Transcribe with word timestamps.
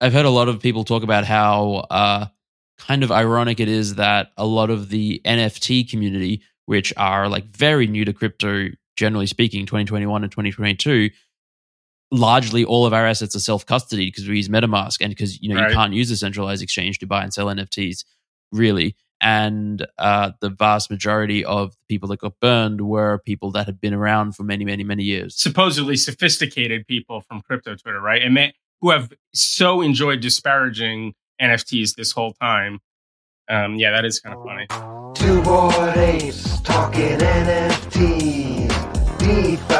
I've 0.00 0.12
heard 0.12 0.24
a 0.26 0.30
lot 0.30 0.48
of 0.48 0.60
people 0.60 0.84
talk 0.84 1.02
about 1.02 1.24
how 1.24 1.86
uh, 1.90 2.26
kind 2.78 3.02
of 3.02 3.12
ironic 3.12 3.60
it 3.60 3.68
is 3.68 3.96
that 3.96 4.32
a 4.36 4.46
lot 4.46 4.70
of 4.70 4.88
the 4.88 5.20
NFT 5.24 5.88
community, 5.90 6.42
which 6.66 6.92
are 6.96 7.28
like 7.28 7.44
very 7.44 7.86
new 7.86 8.04
to 8.04 8.12
crypto, 8.12 8.68
generally 8.96 9.26
speaking, 9.26 9.66
2021 9.66 10.22
and 10.22 10.32
2022, 10.32 11.10
largely 12.10 12.64
all 12.64 12.86
of 12.86 12.92
our 12.92 13.06
assets 13.06 13.36
are 13.36 13.40
self 13.40 13.66
custody 13.66 14.06
because 14.06 14.28
we 14.28 14.36
use 14.36 14.48
MetaMask 14.48 14.96
and 15.00 15.10
because 15.10 15.40
you 15.40 15.48
know 15.52 15.60
Right. 15.60 15.70
you 15.70 15.74
can't 15.76 15.92
use 15.92 16.10
a 16.10 16.16
centralized 16.16 16.62
exchange 16.62 16.98
to 17.00 17.06
buy 17.06 17.22
and 17.22 17.32
sell 17.32 17.46
NFTs, 17.46 18.04
really. 18.52 18.96
And 19.22 19.86
uh, 19.98 20.32
the 20.40 20.48
vast 20.48 20.90
majority 20.90 21.44
of 21.44 21.76
people 21.90 22.08
that 22.08 22.20
got 22.20 22.40
burned 22.40 22.80
were 22.80 23.18
people 23.26 23.50
that 23.52 23.66
had 23.66 23.78
been 23.78 23.92
around 23.92 24.34
for 24.34 24.44
many, 24.44 24.64
many, 24.64 24.82
many 24.82 25.02
years. 25.02 25.36
supposedly 25.36 25.94
sophisticated 25.96 26.86
people 26.86 27.20
from 27.20 27.42
crypto 27.42 27.74
Twitter, 27.76 28.00
right? 28.00 28.22
And 28.22 28.34
they, 28.34 28.54
who 28.80 28.90
have 28.90 29.12
so 29.34 29.82
enjoyed 29.82 30.20
disparaging 30.20 31.14
NFTs 31.40 31.94
this 31.96 32.12
whole 32.12 32.32
time. 32.34 32.80
Um, 33.48 33.74
yeah, 33.76 33.90
that 33.90 34.04
is 34.06 34.20
kind 34.20 34.34
of 34.34 34.42
funny. 34.44 34.66
Two 35.14 35.42
bored 35.42 35.96
apes 35.98 36.60
talking 36.62 37.18
NFTs, 37.18 38.68
DeFi, 39.18 39.74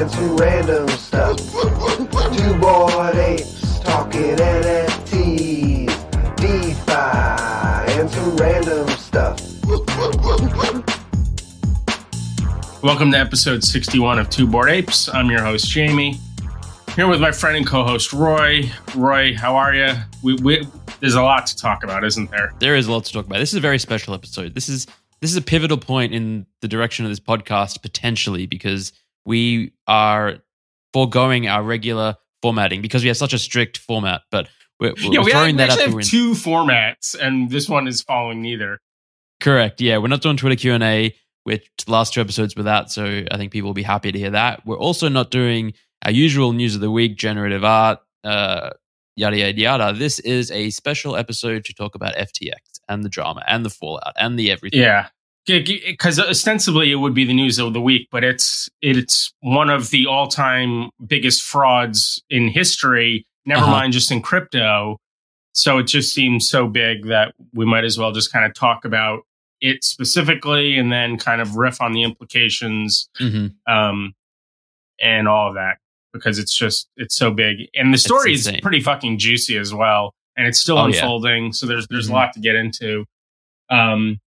and 0.00 0.10
some 0.10 0.36
random 0.36 0.88
stuff. 0.90 1.38
Two 1.38 2.58
bored 2.58 3.16
apes 3.16 3.80
talking 3.80 4.36
NFTs, 4.36 5.86
DeFi, 6.36 7.98
and 7.98 8.10
some 8.10 8.36
random 8.36 8.88
stuff. 8.90 9.40
Welcome 12.80 13.10
to 13.10 13.18
episode 13.18 13.64
61 13.64 14.20
of 14.20 14.30
Two 14.30 14.46
Bored 14.46 14.70
Apes. 14.70 15.12
I'm 15.12 15.28
your 15.28 15.42
host, 15.42 15.68
Jamie. 15.68 16.20
Here 16.98 17.06
with 17.06 17.20
my 17.20 17.30
friend 17.30 17.56
and 17.56 17.64
co 17.64 17.84
host, 17.84 18.12
Roy. 18.12 18.72
Roy, 18.96 19.32
how 19.36 19.54
are 19.54 19.72
you? 19.72 19.94
We, 20.20 20.34
we, 20.34 20.66
there's 20.98 21.14
a 21.14 21.22
lot 21.22 21.46
to 21.46 21.54
talk 21.54 21.84
about, 21.84 22.02
isn't 22.02 22.28
there? 22.32 22.52
There 22.58 22.74
is 22.74 22.88
a 22.88 22.92
lot 22.92 23.04
to 23.04 23.12
talk 23.12 23.24
about. 23.24 23.38
This 23.38 23.52
is 23.52 23.54
a 23.54 23.60
very 23.60 23.78
special 23.78 24.14
episode. 24.14 24.52
This 24.52 24.68
is 24.68 24.88
this 25.20 25.30
is 25.30 25.36
a 25.36 25.40
pivotal 25.40 25.78
point 25.78 26.12
in 26.12 26.44
the 26.60 26.66
direction 26.66 27.04
of 27.04 27.12
this 27.12 27.20
podcast 27.20 27.82
potentially 27.82 28.46
because 28.46 28.92
we 29.24 29.74
are 29.86 30.38
foregoing 30.92 31.46
our 31.46 31.62
regular 31.62 32.16
formatting 32.42 32.82
because 32.82 33.04
we 33.04 33.06
have 33.06 33.16
such 33.16 33.32
a 33.32 33.38
strict 33.38 33.78
format. 33.78 34.22
But 34.32 34.48
we're, 34.80 34.94
we're 34.94 35.12
yeah, 35.12 35.20
we, 35.20 35.30
throwing 35.30 35.56
have, 35.56 35.68
that 35.68 35.78
actually 35.78 35.92
the 35.92 35.98
have 35.98 36.08
two 36.08 36.32
formats, 36.32 37.14
and 37.16 37.48
this 37.48 37.68
one 37.68 37.86
is 37.86 38.02
following 38.02 38.42
neither. 38.42 38.80
Correct. 39.38 39.80
Yeah, 39.80 39.98
we're 39.98 40.08
not 40.08 40.22
doing 40.22 40.36
Twitter 40.36 40.56
Q 40.56 40.74
and 40.74 40.82
A, 40.82 41.14
which 41.44 41.64
the 41.86 41.92
last 41.92 42.14
two 42.14 42.20
episodes 42.20 42.56
were 42.56 42.64
that. 42.64 42.90
So 42.90 43.22
I 43.30 43.36
think 43.36 43.52
people 43.52 43.68
will 43.68 43.74
be 43.74 43.84
happy 43.84 44.10
to 44.10 44.18
hear 44.18 44.30
that. 44.30 44.66
We're 44.66 44.76
also 44.76 45.08
not 45.08 45.30
doing 45.30 45.74
our 46.04 46.10
usual 46.10 46.52
news 46.52 46.74
of 46.74 46.80
the 46.80 46.90
week, 46.90 47.16
generative 47.16 47.64
art, 47.64 47.98
uh, 48.24 48.70
yada 49.16 49.36
yada 49.38 49.58
yada. 49.60 49.92
This 49.92 50.18
is 50.20 50.50
a 50.50 50.70
special 50.70 51.16
episode 51.16 51.64
to 51.64 51.74
talk 51.74 51.94
about 51.94 52.14
FTX 52.14 52.80
and 52.88 53.04
the 53.04 53.08
drama 53.08 53.42
and 53.48 53.64
the 53.64 53.70
fallout 53.70 54.12
and 54.16 54.38
the 54.38 54.50
everything. 54.50 54.80
Yeah. 54.80 55.08
Because 55.46 56.20
ostensibly 56.20 56.92
it 56.92 56.96
would 56.96 57.14
be 57.14 57.24
the 57.24 57.32
news 57.32 57.58
of 57.58 57.72
the 57.72 57.80
week, 57.80 58.08
but 58.10 58.22
it's 58.22 58.68
it's 58.82 59.32
one 59.40 59.70
of 59.70 59.88
the 59.90 60.06
all 60.06 60.28
time 60.28 60.90
biggest 61.06 61.42
frauds 61.42 62.22
in 62.28 62.48
history. 62.48 63.26
Never 63.46 63.62
Uh-huh. 63.62 63.70
mind 63.70 63.92
just 63.94 64.10
in 64.12 64.20
crypto. 64.20 64.98
So 65.52 65.78
it 65.78 65.84
just 65.84 66.14
seems 66.14 66.48
so 66.48 66.68
big 66.68 67.06
that 67.06 67.34
we 67.54 67.64
might 67.64 67.84
as 67.84 67.98
well 67.98 68.12
just 68.12 68.30
kind 68.30 68.44
of 68.44 68.52
talk 68.54 68.84
about 68.84 69.20
it 69.60 69.82
specifically, 69.82 70.76
and 70.76 70.92
then 70.92 71.16
kind 71.16 71.40
of 71.40 71.56
riff 71.56 71.80
on 71.80 71.92
the 71.92 72.02
implications 72.04 73.08
hmm 73.16 73.46
um, 73.66 74.14
and 75.00 75.26
all 75.26 75.48
of 75.48 75.54
that 75.54 75.78
because 76.18 76.38
it's 76.38 76.56
just 76.56 76.88
it's 76.96 77.16
so 77.16 77.30
big, 77.30 77.68
and 77.74 77.92
the 77.94 77.98
story 77.98 78.32
is 78.34 78.50
pretty 78.62 78.80
fucking 78.80 79.18
juicy 79.18 79.56
as 79.56 79.72
well, 79.72 80.14
and 80.36 80.46
it's 80.46 80.60
still 80.60 80.78
Oh, 80.78 80.86
yeah. 80.86 80.96
unfolding. 80.96 81.52
So 81.52 81.66
there's 81.66 81.86
there's 81.88 82.08
Mhm. 82.08 82.10
a 82.10 82.14
lot 82.14 82.32
to 82.34 82.40
get 82.40 82.54
into. 82.56 83.04
Um, 83.70 84.18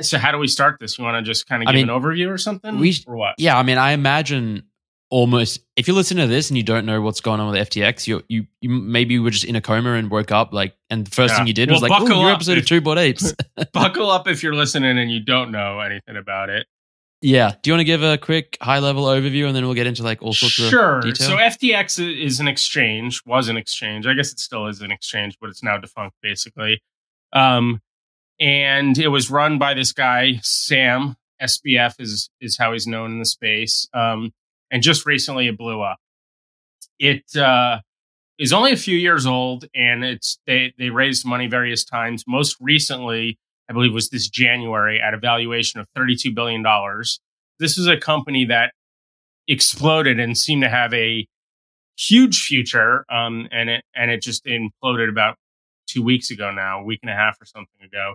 so 0.00 0.18
how 0.18 0.30
do 0.32 0.38
we 0.38 0.46
start 0.46 0.76
this? 0.80 0.98
You 0.98 1.04
want 1.04 1.16
to 1.16 1.22
just 1.28 1.46
kind 1.46 1.62
of 1.62 1.68
I 1.68 1.72
give 1.72 1.80
mean, 1.86 1.90
an 1.94 2.00
overview 2.00 2.28
or 2.30 2.38
something, 2.38 2.78
we 2.78 2.94
or 3.06 3.16
what? 3.16 3.34
Yeah, 3.38 3.58
I 3.58 3.62
mean, 3.62 3.76
I 3.78 3.92
imagine 3.92 4.64
almost 5.10 5.60
if 5.76 5.88
you 5.88 5.94
listen 5.94 6.16
to 6.18 6.28
this 6.28 6.50
and 6.50 6.56
you 6.56 6.62
don't 6.62 6.86
know 6.86 7.00
what's 7.00 7.20
going 7.20 7.40
on 7.40 7.50
with 7.50 7.68
FTX, 7.68 8.06
you 8.06 8.22
you 8.28 8.46
you 8.60 8.70
maybe 8.70 9.14
you 9.14 9.22
were 9.22 9.30
just 9.30 9.44
in 9.44 9.56
a 9.56 9.60
coma 9.60 9.94
and 9.94 10.08
woke 10.10 10.30
up 10.30 10.52
like, 10.52 10.76
and 10.90 11.06
the 11.06 11.10
first 11.10 11.32
Yeah. 11.32 11.38
thing 11.38 11.46
you 11.48 11.52
did 11.52 11.68
Well, 11.70 11.80
was 11.80 11.90
like, 11.90 12.00
"Oh, 12.02 12.20
your 12.20 12.30
episode 12.30 12.58
of 12.58 12.66
Two 12.66 12.80
Bored 12.80 12.98
Apes." 12.98 13.34
Buckle 13.72 14.10
up 14.10 14.28
if 14.28 14.42
you're 14.44 14.54
listening 14.54 14.96
and 14.96 15.10
you 15.10 15.18
don't 15.20 15.50
know 15.50 15.80
anything 15.80 16.16
about 16.16 16.48
it. 16.50 16.66
Yeah. 17.22 17.54
Do 17.62 17.70
you 17.70 17.74
want 17.74 17.80
to 17.80 17.84
give 17.84 18.02
a 18.02 18.18
quick 18.18 18.56
high 18.60 18.78
level 18.78 19.04
overview 19.04 19.46
and 19.46 19.54
then 19.54 19.64
we'll 19.64 19.74
get 19.74 19.86
into 19.86 20.02
like 20.02 20.22
all 20.22 20.32
sorts 20.32 20.54
Sure. 20.54 20.98
of 20.98 21.04
detail? 21.04 21.28
So 21.28 21.36
FTX 21.36 22.22
is 22.22 22.40
an 22.40 22.48
exchange, 22.48 23.22
was 23.26 23.48
an 23.48 23.56
exchange. 23.56 24.06
I 24.06 24.14
guess 24.14 24.32
it 24.32 24.40
still 24.40 24.66
is 24.66 24.80
an 24.80 24.90
exchange, 24.90 25.36
but 25.40 25.50
it's 25.50 25.62
now 25.62 25.78
defunct, 25.78 26.16
basically. 26.22 26.82
Um, 27.32 27.80
and 28.40 28.96
it 28.98 29.08
was 29.08 29.30
run 29.30 29.58
by 29.58 29.74
this 29.74 29.92
guy, 29.92 30.40
Sam. 30.42 31.16
SBF 31.42 31.94
is 32.00 32.30
is 32.40 32.58
how 32.58 32.72
he's 32.72 32.86
known 32.86 33.12
in 33.12 33.18
the 33.18 33.24
space. 33.26 33.86
Um, 33.94 34.32
and 34.70 34.82
just 34.82 35.06
recently, 35.06 35.46
it 35.48 35.56
blew 35.56 35.80
up. 35.82 35.98
It 36.98 37.34
uh, 37.36 37.80
is 38.38 38.52
only 38.52 38.72
a 38.72 38.76
few 38.76 38.96
years 38.96 39.26
old, 39.26 39.66
and 39.74 40.04
it's 40.04 40.38
they 40.46 40.72
they 40.78 40.90
raised 40.90 41.26
money 41.26 41.46
various 41.46 41.84
times. 41.84 42.24
Most 42.26 42.56
recently, 42.60 43.38
I 43.70 43.72
believe, 43.72 43.92
it 43.92 43.94
was 43.94 44.10
this 44.10 44.28
January 44.28 45.00
at 45.00 45.14
a 45.14 45.18
valuation 45.18 45.78
of 45.80 45.86
thirty 45.94 46.16
two 46.16 46.32
billion 46.34 46.62
dollars. 46.62 47.20
This 47.60 47.78
is 47.78 47.86
a 47.86 47.96
company 47.96 48.44
that 48.46 48.72
exploded 49.48 50.18
and 50.18 50.36
seemed 50.36 50.62
to 50.62 50.68
have 50.68 50.92
a 50.92 51.26
huge 51.96 52.42
future. 52.42 53.04
Um, 53.10 53.46
and 53.52 53.70
it 53.70 53.84
and 53.94 54.10
it 54.10 54.22
just 54.22 54.44
imploded 54.44 55.08
about 55.08 55.36
two 55.86 56.02
weeks 56.02 56.30
ago 56.30 56.50
now, 56.50 56.80
a 56.80 56.84
week 56.84 57.00
and 57.02 57.10
a 57.10 57.14
half 57.14 57.40
or 57.40 57.44
something 57.46 57.80
ago. 57.84 58.14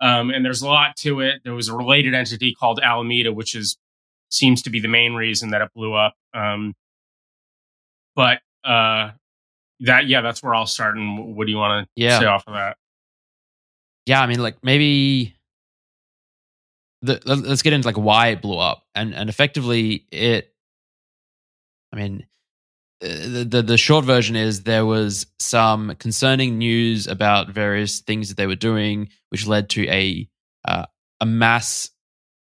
Um, 0.00 0.30
and 0.30 0.44
there's 0.44 0.62
a 0.62 0.66
lot 0.66 0.96
to 0.98 1.20
it. 1.20 1.40
There 1.44 1.54
was 1.54 1.68
a 1.68 1.76
related 1.76 2.14
entity 2.14 2.54
called 2.54 2.80
Alameda, 2.80 3.32
which 3.32 3.54
is 3.54 3.76
seems 4.30 4.62
to 4.62 4.70
be 4.70 4.80
the 4.80 4.88
main 4.88 5.14
reason 5.14 5.50
that 5.50 5.62
it 5.62 5.68
blew 5.74 5.94
up. 5.94 6.14
Um, 6.34 6.74
but 8.14 8.40
uh, 8.64 9.10
that 9.80 10.06
yeah, 10.06 10.20
that's 10.20 10.42
where 10.42 10.54
I'll 10.54 10.66
start. 10.66 10.96
And 10.96 11.36
what 11.36 11.46
do 11.46 11.52
you 11.52 11.58
want 11.58 11.86
to 11.86 11.90
Yeah. 12.02 12.18
say 12.18 12.26
off 12.26 12.44
of 12.46 12.54
that? 12.54 12.76
Yeah, 14.06 14.20
I 14.22 14.26
mean, 14.26 14.40
like 14.40 14.56
maybe 14.62 15.36
the 17.02 17.20
let- 17.24 17.38
let's 17.38 17.62
get 17.62 17.72
into 17.72 17.86
like 17.86 17.96
why 17.98 18.28
it 18.28 18.42
blew 18.42 18.58
up 18.58 18.84
and 18.94 19.14
and 19.14 19.28
effectively 19.28 20.06
it. 20.10 20.52
I 21.92 21.96
mean, 21.96 22.26
uh, 23.02 23.08
the, 23.08 23.46
the 23.48 23.62
the 23.62 23.78
short 23.78 24.04
version 24.04 24.36
is 24.36 24.62
there 24.62 24.86
was 24.86 25.26
some 25.38 25.94
concerning 25.98 26.58
news 26.58 27.06
about 27.06 27.50
various 27.50 28.00
things 28.00 28.28
that 28.28 28.36
they 28.36 28.46
were 28.46 28.56
doing, 28.56 29.08
which 29.30 29.46
led 29.46 29.68
to 29.70 29.88
a 29.88 30.28
uh, 30.66 30.86
a 31.20 31.26
mass 31.26 31.90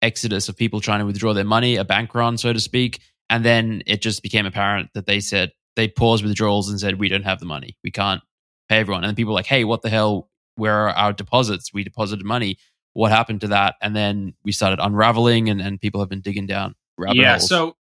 exodus 0.01 0.49
of 0.49 0.55
people 0.57 0.79
trying 0.79 0.99
to 0.99 1.05
withdraw 1.05 1.33
their 1.33 1.43
money, 1.43 1.75
a 1.75 1.83
bank 1.83 2.15
run, 2.15 2.37
so 2.37 2.53
to 2.53 2.59
speak. 2.59 3.01
And 3.29 3.43
then 3.45 3.83
it 3.85 4.01
just 4.01 4.23
became 4.23 4.45
apparent 4.45 4.89
that 4.93 5.05
they 5.05 5.19
said 5.19 5.51
they 5.75 5.87
paused 5.87 6.23
withdrawals 6.23 6.69
and 6.69 6.79
said, 6.79 6.99
"We 6.99 7.09
don't 7.09 7.23
have 7.23 7.39
the 7.39 7.45
money. 7.45 7.77
We 7.83 7.91
can't 7.91 8.21
pay 8.69 8.77
everyone." 8.77 9.03
And 9.03 9.15
people 9.17 9.33
were 9.33 9.39
like, 9.39 9.45
"Hey, 9.47 9.63
what 9.65 9.81
the 9.81 9.89
hell? 9.89 10.29
Where 10.59 10.73
are 10.73 10.89
our 10.89 11.13
deposits? 11.13 11.73
We 11.73 11.83
deposited 11.83 12.25
money. 12.25 12.57
What 12.93 13.11
happened 13.11 13.41
to 13.41 13.47
that?" 13.47 13.75
And 13.81 13.95
then 13.95 14.33
we 14.43 14.51
started 14.51 14.79
unraveling, 14.79 15.49
and, 15.49 15.61
and 15.61 15.79
people 15.79 15.99
have 16.01 16.09
been 16.09 16.21
digging 16.21 16.45
down 16.45 16.75
rabbit 16.97 17.17
yeah. 17.17 17.31
holes. 17.31 17.47
So 17.47 17.75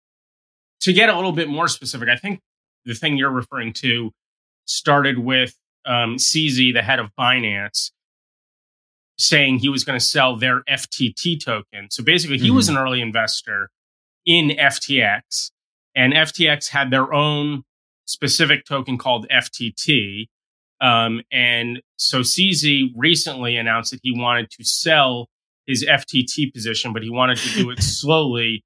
to 0.80 0.92
get 0.92 1.08
a 1.08 1.14
little 1.14 1.32
bit 1.32 1.48
more 1.48 1.68
specific, 1.68 2.08
I 2.08 2.16
think 2.16 2.40
the 2.84 2.94
thing 2.94 3.16
you're 3.16 3.30
referring 3.30 3.72
to 3.74 4.12
started 4.66 5.18
with 5.18 5.54
um, 5.84 6.16
CZ, 6.16 6.74
the 6.74 6.82
head 6.82 6.98
of 6.98 7.10
Binance, 7.18 7.90
saying 9.18 9.58
he 9.58 9.68
was 9.68 9.84
going 9.84 9.98
to 9.98 10.04
sell 10.04 10.36
their 10.36 10.62
FTT 10.62 11.42
token. 11.42 11.88
So 11.90 12.02
basically, 12.02 12.38
he 12.38 12.50
was 12.50 12.68
an 12.68 12.76
early 12.76 13.00
investor 13.00 13.70
in 14.24 14.50
FTX, 14.50 15.50
and 15.94 16.12
FTX 16.12 16.68
had 16.70 16.90
their 16.90 17.12
own 17.12 17.62
specific 18.04 18.64
token 18.64 18.98
called 18.98 19.26
FTT. 19.28 20.28
Um, 20.80 21.22
and 21.32 21.80
so 21.96 22.20
CZ 22.20 22.92
recently 22.96 23.56
announced 23.56 23.92
that 23.92 24.00
he 24.02 24.12
wanted 24.14 24.50
to 24.52 24.64
sell 24.64 25.28
his 25.66 25.84
FTT 25.84 26.52
position, 26.52 26.92
but 26.92 27.02
he 27.02 27.10
wanted 27.10 27.38
to 27.38 27.48
do 27.54 27.70
it 27.70 27.82
slowly. 27.82 28.62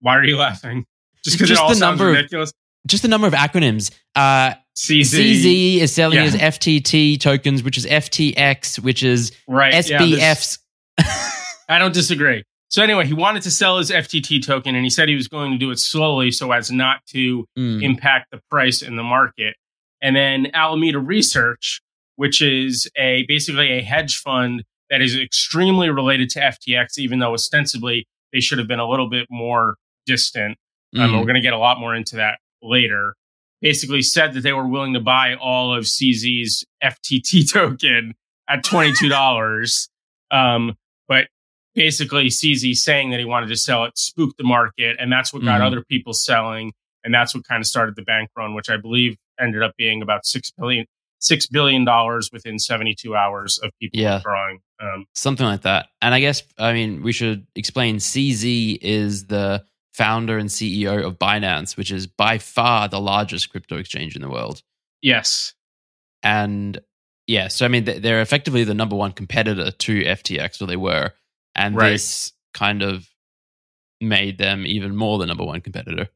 Why 0.00 0.16
are 0.16 0.24
you 0.24 0.36
laughing? 0.36 0.84
Just 1.24 1.38
because 1.38 1.50
it 1.50 1.58
all 1.58 1.68
the 1.68 1.74
sounds 1.74 1.98
number 1.98 2.18
of- 2.18 2.52
just 2.86 3.02
the 3.02 3.08
number 3.08 3.26
of 3.26 3.32
acronyms. 3.32 3.90
Uh, 4.14 4.52
CZ, 4.76 5.02
CZ 5.02 5.76
is 5.78 5.92
selling 5.92 6.18
Yeah. 6.18 6.24
his 6.24 6.36
FTT 6.36 7.18
tokens, 7.18 7.62
which 7.64 7.76
is 7.78 7.84
FTX, 7.86 8.78
which 8.78 9.02
is 9.02 9.32
right? 9.48 9.72
yeah, 9.88 9.98
SBFs. 9.98 10.58
I 11.68 11.78
don't 11.78 11.94
disagree. 11.94 12.44
So 12.68 12.82
anyway, 12.82 13.06
he 13.06 13.12
wanted 13.14 13.42
to 13.42 13.50
sell 13.50 13.78
his 13.78 13.90
FTT 13.90 14.44
token, 14.44 14.74
and 14.76 14.84
he 14.84 14.90
said 14.90 15.08
he 15.08 15.14
was 15.16 15.26
going 15.28 15.50
to 15.52 15.58
do 15.58 15.70
it 15.70 15.78
slowly 15.78 16.30
so 16.30 16.52
as 16.52 16.70
not 16.70 17.04
to 17.06 17.44
Mm. 17.58 17.82
impact 17.82 18.26
the 18.30 18.40
price 18.50 18.82
in 18.82 18.94
the 18.96 19.02
market. 19.02 19.56
And 20.02 20.14
then 20.16 20.48
Alameda 20.54 20.98
Research, 20.98 21.80
which 22.16 22.40
is 22.42 22.88
a 22.98 23.24
basically 23.28 23.72
a 23.72 23.82
hedge 23.82 24.16
fund 24.16 24.64
that 24.90 25.00
is 25.02 25.16
extremely 25.16 25.88
related 25.90 26.30
to 26.30 26.40
FTX, 26.40 26.98
even 26.98 27.18
though 27.18 27.32
ostensibly 27.34 28.06
they 28.32 28.40
should 28.40 28.58
have 28.58 28.68
been 28.68 28.78
a 28.78 28.88
little 28.88 29.08
bit 29.08 29.26
more 29.30 29.76
distant. 30.06 30.56
Um, 30.96 31.10
Mm. 31.10 31.18
we're 31.18 31.24
going 31.26 31.34
to 31.34 31.40
get 31.40 31.52
a 31.52 31.58
lot 31.58 31.80
more 31.80 31.94
into 31.94 32.16
that 32.16 32.38
later. 32.62 33.14
basically 33.62 34.02
said 34.02 34.34
that 34.34 34.42
they 34.42 34.52
were 34.52 34.68
willing 34.68 34.92
to 34.92 35.00
buy 35.00 35.34
all 35.34 35.74
of 35.74 35.84
CZ's 35.84 36.64
FTT 36.84 37.50
token 37.52 38.14
at 38.48 38.62
$22. 38.64 39.88
um, 40.30 40.76
but 41.08 41.28
basically 41.74 42.26
CZ 42.28 42.74
saying 42.74 43.10
that 43.10 43.18
he 43.18 43.24
wanted 43.24 43.48
to 43.48 43.56
sell 43.56 43.84
it 43.84 43.96
spooked 43.96 44.36
the 44.38 44.44
market. 44.44 44.96
And 45.00 45.10
that's 45.10 45.32
what 45.32 45.42
got 45.44 45.60
Mhm. 45.60 45.66
other 45.66 45.82
people 45.88 46.12
selling. 46.12 46.72
And 47.04 47.14
that's 47.14 47.34
what 47.34 47.44
kind 47.44 47.60
of 47.60 47.66
started 47.66 47.96
the 47.96 48.02
bank 48.02 48.30
run, 48.36 48.54
which 48.54 48.68
I 48.68 48.76
believe 48.76 49.16
ended 49.40 49.62
up 49.62 49.74
being 49.76 50.02
about 50.02 50.24
six 50.26 50.50
billion, 50.58 50.86
six 51.18 51.46
billion 51.46 51.84
dollars 51.84 52.30
within 52.32 52.58
72 52.58 53.14
hours 53.16 53.58
of 53.62 53.70
people 53.80 53.98
Yeah. 54.00 54.16
withdrawing. 54.16 54.60
Um, 54.80 55.06
Something 55.14 55.46
like 55.46 55.62
that. 55.62 55.88
And 56.02 56.14
I 56.14 56.20
guess, 56.20 56.42
I 56.58 56.72
mean, 56.72 57.02
we 57.02 57.12
should 57.12 57.46
explain 57.54 57.96
CZ 57.96 58.78
is 58.82 59.26
the 59.26 59.64
founder 59.94 60.36
and 60.36 60.50
CEO 60.50 61.02
of 61.06 61.18
Binance, 61.18 61.76
which 61.76 61.90
is 61.90 62.06
by 62.06 62.36
far 62.38 62.86
the 62.88 63.00
largest 63.00 63.48
crypto 63.50 63.76
exchange 63.78 64.14
in 64.14 64.22
the 64.22 64.28
world. 64.30 64.62
yes. 65.02 65.52
And 66.22 66.80
yeah, 67.28 67.48
so 67.48 67.64
I 67.64 67.68
mean, 67.68 67.84
they're 67.84 68.20
effectively 68.20 68.64
the 68.64 68.74
number 68.74 68.96
one 68.96 69.12
competitor 69.12 69.70
to 69.70 70.02
FTX, 70.04 70.60
or 70.62 70.66
they 70.66 70.76
were. 70.76 71.12
And 71.54 71.74
Right. 71.76 71.90
this 71.90 72.32
kind 72.54 72.82
of 72.82 73.08
made 74.00 74.36
them 74.38 74.66
even 74.66 74.94
more 74.96 75.18
the 75.18 75.26
number 75.26 75.44
one 75.44 75.60
competitor. 75.60 76.08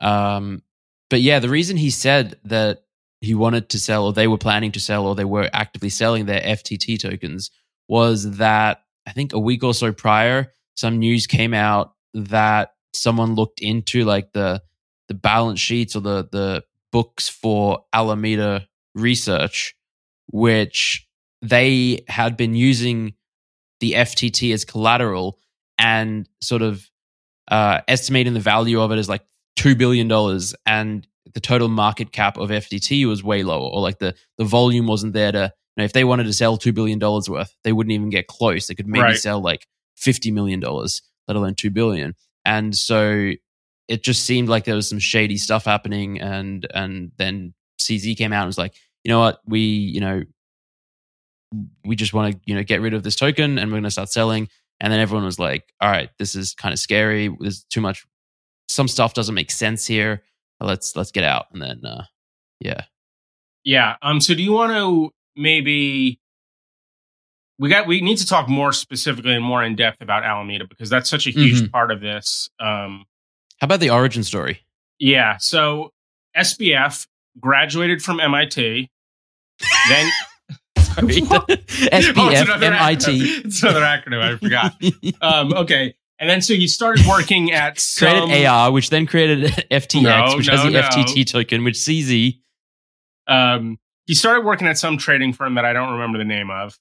Um, 0.00 0.62
but 1.10 1.20
yeah, 1.20 1.38
the 1.38 1.48
reason 1.48 1.76
he 1.76 1.90
said 1.90 2.38
that 2.44 2.82
he 3.20 3.34
wanted 3.34 3.68
to 3.70 3.78
sell, 3.78 4.06
or 4.06 4.12
they 4.12 4.28
were 4.28 4.38
planning 4.38 4.72
to 4.72 4.80
sell, 4.80 5.06
or 5.06 5.14
they 5.14 5.24
were 5.24 5.50
actively 5.52 5.88
selling 5.88 6.26
their 6.26 6.40
FTT 6.40 7.00
tokens 7.00 7.50
was 7.88 8.36
that 8.36 8.82
I 9.06 9.12
think 9.12 9.32
a 9.32 9.38
week 9.38 9.64
or 9.64 9.74
so 9.74 9.92
prior, 9.92 10.52
some 10.76 10.98
news 10.98 11.26
came 11.26 11.54
out 11.54 11.94
that 12.14 12.72
someone 12.94 13.34
looked 13.34 13.60
into 13.60 14.04
like 14.04 14.32
the 14.32 14.62
the 15.08 15.14
balance 15.14 15.60
sheets 15.60 15.96
or 15.96 16.00
the 16.00 16.28
the 16.30 16.64
books 16.92 17.28
for 17.28 17.84
Alameda 17.92 18.68
Research, 18.94 19.74
which 20.26 21.06
they 21.42 22.04
had 22.08 22.36
been 22.36 22.54
using 22.54 23.14
the 23.80 23.92
FTT 23.92 24.52
as 24.52 24.64
collateral 24.64 25.38
and 25.78 26.28
sort 26.40 26.62
of 26.62 26.88
uh, 27.50 27.80
estimating 27.86 28.34
the 28.34 28.40
value 28.40 28.80
of 28.80 28.90
it 28.90 28.98
as 28.98 29.08
like 29.08 29.22
two 29.58 29.74
billion 29.74 30.08
dollars, 30.08 30.54
and 30.64 31.06
the 31.34 31.40
total 31.40 31.68
market 31.68 32.12
cap 32.12 32.36
of 32.38 32.50
FTT 32.50 33.06
was 33.06 33.22
way 33.22 33.42
lower, 33.42 33.68
or 33.68 33.80
like 33.80 33.98
the 33.98 34.14
the 34.38 34.44
volume 34.44 34.86
wasn't 34.86 35.12
there 35.12 35.32
to. 35.32 35.52
You 35.76 35.82
know, 35.82 35.84
if 35.84 35.92
they 35.92 36.02
wanted 36.04 36.24
to 36.24 36.32
sell 36.32 36.56
two 36.56 36.72
billion 36.72 36.98
dollars 36.98 37.28
worth, 37.30 37.54
they 37.62 37.72
wouldn't 37.72 37.92
even 37.92 38.10
get 38.10 38.26
close. 38.26 38.66
They 38.66 38.74
could 38.74 38.88
maybe 38.88 39.02
Right. 39.02 39.16
sell 39.16 39.40
like 39.40 39.66
fifty 39.96 40.30
million 40.30 40.60
dollars, 40.60 41.02
let 41.28 41.36
alone 41.36 41.54
two 41.54 41.70
billion. 41.70 42.14
And 42.44 42.74
so 42.76 43.32
it 43.88 44.02
just 44.02 44.24
seemed 44.24 44.48
like 44.48 44.64
there 44.64 44.74
was 44.74 44.88
some 44.88 44.98
shady 44.98 45.36
stuff 45.38 45.64
happening, 45.64 46.20
and 46.20 46.66
and 46.74 47.12
then 47.16 47.54
CZ 47.80 48.16
came 48.16 48.32
out 48.32 48.42
and 48.42 48.48
was 48.48 48.58
like, 48.58 48.74
you 49.04 49.10
know 49.10 49.20
what, 49.20 49.40
we 49.46 49.60
you 49.60 50.00
know 50.00 50.22
we 51.84 51.96
just 51.96 52.12
want 52.12 52.34
to 52.34 52.40
you 52.44 52.54
know 52.54 52.62
get 52.62 52.80
rid 52.80 52.94
of 52.94 53.02
this 53.02 53.16
token 53.16 53.58
and 53.58 53.70
we're 53.70 53.76
going 53.76 53.84
to 53.84 53.90
start 53.90 54.10
selling 54.10 54.48
and 54.80 54.92
then 54.92 55.00
everyone 55.00 55.24
was 55.24 55.38
like 55.38 55.72
all 55.80 55.90
right 55.90 56.10
this 56.18 56.34
is 56.34 56.54
kind 56.54 56.72
of 56.74 56.78
scary 56.78 57.34
there's 57.40 57.64
too 57.64 57.80
much 57.80 58.04
some 58.68 58.86
stuff 58.88 59.14
doesn't 59.14 59.34
make 59.34 59.50
sense 59.50 59.86
here 59.86 60.22
let's 60.60 60.94
let's 60.96 61.10
get 61.10 61.24
out 61.24 61.46
and 61.52 61.62
then 61.62 61.84
uh 61.84 62.04
yeah 62.60 62.82
Yeah. 63.64 63.96
Um. 64.02 64.20
So, 64.20 64.34
do 64.34 64.42
you 64.42 64.52
want 64.52 64.72
to 64.72 65.10
maybe 65.36 66.18
we 67.58 67.68
got 67.68 67.86
we 67.86 68.00
need 68.00 68.18
to 68.18 68.26
talk 68.26 68.48
more 68.48 68.72
specifically 68.72 69.34
and 69.34 69.44
more 69.44 69.62
in 69.62 69.76
depth 69.76 70.00
about 70.00 70.24
Alameda 70.24 70.66
because 70.68 70.88
that's 70.90 71.08
such 71.10 71.26
a 71.26 71.30
huge 71.30 71.70
part 71.70 71.90
of 71.90 72.00
this. 72.00 72.50
Um. 72.60 73.04
how 73.60 73.66
about 73.66 73.80
the 73.80 73.90
origin 73.90 74.22
story 74.24 74.60
Yeah. 74.98 75.36
So 75.38 75.92
SBF 76.36 77.06
graduated 77.40 78.02
from 78.02 78.20
MIT. 78.20 78.90
Then. 79.88 80.10
Oh, 81.00 81.44
it's 81.48 82.08
SBF 82.08 82.60
MIT 82.60 83.04
acronym. 83.06 83.44
It's 83.44 83.62
another 83.62 83.82
acronym. 83.82 84.20
I 84.20 84.36
forgot. 84.36 84.74
um. 85.22 85.52
Okay. 85.52 85.94
And 86.20 86.28
then 86.28 86.40
so 86.42 86.54
he 86.54 86.66
started 86.66 87.06
working 87.06 87.52
at 87.52 87.78
some, 87.78 88.28
created 88.28 88.46
AR 88.46 88.72
which 88.72 88.90
then 88.90 89.06
created 89.06 89.50
FTX 89.70 90.02
No, 90.02 90.36
which 90.36 90.48
has 90.48 90.62
the 90.62 90.70
no. 90.70 90.80
FTT 90.82 91.30
token 91.30 91.64
which 91.64 91.76
CZ 91.76 92.40
Um, 93.26 93.78
he 94.06 94.14
started 94.14 94.44
working 94.44 94.66
at 94.66 94.78
some 94.78 94.96
trading 94.98 95.32
firm 95.32 95.54
that 95.54 95.64
I 95.64 95.72
don't 95.72 95.92
remember 95.92 96.18
the 96.18 96.24
name 96.24 96.50
of, 96.50 96.78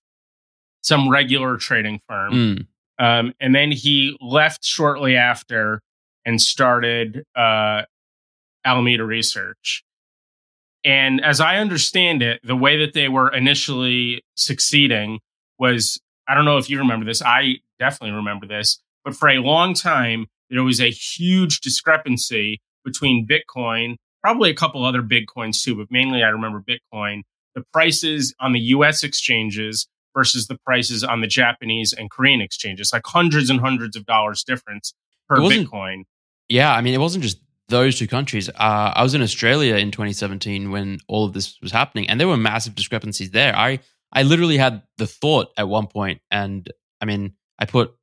some 0.81 1.09
regular 1.09 1.57
trading 1.57 1.99
firm. 2.07 2.33
Mm, 2.33 2.67
Um, 2.99 3.33
and 3.39 3.53
then 3.53 3.71
he 3.71 4.17
left 4.21 4.63
shortly 4.63 5.15
after 5.17 5.81
and 6.25 6.41
started 6.41 7.23
uh, 7.35 7.81
Alameda 8.65 9.03
Research. 9.05 9.83
And 10.83 11.23
as 11.23 11.41
I 11.41 11.57
understand 11.57 12.21
it, 12.21 12.39
the 12.43 12.55
way 12.55 12.77
that 12.77 12.93
they 12.93 13.09
were 13.09 13.29
initially 13.33 14.23
succeeding 14.35 15.19
was 15.59 15.99
I 16.27 16.33
don't 16.35 16.45
know 16.45 16.57
if 16.57 16.69
you 16.69 16.79
remember 16.79 17.05
this. 17.05 17.21
I 17.21 17.55
definitely 17.79 18.15
remember 18.15 18.47
this. 18.47 18.79
But 19.07 19.15
for 19.15 19.29
a 19.29 19.37
long 19.37 19.73
time, 19.73 20.25
there 20.49 20.63
was 20.63 20.81
a 20.81 20.91
huge 20.91 21.61
discrepancy 21.61 22.59
between 22.83 23.25
Bitcoin, 23.25 23.95
probably 24.21 24.49
a 24.49 24.53
couple 24.53 24.83
other 24.83 25.01
big 25.01 25.27
coins 25.33 25.63
too, 25.63 25.77
but 25.77 25.87
mainly 25.89 26.23
I 26.23 26.27
remember 26.27 26.61
Bitcoin, 26.61 27.21
the 27.55 27.63
prices 27.71 28.35
on 28.41 28.51
the 28.51 28.59
US 28.59 29.05
exchanges 29.05 29.87
versus 30.13 30.47
the 30.47 30.57
prices 30.65 31.05
on 31.05 31.21
the 31.21 31.27
Japanese 31.27 31.93
and 31.93 32.11
Korean 32.11 32.41
exchanges, 32.41 32.91
like 32.91 33.03
hundreds 33.05 33.49
and 33.49 33.61
hundreds 33.61 33.95
of 33.95 34.05
dollars 34.05 34.43
difference 34.43 34.93
per 35.29 35.37
Bitcoin. 35.37 36.03
yeah 36.49 36.73
i 36.73 36.81
mean 36.81 36.93
it 36.93 36.99
wasn't 36.99 37.23
just 37.23 37.39
those 37.69 37.97
two 37.97 38.07
countries 38.07 38.49
uh, 38.49 38.93
i 38.95 39.03
was 39.03 39.13
in 39.13 39.21
australia 39.21 39.75
in 39.75 39.91
2017 39.91 40.71
when 40.71 40.99
all 41.09 41.25
of 41.25 41.33
this 41.33 41.57
was 41.61 41.71
happening 41.71 42.09
and 42.09 42.19
there 42.19 42.29
were 42.29 42.37
massive 42.37 42.75
discrepancies 42.75 43.31
there 43.31 43.53
i 43.55 43.77
i 44.13 44.23
literally 44.23 44.55
had 44.57 44.83
the 44.97 45.05
thought 45.05 45.49
at 45.57 45.67
one 45.67 45.87
point 45.87 46.21
and 46.31 46.71
i 47.01 47.05
mean 47.05 47.33
i 47.59 47.65
put 47.65 47.93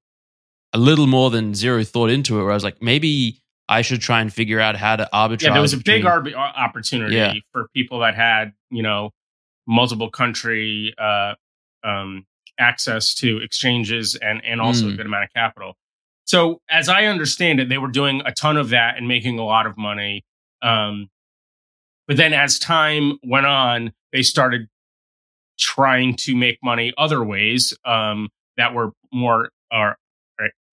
a 0.75 0.79
little 0.79 1.07
more 1.07 1.31
than 1.31 1.55
zero 1.55 1.83
thought 1.85 2.11
into 2.11 2.39
it 2.39 2.43
where 2.43 2.51
i 2.51 2.55
was 2.55 2.65
like 2.65 2.83
maybe 2.83 3.41
i 3.69 3.81
should 3.81 4.01
try 4.03 4.21
and 4.21 4.33
figure 4.33 4.61
out 4.61 4.77
how 4.77 4.97
to 4.97 5.09
arbitrage 5.15 5.43
Yeah, 5.43 5.53
there 5.53 5.63
was 5.63 5.73
a 5.73 5.79
big 5.79 6.03
between- 6.03 6.35
arb- 6.35 6.35
opportunity 6.37 7.15
Yeah. 7.17 7.33
for 7.53 7.69
people 7.75 8.01
that 8.01 8.15
had, 8.15 8.53
you 8.71 8.83
know, 8.83 9.11
multiple 9.67 10.11
country 10.11 10.93
uh, 10.99 11.35
um, 11.83 12.27
access 12.59 13.15
to 13.15 13.39
exchanges 13.39 14.15
and 14.17 14.45
and 14.45 14.61
also 14.61 14.89
a 14.89 14.93
Mm. 14.93 14.97
good 14.99 15.07
amount 15.07 15.25
of 15.25 15.31
capital. 15.35 15.77
So, 16.27 16.61
as 16.71 16.89
I 16.91 17.05
understand 17.07 17.61
it, 17.61 17.69
they 17.71 17.79
were 17.79 17.89
doing 17.91 18.21
a 18.27 18.33
ton 18.33 18.57
of 18.59 18.69
that 18.71 18.97
and 18.99 19.07
making 19.09 19.39
a 19.39 19.45
lot 19.45 19.67
of 19.67 19.77
money. 19.79 20.25
Um, 20.63 21.09
but 22.07 22.17
then, 22.19 22.33
as 22.35 22.59
time 22.59 23.19
went 23.23 23.47
on, 23.47 23.93
they 24.13 24.23
started 24.23 24.69
trying 25.59 26.17
to 26.17 26.35
make 26.37 26.59
money 26.63 26.93
other 26.99 27.23
ways 27.25 27.75
um, 27.85 28.29
that 28.57 28.75
were 28.75 28.93
more, 29.13 29.51
or 29.73 29.91
or, 29.91 29.97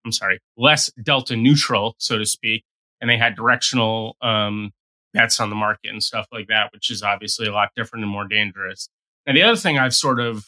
I'm 0.04 0.12
sorry, 0.12 0.40
less 0.56 0.90
delta 1.02 1.36
neutral, 1.36 1.94
so 1.98 2.18
to 2.18 2.26
speak 2.26 2.64
and 3.00 3.10
they 3.10 3.16
had 3.18 3.34
directional 3.34 4.16
um, 4.22 4.70
bets 5.12 5.40
on 5.40 5.50
the 5.50 5.56
market 5.56 5.90
and 5.90 6.02
stuff 6.02 6.26
like 6.32 6.46
that, 6.46 6.72
which 6.72 6.88
is 6.90 7.02
obviously 7.02 7.48
a 7.48 7.52
lot 7.52 7.68
different 7.76 8.04
and 8.04 8.12
more 8.12 8.26
dangerous. 8.28 8.88
And 9.26 9.36
the 9.36 9.42
other 9.42 9.56
thing 9.56 9.76
I've 9.76 9.92
sort 9.94 10.20
of 10.20 10.46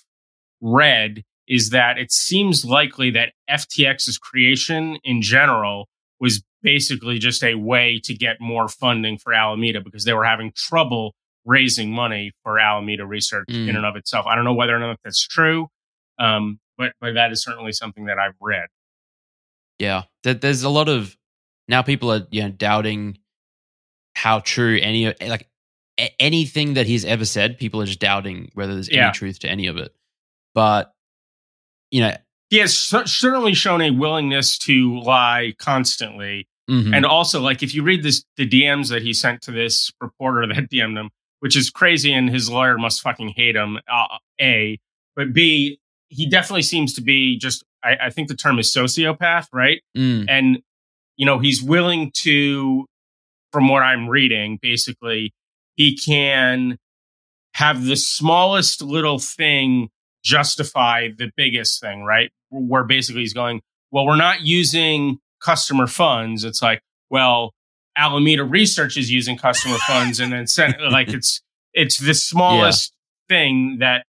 read 0.61 1.25
is 1.49 1.71
that 1.71 1.99
it 1.99 2.13
seems 2.13 2.65
likely 2.65 3.11
that 3.11 3.33
FTX's 3.51 4.19
creation 4.19 4.99
in 5.05 5.21
general 5.21 5.89
was 6.21 6.43
basically 6.63 7.19
just 7.19 7.43
a 7.43 7.57
way 7.57 8.01
to 8.05 8.15
get 8.15 8.41
more 8.41 8.69
funding 8.69 9.19
for 9.19 9.35
Alameda 9.35 9.81
because 9.81 10.05
they 10.05 10.15
were 10.15 10.25
having 10.25 10.53
trouble 10.57 11.15
raising 11.45 11.91
money 11.91 12.33
for 12.43 12.59
Alameda 12.59 13.05
research 13.05 13.47
Mm. 13.51 13.69
in 13.69 13.77
and 13.77 13.85
of 13.85 13.97
itself. 13.97 14.27
I 14.27 14.35
don't 14.35 14.45
know 14.45 14.55
whether 14.55 14.75
or 14.75 14.79
not 14.79 14.99
that's 15.05 15.27
true, 15.27 15.69
um, 16.19 16.59
but 16.79 16.93
but 17.01 17.15
that 17.15 17.33
is 17.33 17.43
certainly 17.43 17.73
something 17.73 18.07
that 18.07 18.19
I've 18.19 18.37
read. 18.41 18.69
Yeah 19.78 20.02
there, 20.23 20.35
there's 20.35 20.62
a 20.62 20.69
lot 20.69 20.88
of 20.88 21.16
now 21.69 21.83
people 21.83 22.12
are 22.12 22.26
you 22.31 22.43
know 22.43 22.50
doubting 22.50 23.19
how 24.16 24.40
true 24.40 24.78
any 24.81 25.12
like 25.26 25.49
anything 26.19 26.75
that 26.75 26.87
he's 26.87 27.04
ever 27.04 27.25
said 27.25 27.59
people 27.59 27.81
are 27.81 27.87
just 27.87 28.00
doubting 28.00 28.50
whether 28.54 28.75
there's 28.75 28.88
Yeah. 28.90 29.04
any 29.07 29.12
truth 29.12 29.38
to 29.40 29.49
any 29.49 29.66
of 29.66 29.76
it 29.76 29.95
but 30.54 30.93
you 31.90 32.00
know 32.00 32.14
He 32.50 32.59
has 32.59 32.76
certainly 32.76 33.54
shown 33.54 33.81
a 33.81 33.90
willingness 33.90 34.59
to 34.59 34.99
lie 35.00 35.54
constantly. 35.59 36.47
mhm. 36.71 36.95
And 36.95 37.04
also, 37.04 37.40
like, 37.40 37.62
if 37.62 37.75
you 37.75 37.83
read 37.83 38.02
this, 38.02 38.25
the 38.37 38.49
DMs 38.49 38.88
that 38.90 39.02
he 39.02 39.12
sent 39.12 39.43
to 39.43 39.50
this 39.50 39.90
reporter 40.00 40.47
that 40.47 40.69
DM'd 40.71 40.97
him, 40.97 41.11
which 41.40 41.57
is 41.57 41.69
crazy, 41.71 42.12
and 42.12 42.31
his 42.31 42.49
lawyer 42.49 42.78
must 42.78 43.00
fucking 43.02 43.31
hate 43.37 43.57
him. 43.57 43.78
Uh, 43.88 44.19
a, 44.40 44.78
but 45.16 45.33
B, 45.33 45.81
he 46.14 46.28
definitely 46.28 46.62
seems 46.62 46.94
to 46.94 47.02
be 47.02 47.38
just. 47.38 47.64
I, 47.83 48.06
I 48.06 48.11
think 48.11 48.28
the 48.28 48.37
term 48.37 48.59
is 48.59 48.73
sociopath, 48.75 49.47
right? 49.52 49.83
Mm, 49.97 50.26
And 50.28 50.59
you 51.16 51.26
know, 51.26 51.38
he's 51.38 51.62
willing 51.62 52.11
to, 52.23 52.87
from 53.52 53.68
what 53.68 53.83
I'm 53.83 54.09
reading, 54.09 54.59
basically, 54.61 55.33
he 55.76 55.97
can 55.97 56.76
have 57.54 57.85
the 57.85 57.97
smallest 57.97 58.83
little 58.83 59.18
thing 59.18 59.88
justify 60.25 61.09
the 61.16 61.30
biggest 61.37 61.80
thing, 61.80 62.02
right? 62.02 62.30
Where 62.50 62.85
basically 62.85 63.21
he's 63.23 63.35
going, 63.35 63.61
well, 63.92 64.06
we're 64.06 64.16
not 64.16 64.40
using 64.40 65.18
customer 65.40 65.87
funds. 65.87 66.42
It's 66.42 66.62
like, 66.62 66.80
well, 67.11 67.52
Alameda 67.97 68.42
Research 68.42 68.97
is 68.97 69.12
using 69.12 69.37
customer 69.37 69.76
funds, 69.87 70.18
and 70.18 70.33
then 70.33 70.47
send 70.47 70.75
like 70.90 71.09
it's 71.12 71.42
it's 71.73 71.99
the 71.99 72.14
smallest 72.14 72.92
thing 73.28 73.76
that 73.80 74.04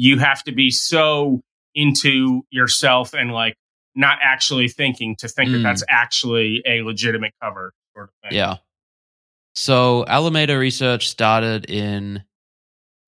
you 0.00 0.16
have 0.18 0.44
to 0.44 0.52
be 0.52 0.70
so 0.70 1.40
into 1.74 2.42
yourself 2.50 3.14
and 3.14 3.32
like 3.32 3.56
not 3.96 4.18
actually 4.22 4.68
thinking 4.68 5.16
to 5.16 5.26
think 5.26 5.50
that 5.50 5.58
Mm. 5.58 5.62
that's 5.64 5.82
actually 5.88 6.62
a 6.64 6.82
legitimate 6.82 7.32
cover 7.42 7.72
sort 7.94 8.10
of 8.10 8.14
thing. 8.30 8.38
Yeah. 8.38 8.58
So 9.56 10.04
Alameda 10.06 10.56
Research 10.56 11.08
started 11.08 11.68
in, 11.68 12.22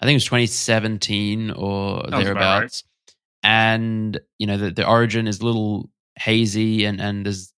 I 0.00 0.04
think 0.04 0.14
it 0.14 0.16
was 0.16 0.25
2017 0.25 1.52
or 1.52 1.99
Sounds 2.00 2.06
about 2.09 2.25
thereabouts. 2.25 2.82
And, 3.44 4.18
you 4.38 4.49
know, 4.49 4.56
the, 4.56 4.73
the 4.73 4.87
origin 4.87 5.28
is 5.28 5.38
a 5.40 5.44
little 5.44 5.88
hazy 6.18 6.87
and, 6.87 7.00
and 7.00 7.25
there's 7.25 7.52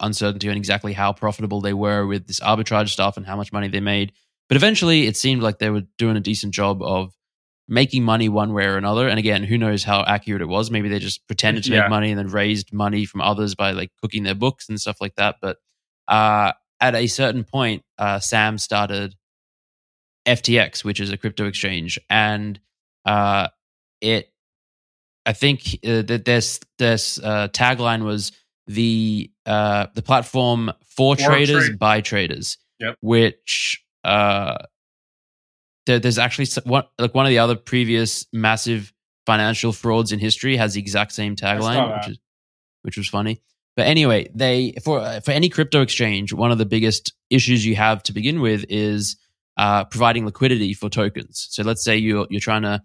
uncertainty 0.00 0.50
on 0.50 0.56
exactly 0.58 0.92
how 0.92 1.14
profitable 1.14 1.62
they 1.62 1.72
were 1.72 2.06
with 2.06 2.26
this 2.26 2.40
arbitrage 2.40 2.90
stuff 2.90 3.16
and 3.16 3.24
how 3.24 3.36
much 3.36 3.54
money 3.54 3.68
they 3.68 3.80
made. 3.80 4.12
But 4.48 4.56
eventually 4.56 5.06
it 5.06 5.16
seemed 5.16 5.42
like 5.42 5.58
they 5.58 5.70
were 5.70 5.84
doing 5.96 6.18
a 6.18 6.20
decent 6.20 6.52
job 6.52 6.82
of 6.82 7.14
making 7.68 8.04
money 8.04 8.28
one 8.28 8.52
way 8.52 8.64
or 8.66 8.76
another. 8.76 9.08
And 9.08 9.18
again, 9.18 9.42
who 9.42 9.58
knows 9.58 9.82
how 9.84 10.04
accurate 10.04 10.42
it 10.42 10.46
was? 10.48 10.70
Maybe 10.70 10.88
they 10.88 10.98
just 11.00 11.26
pretended 11.26 11.64
to 11.64 11.70
Yeah. 11.72 11.80
make 11.82 11.90
money 11.90 12.10
and 12.10 12.18
then 12.18 12.28
raised 12.28 12.72
money 12.72 13.04
from 13.06 13.20
others 13.20 13.54
by 13.54 13.72
like 13.72 13.90
cooking 14.00 14.22
their 14.22 14.34
books 14.36 14.68
and 14.68 14.80
stuff 14.80 14.98
like 15.00 15.16
that. 15.16 15.36
But 15.42 15.58
uh, 16.08 16.52
at 16.80 16.94
a 16.94 17.06
certain 17.08 17.42
point, 17.44 17.82
uh, 17.98 18.20
Sam 18.20 18.58
started 18.58 19.16
FTX, 20.26 20.84
which 20.84 21.00
is 21.00 21.10
a 21.10 21.16
crypto 21.16 21.46
exchange, 21.46 21.98
and 22.10 22.58
uh, 23.04 23.48
it. 24.00 24.32
I 25.24 25.32
think 25.32 25.78
uh, 25.84 26.02
that 26.02 26.24
this 26.24 26.60
this 26.78 27.18
uh, 27.18 27.48
tagline 27.48 28.04
was 28.04 28.32
the 28.66 29.30
uh, 29.44 29.86
the 29.94 30.02
platform 30.02 30.72
for 30.84 31.16
For 31.16 31.24
traders 31.24 31.66
trade- 31.66 31.78
by 31.78 32.00
traders, 32.00 32.58
Yep. 32.80 32.96
which 33.00 33.82
uh, 34.04 34.58
there, 35.86 35.98
there's 35.98 36.18
actually 36.18 36.46
one 36.64 36.84
like 36.98 37.14
one 37.14 37.26
of 37.26 37.30
the 37.30 37.38
other 37.38 37.56
previous 37.56 38.26
massive 38.32 38.92
financial 39.24 39.72
frauds 39.72 40.12
in 40.12 40.18
history 40.18 40.56
has 40.56 40.74
the 40.74 40.80
exact 40.80 41.12
same 41.12 41.36
tagline, 41.36 41.96
which 41.96 42.08
is 42.08 42.18
which 42.82 42.96
was 42.96 43.08
funny. 43.08 43.42
But 43.76 43.86
anyway, 43.86 44.30
they 44.34 44.74
for 44.82 45.20
for 45.20 45.32
any 45.32 45.48
crypto 45.48 45.82
exchange, 45.82 46.32
one 46.32 46.50
of 46.50 46.58
the 46.58 46.66
biggest 46.66 47.12
issues 47.30 47.64
you 47.64 47.76
have 47.76 48.02
to 48.04 48.12
begin 48.12 48.40
with 48.40 48.64
is 48.68 49.16
uh, 49.56 49.84
providing 49.84 50.24
liquidity 50.24 50.74
for 50.74 50.88
tokens. 50.88 51.48
So 51.50 51.62
let's 51.62 51.84
say 51.84 51.96
you're 51.96 52.26
you're 52.30 52.40
trying 52.40 52.62
to 52.62 52.82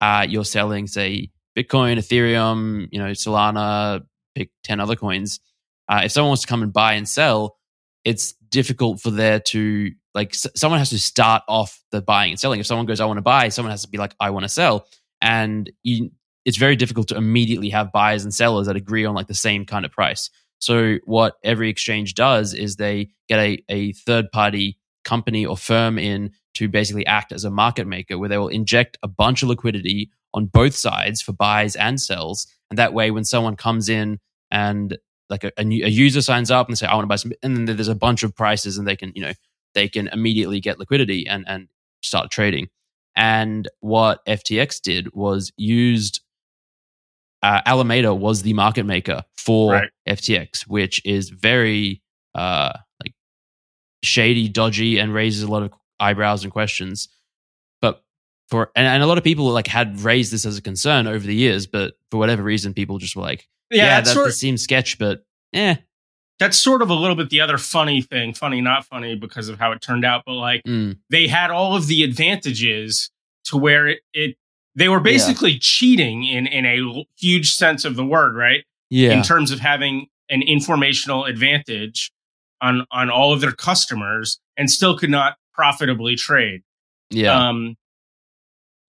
uh, 0.00 0.26
you're 0.28 0.44
selling 0.44 0.86
say 0.86 1.30
Bitcoin, 1.56 1.98
Ethereum, 1.98 2.88
you 2.90 2.98
know 2.98 3.10
Solana, 3.10 4.02
pick 4.34 4.50
ten 4.64 4.80
other 4.80 4.96
coins. 4.96 5.40
Uh, 5.88 6.02
if 6.04 6.12
someone 6.12 6.30
wants 6.30 6.42
to 6.42 6.48
come 6.48 6.62
and 6.62 6.72
buy 6.72 6.94
and 6.94 7.08
sell, 7.08 7.58
it's 8.04 8.32
difficult 8.48 9.00
for 9.00 9.10
there 9.10 9.40
to 9.40 9.90
like 10.14 10.34
s- 10.34 10.46
someone 10.54 10.78
has 10.78 10.90
to 10.90 10.98
start 10.98 11.42
off 11.48 11.80
the 11.90 12.02
buying 12.02 12.32
and 12.32 12.40
selling. 12.40 12.60
If 12.60 12.66
someone 12.66 12.86
goes, 12.86 13.00
I 13.00 13.06
want 13.06 13.18
to 13.18 13.22
buy, 13.22 13.48
someone 13.48 13.70
has 13.70 13.82
to 13.82 13.88
be 13.88 13.98
like, 13.98 14.14
I 14.20 14.30
want 14.30 14.44
to 14.44 14.48
sell, 14.48 14.86
and 15.20 15.70
you, 15.82 16.10
it's 16.44 16.56
very 16.56 16.76
difficult 16.76 17.08
to 17.08 17.16
immediately 17.16 17.70
have 17.70 17.92
buyers 17.92 18.24
and 18.24 18.34
sellers 18.34 18.66
that 18.66 18.76
agree 18.76 19.04
on 19.04 19.14
like 19.14 19.28
the 19.28 19.34
same 19.34 19.64
kind 19.64 19.84
of 19.84 19.92
price. 19.92 20.30
So 20.58 20.98
what 21.04 21.34
every 21.42 21.68
exchange 21.68 22.14
does 22.14 22.54
is 22.54 22.76
they 22.76 23.10
get 23.28 23.38
a, 23.38 23.64
a 23.68 23.92
third 23.92 24.30
party 24.32 24.78
company 25.04 25.44
or 25.44 25.56
firm 25.56 25.98
in 25.98 26.32
to 26.54 26.68
basically 26.68 27.06
act 27.06 27.32
as 27.32 27.44
a 27.44 27.50
market 27.50 27.86
maker 27.86 28.18
where 28.18 28.28
they 28.28 28.38
will 28.38 28.48
inject 28.48 28.98
a 29.02 29.08
bunch 29.08 29.42
of 29.42 29.48
liquidity 29.48 30.10
on 30.34 30.46
both 30.46 30.74
sides 30.74 31.20
for 31.20 31.32
buys 31.32 31.76
and 31.76 32.00
sells. 32.00 32.46
And 32.70 32.78
that 32.78 32.94
way, 32.94 33.10
when 33.10 33.24
someone 33.24 33.56
comes 33.56 33.88
in 33.88 34.20
and 34.50 34.96
like 35.28 35.44
a, 35.44 35.52
a, 35.56 35.64
new, 35.64 35.84
a 35.84 35.88
user 35.88 36.22
signs 36.22 36.50
up 36.50 36.68
and 36.68 36.78
say, 36.78 36.86
I 36.86 36.94
want 36.94 37.04
to 37.04 37.08
buy 37.08 37.16
some, 37.16 37.32
and 37.42 37.56
then 37.56 37.76
there's 37.76 37.88
a 37.88 37.94
bunch 37.94 38.22
of 38.22 38.34
prices 38.34 38.78
and 38.78 38.86
they 38.86 38.96
can, 38.96 39.12
you 39.14 39.22
know, 39.22 39.32
they 39.74 39.88
can 39.88 40.08
immediately 40.08 40.60
get 40.60 40.78
liquidity 40.78 41.26
and, 41.26 41.44
and 41.48 41.68
start 42.02 42.30
trading. 42.30 42.68
And 43.16 43.68
what 43.80 44.24
FTX 44.26 44.80
did 44.80 45.12
was 45.14 45.52
used 45.56 46.20
uh, 47.42 47.60
Alameda 47.66 48.14
was 48.14 48.42
the 48.42 48.52
market 48.52 48.86
maker 48.86 49.24
for 49.36 49.72
Right. 49.72 49.90
FTX, 50.08 50.62
which 50.62 51.04
is 51.04 51.28
very 51.30 52.00
uh, 52.34 52.72
like 53.02 53.14
shady, 54.04 54.48
dodgy, 54.48 54.98
and 54.98 55.12
raises 55.12 55.42
a 55.42 55.50
lot 55.50 55.62
of 55.64 55.72
eyebrows 55.98 56.44
and 56.44 56.52
questions. 56.52 57.08
But 57.80 58.02
for 58.48 58.70
and, 58.76 58.86
and 58.86 59.02
a 59.02 59.06
lot 59.06 59.18
of 59.18 59.24
people 59.24 59.46
like 59.46 59.66
had 59.66 60.00
raised 60.00 60.32
this 60.32 60.46
as 60.46 60.56
a 60.56 60.62
concern 60.62 61.06
over 61.08 61.26
the 61.26 61.34
years, 61.34 61.66
but 61.66 61.94
for 62.10 62.18
whatever 62.18 62.42
reason, 62.44 62.74
people 62.74 62.98
just 62.98 63.16
were 63.16 63.22
like, 63.22 63.48
Yeah, 63.70 63.84
"Yeah, 63.86 64.00
that, 64.02 64.12
sort, 64.12 64.26
this 64.26 64.38
seems 64.38 64.62
sketch, 64.62 64.98
but 64.98 65.24
eh." 65.52 65.76
That's 66.38 66.58
sort 66.58 66.82
of 66.82 66.90
a 66.90 66.94
little 66.94 67.14
bit 67.16 67.30
the 67.30 67.40
other 67.40 67.58
funny 67.58 68.02
thing. 68.02 68.34
Funny, 68.34 68.60
not 68.60 68.84
funny 68.84 69.14
because 69.14 69.48
of 69.48 69.58
how 69.58 69.72
it 69.72 69.80
turned 69.80 70.04
out, 70.04 70.22
but 70.26 70.32
like 70.34 70.62
Mm, 70.66 70.98
they 71.10 71.28
had 71.28 71.50
all 71.50 71.76
of 71.76 71.86
the 71.86 72.02
advantages 72.02 73.10
to 73.44 73.56
where 73.56 73.86
it, 73.88 74.00
it 74.12 74.36
they 74.74 74.88
were 74.88 75.00
basically 75.00 75.58
cheating 75.58 76.24
in 76.24 76.46
in 76.46 76.64
a 76.66 77.06
huge 77.18 77.54
sense 77.54 77.84
of 77.84 77.94
the 77.96 78.04
word, 78.04 78.34
right? 78.34 78.64
yeah, 78.90 79.12
In 79.12 79.22
terms 79.22 79.50
of 79.50 79.60
having 79.60 80.06
an 80.30 80.42
informational 80.42 81.24
advantage 81.26 82.10
on 82.60 82.86
on 82.90 83.10
all 83.10 83.32
of 83.32 83.40
their 83.40 83.52
customers 83.52 84.40
and 84.56 84.70
still 84.70 84.96
could 84.98 85.10
not 85.10 85.36
profitably 85.52 86.16
trade. 86.16 86.62
yeah, 87.10 87.48
Um, 87.48 87.76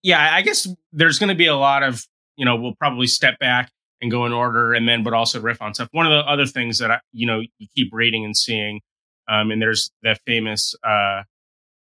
yeah, 0.01 0.33
I 0.33 0.41
guess 0.41 0.67
there's 0.91 1.19
going 1.19 1.29
to 1.29 1.35
be 1.35 1.45
a 1.47 1.55
lot 1.55 1.83
of, 1.83 2.05
you 2.37 2.45
know, 2.45 2.55
we'll 2.55 2.75
probably 2.75 3.07
step 3.07 3.39
back 3.39 3.71
and 4.03 4.11
go 4.11 4.27
in 4.27 4.33
order 4.33 4.73
and 4.73 4.87
then, 4.87 5.01
but 5.01 5.13
also 5.13 5.41
riff 5.41 5.61
on 5.61 5.73
stuff. 5.73 5.87
One 5.91 6.05
of 6.05 6.11
the 6.11 6.29
other 6.31 6.45
things 6.45 6.77
that 6.77 6.91
I, 6.91 6.99
you 7.11 7.25
know, 7.25 7.39
you 7.57 7.67
keep 7.75 7.89
reading 7.91 8.23
and 8.25 8.37
seeing, 8.37 8.81
um, 9.27 9.49
and 9.49 9.59
there's 9.59 9.89
that 10.03 10.19
famous, 10.27 10.75
uh, 10.83 11.23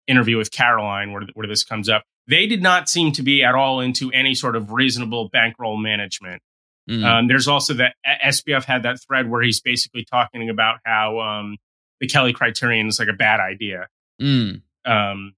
interview 0.06 0.38
with 0.38 0.50
Caroline 0.52 1.12
where, 1.12 1.22
where 1.34 1.46
this 1.46 1.64
comes 1.64 1.88
up. 1.88 2.04
They 2.28 2.46
did 2.46 2.62
not 2.62 2.88
seem 2.88 3.12
to 3.12 3.22
be 3.22 3.44
at 3.44 3.54
all 3.54 3.80
into 3.80 4.10
any 4.12 4.34
sort 4.34 4.56
of 4.56 4.72
reasonable 4.72 5.28
bankroll 5.28 5.76
management. 5.76 6.40
Mm, 6.88 7.04
Um, 7.04 7.26
there's 7.28 7.48
also 7.48 7.75
that 7.75 7.96
SBF 8.25 8.64
had 8.64 8.84
that 8.84 8.98
thread 9.06 9.28
where 9.28 9.42
he's 9.42 9.60
basically 9.60 10.04
talking 10.04 10.48
about 10.48 10.78
how, 10.84 11.18
um, 11.20 11.56
the 12.00 12.06
Kelly 12.06 12.32
criterion 12.32 12.86
is 12.86 12.98
like 12.98 13.08
a 13.08 13.12
bad 13.14 13.40
idea. 13.40 13.88
mm, 14.22 14.62
Um, 14.84 15.34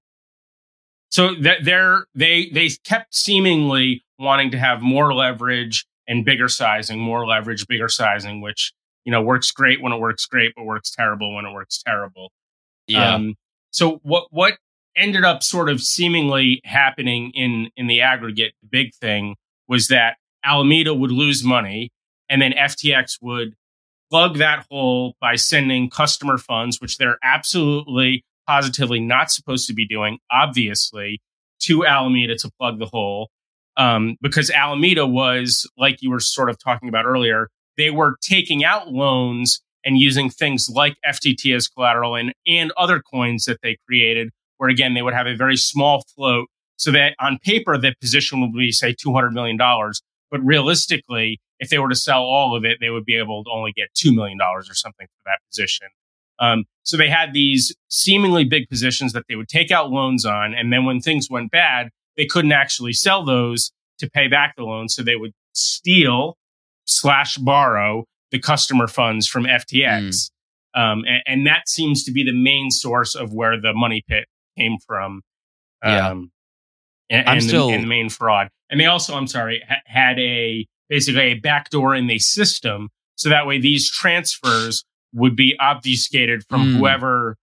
so 1.09 1.33
that 1.41 1.63
they're 1.63 2.05
they 2.13 2.49
they 2.53 2.69
kept 2.83 3.15
seemingly 3.15 4.05
wanting 4.19 4.51
to 4.51 4.59
have 4.59 4.81
more 4.83 5.11
leverage 5.13 5.87
and 6.09 6.25
bigger 6.25 6.49
sizing, 6.49 6.99
more 6.99 7.25
leverage, 7.25 7.65
bigger 7.67 7.87
sizing, 7.87 8.41
which 8.41 8.73
you 9.05 9.11
know 9.13 9.21
works 9.21 9.51
great 9.51 9.81
when 9.81 9.93
it 9.93 9.99
works 9.99 10.25
great, 10.25 10.51
but 10.57 10.65
works 10.65 10.91
terrible 10.91 11.33
when 11.33 11.45
it 11.45 11.53
works 11.53 11.81
terrible. 11.81 12.31
yeah, 12.87 13.15
Um, 13.15 13.35
so 13.71 14.01
what 14.03 14.27
what 14.31 14.55
ended 14.97 15.23
up 15.23 15.43
sort 15.43 15.69
of 15.69 15.79
seemingly 15.81 16.59
happening 16.65 17.31
in 17.33 17.69
in 17.77 17.87
the 17.87 18.01
aggregate, 18.01 18.53
the 18.61 18.67
big 18.69 18.93
thing 18.95 19.35
was 19.69 19.87
that 19.87 20.17
Alameda 20.43 20.93
would 20.93 21.11
lose 21.11 21.43
money, 21.43 21.91
and 22.27 22.41
then 22.41 22.51
FTX 22.51 23.19
would 23.21 23.53
plug 24.09 24.37
that 24.37 24.65
hole 24.69 25.13
by 25.21 25.35
sending 25.35 25.89
customer 25.89 26.37
funds, 26.37 26.81
which 26.81 26.97
they're 26.97 27.19
absolutely 27.23 28.25
positively 28.47 28.99
not 28.99 29.29
supposed 29.29 29.67
to 29.67 29.75
be 29.75 29.87
doing, 29.87 30.17
obviously, 30.31 31.21
to 31.59 31.85
Alameda 31.85 32.35
to 32.35 32.49
plug 32.59 32.79
the 32.79 32.87
hole. 32.87 33.29
Um, 33.79 34.17
because 34.21 34.51
Alameda 34.51 35.07
was, 35.07 35.65
like 35.77 36.01
you 36.01 36.11
were 36.11 36.19
sort 36.19 36.49
of 36.49 36.57
talking 36.61 36.89
about 36.89 37.05
earlier, 37.05 37.49
they 37.77 37.89
were 37.89 38.17
taking 38.21 38.65
out 38.65 38.89
loans 38.89 39.61
and 39.85 39.97
using 39.97 40.29
things 40.29 40.69
like 40.69 40.97
FTT 41.07 41.55
as 41.55 41.69
collateral 41.69 42.15
and, 42.15 42.33
and 42.45 42.73
other 42.75 43.01
coins 43.01 43.45
that 43.45 43.59
they 43.63 43.77
created, 43.87 44.31
where 44.57 44.69
again, 44.69 44.95
they 44.95 45.01
would 45.01 45.13
have 45.13 45.27
a 45.27 45.35
very 45.35 45.55
small 45.55 46.03
float. 46.13 46.49
So 46.75 46.91
that 46.91 47.15
on 47.21 47.39
paper, 47.41 47.77
the 47.77 47.95
position 48.01 48.41
would 48.41 48.51
be, 48.51 48.73
say, 48.73 48.93
$200 48.93 49.31
million. 49.31 49.57
But 49.57 50.41
realistically, 50.43 51.39
if 51.59 51.69
they 51.69 51.79
were 51.79 51.89
to 51.89 51.95
sell 51.95 52.23
all 52.23 52.57
of 52.57 52.65
it, 52.65 52.79
they 52.81 52.89
would 52.89 53.05
be 53.05 53.15
able 53.15 53.45
to 53.45 53.49
only 53.49 53.71
get 53.71 53.87
$2 53.95 54.13
million 54.13 54.39
or 54.41 54.61
something 54.73 55.07
for 55.07 55.21
that 55.25 55.39
position. 55.49 55.87
Um, 56.39 56.65
so 56.83 56.97
they 56.97 57.09
had 57.09 57.33
these 57.33 57.73
seemingly 57.89 58.43
big 58.43 58.67
positions 58.69 59.13
that 59.13 59.23
they 59.29 59.35
would 59.35 59.49
take 59.49 59.71
out 59.71 59.89
loans 59.89 60.25
on. 60.25 60.53
And 60.53 60.71
then 60.71 60.85
when 60.85 60.99
things 60.99 61.29
went 61.29 61.51
bad, 61.51 61.89
they 62.19 62.25
couldn't 62.25 62.51
actually 62.51 62.91
sell 62.91 63.23
those 63.23 63.71
to 63.99 64.09
pay 64.09 64.27
back 64.27 64.55
the 64.57 64.63
loans. 64.63 64.93
So 64.93 65.03
they 65.03 65.15
would 65.15 65.31
steal 65.53 66.35
slash 66.85 67.37
borrow 67.37 68.03
the 68.31 68.39
customer 68.39 68.87
funds 68.87 69.25
from 69.27 69.45
FTX. 69.45 70.29
Um, 70.75 71.03
and, 71.07 71.21
and 71.25 71.47
that 71.47 71.69
seems 71.69 72.03
to 72.03 72.11
be 72.11 72.23
the 72.23 72.33
main 72.33 72.71
source 72.71 73.15
of 73.15 73.31
where 73.33 73.59
the 73.59 73.73
money 73.73 74.03
pit 74.07 74.25
came 74.57 74.77
from. 74.85 75.21
Yeah. 75.83 76.09
Um, 76.09 76.31
and, 77.09 77.27
I'm 77.27 77.37
and 77.37 77.45
the- 77.45 77.47
still- 77.47 77.69
and 77.69 77.83
the 77.83 77.87
main 77.87 78.09
fraud. 78.09 78.49
And 78.69 78.79
they 78.79 78.85
also, 78.85 79.15
I'm 79.15 79.27
sorry, 79.27 79.63
ha- 79.67 79.81
had 79.85 80.19
a 80.19 80.67
basically 80.89 81.21
a 81.21 81.33
backdoor 81.35 81.95
in 81.95 82.07
the 82.07 82.19
system. 82.19 82.89
So 83.15 83.29
that 83.29 83.47
way 83.47 83.59
these 83.59 83.89
transfers 83.89 84.83
would 85.13 85.35
be 85.35 85.55
obfuscated 85.59 86.43
from 86.49 86.67
Mm. 86.67 86.77
whoever 86.77 87.37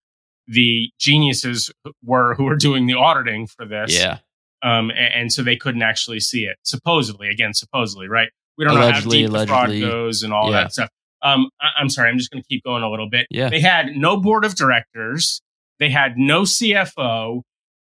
the 0.46 0.90
geniuses 1.00 1.72
were 2.04 2.34
who 2.36 2.44
were 2.44 2.54
doing 2.56 2.86
the 2.86 2.94
auditing 2.94 3.46
for 3.48 3.66
this. 3.66 3.98
yeah. 3.98 4.18
Um, 4.66 4.90
and, 4.90 5.14
and 5.14 5.32
so 5.32 5.42
they 5.42 5.56
couldn't 5.56 5.82
actually 5.82 6.18
see 6.20 6.44
it. 6.44 6.56
Supposedly, 6.64 7.28
again, 7.28 7.54
supposedly, 7.54 8.08
right? 8.08 8.28
We 8.58 8.64
don't 8.64 8.76
Allegedly, 8.76 9.26
know 9.26 9.32
how 9.32 9.38
deep 9.38 9.46
the 9.46 9.46
fraud 9.46 9.80
goes 9.80 10.22
and 10.22 10.32
all 10.32 10.50
Yeah. 10.50 10.62
that 10.62 10.72
stuff. 10.72 10.88
Um, 11.22 11.50
I- 11.60 11.80
I'm 11.80 11.88
sorry, 11.88 12.10
I'm 12.10 12.18
just 12.18 12.30
going 12.30 12.42
to 12.42 12.46
keep 12.48 12.64
going 12.64 12.82
a 12.82 12.90
little 12.90 13.08
bit. 13.08 13.26
Yeah. 13.30 13.48
They 13.48 13.60
had 13.60 13.96
no 13.96 14.16
board 14.16 14.44
of 14.44 14.56
directors, 14.56 15.40
they 15.78 15.88
had 15.90 16.16
no 16.18 16.42
CFO, 16.42 17.42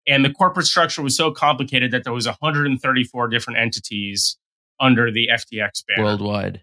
and 0.06 0.25
the 0.25 0.30
corporate 0.32 0.66
structure 0.66 1.02
was 1.02 1.16
so 1.16 1.30
complicated 1.30 1.90
that 1.90 2.04
there 2.04 2.12
was 2.12 2.26
134 2.26 3.28
different 3.28 3.58
entities 3.58 4.38
under 4.80 5.10
the 5.10 5.28
FTX 5.30 5.84
banner. 5.87 6.04
worldwide. 6.04 6.62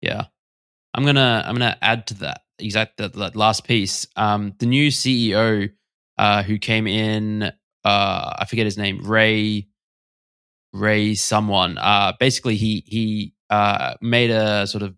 Yeah, 0.00 0.26
I'm 0.94 1.04
gonna 1.04 1.42
I'm 1.44 1.54
gonna 1.56 1.76
add 1.82 2.06
to 2.08 2.14
that 2.14 2.42
exact 2.60 2.98
that, 2.98 3.14
that 3.14 3.34
last 3.34 3.66
piece. 3.66 4.06
Um, 4.14 4.54
the 4.58 4.66
new 4.66 4.88
CEO 4.88 5.70
uh, 6.16 6.42
who 6.44 6.58
came 6.58 6.86
in, 6.86 7.50
uh, 7.84 8.34
I 8.38 8.44
forget 8.46 8.64
his 8.64 8.78
name, 8.78 9.02
Ray 9.02 9.68
Ray 10.72 11.14
someone. 11.14 11.78
Uh, 11.78 12.12
basically, 12.18 12.56
he 12.56 12.84
he 12.86 13.34
uh, 13.50 13.94
made 14.00 14.30
a 14.30 14.66
sort 14.66 14.82
of 14.82 14.94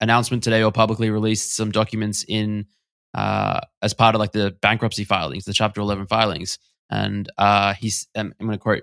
announcement 0.00 0.42
today 0.42 0.62
or 0.62 0.72
publicly 0.72 1.10
released 1.10 1.54
some 1.54 1.70
documents 1.70 2.24
in 2.26 2.66
uh, 3.14 3.60
as 3.82 3.94
part 3.94 4.14
of 4.14 4.18
like 4.18 4.32
the 4.32 4.56
bankruptcy 4.60 5.04
filings, 5.04 5.44
the 5.44 5.52
Chapter 5.52 5.80
11 5.80 6.06
filings. 6.06 6.58
And 6.90 7.30
uh, 7.38 7.74
he's, 7.74 8.08
um, 8.14 8.34
I'm 8.40 8.46
going 8.46 8.58
to 8.58 8.62
quote, 8.62 8.82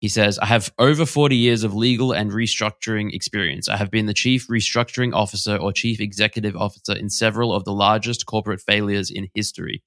he 0.00 0.08
says, 0.08 0.38
I 0.38 0.46
have 0.46 0.72
over 0.78 1.06
40 1.06 1.36
years 1.36 1.62
of 1.62 1.74
legal 1.74 2.12
and 2.12 2.32
restructuring 2.32 3.14
experience. 3.14 3.68
I 3.68 3.76
have 3.76 3.90
been 3.90 4.06
the 4.06 4.14
chief 4.14 4.48
restructuring 4.48 5.14
officer 5.14 5.56
or 5.56 5.72
chief 5.72 6.00
executive 6.00 6.56
officer 6.56 6.92
in 6.92 7.08
several 7.08 7.52
of 7.52 7.64
the 7.64 7.72
largest 7.72 8.26
corporate 8.26 8.60
failures 8.60 9.10
in 9.10 9.28
history. 9.34 9.82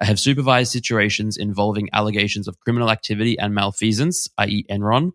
I 0.00 0.06
have 0.06 0.18
supervised 0.18 0.72
situations 0.72 1.36
involving 1.36 1.90
allegations 1.92 2.48
of 2.48 2.58
criminal 2.60 2.90
activity 2.90 3.38
and 3.38 3.54
malfeasance, 3.54 4.30
i.e., 4.38 4.64
Enron. 4.70 5.12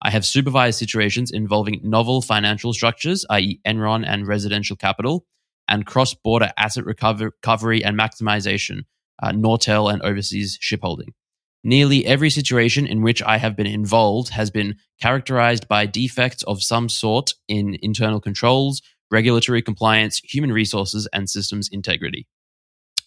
I 0.00 0.10
have 0.10 0.24
supervised 0.24 0.78
situations 0.78 1.30
involving 1.30 1.80
novel 1.84 2.22
financial 2.22 2.72
structures, 2.72 3.26
i.e., 3.28 3.60
Enron 3.66 4.06
and 4.06 4.26
residential 4.26 4.74
capital, 4.74 5.26
and 5.68 5.84
cross 5.84 6.14
border 6.14 6.50
asset 6.56 6.86
recover- 6.86 7.26
recovery 7.26 7.84
and 7.84 7.98
maximization, 7.98 8.84
uh, 9.22 9.32
Nortel 9.32 9.92
and 9.92 10.00
overseas 10.00 10.58
shipholding. 10.62 11.12
Nearly 11.62 12.06
every 12.06 12.30
situation 12.30 12.86
in 12.86 13.02
which 13.02 13.22
I 13.22 13.36
have 13.36 13.54
been 13.54 13.66
involved 13.66 14.30
has 14.30 14.50
been 14.50 14.76
characterized 15.00 15.68
by 15.68 15.84
defects 15.84 16.42
of 16.44 16.62
some 16.62 16.88
sort 16.88 17.34
in 17.48 17.76
internal 17.82 18.20
controls, 18.20 18.80
regulatory 19.10 19.60
compliance, 19.60 20.22
human 20.24 20.52
resources, 20.52 21.06
and 21.12 21.28
systems 21.28 21.68
integrity. 21.70 22.26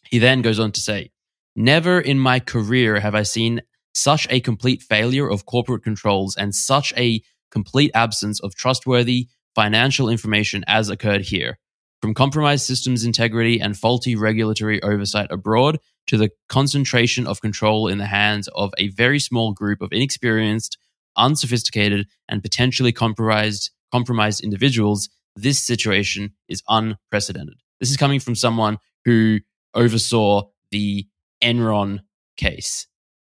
He 0.09 0.19
then 0.19 0.43
goes 0.43 0.59
on 0.59 0.71
to 0.71 0.79
say, 0.79 1.11
Never 1.55 1.99
in 1.99 2.19
my 2.19 2.39
career 2.39 2.99
have 2.99 3.15
I 3.15 3.23
seen 3.23 3.61
such 3.93 4.27
a 4.29 4.41
complete 4.41 4.83
failure 4.83 5.29
of 5.29 5.45
corporate 5.45 5.83
controls 5.83 6.35
and 6.35 6.53
such 6.53 6.93
a 6.97 7.21
complete 7.49 7.91
absence 7.93 8.41
of 8.41 8.55
trustworthy 8.55 9.29
financial 9.55 10.09
information 10.09 10.65
as 10.67 10.89
occurred 10.89 11.21
here. 11.21 11.57
From 12.01 12.13
compromised 12.13 12.65
systems 12.65 13.05
integrity 13.05 13.59
and 13.59 13.77
faulty 13.77 14.15
regulatory 14.15 14.83
oversight 14.83 15.31
abroad 15.31 15.79
to 16.07 16.17
the 16.17 16.29
concentration 16.49 17.25
of 17.25 17.41
control 17.41 17.87
in 17.87 17.97
the 17.97 18.05
hands 18.05 18.49
of 18.49 18.73
a 18.77 18.89
very 18.89 19.19
small 19.19 19.53
group 19.53 19.81
of 19.81 19.93
inexperienced, 19.93 20.77
unsophisticated, 21.15 22.05
and 22.27 22.43
potentially 22.43 22.91
compromised, 22.91 23.71
compromised 23.93 24.43
individuals, 24.43 25.09
this 25.37 25.59
situation 25.59 26.33
is 26.49 26.61
unprecedented. 26.67 27.55
This 27.79 27.89
is 27.89 27.97
coming 27.97 28.19
from 28.19 28.35
someone 28.35 28.77
who 29.05 29.39
oversaw 29.73 30.43
the 30.71 31.07
Enron 31.45 31.99
case. 32.37 32.87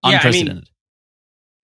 Yeah, 0.05 0.09
I 0.09 0.11
mean, 0.11 0.17
Unprecedented. 0.17 0.69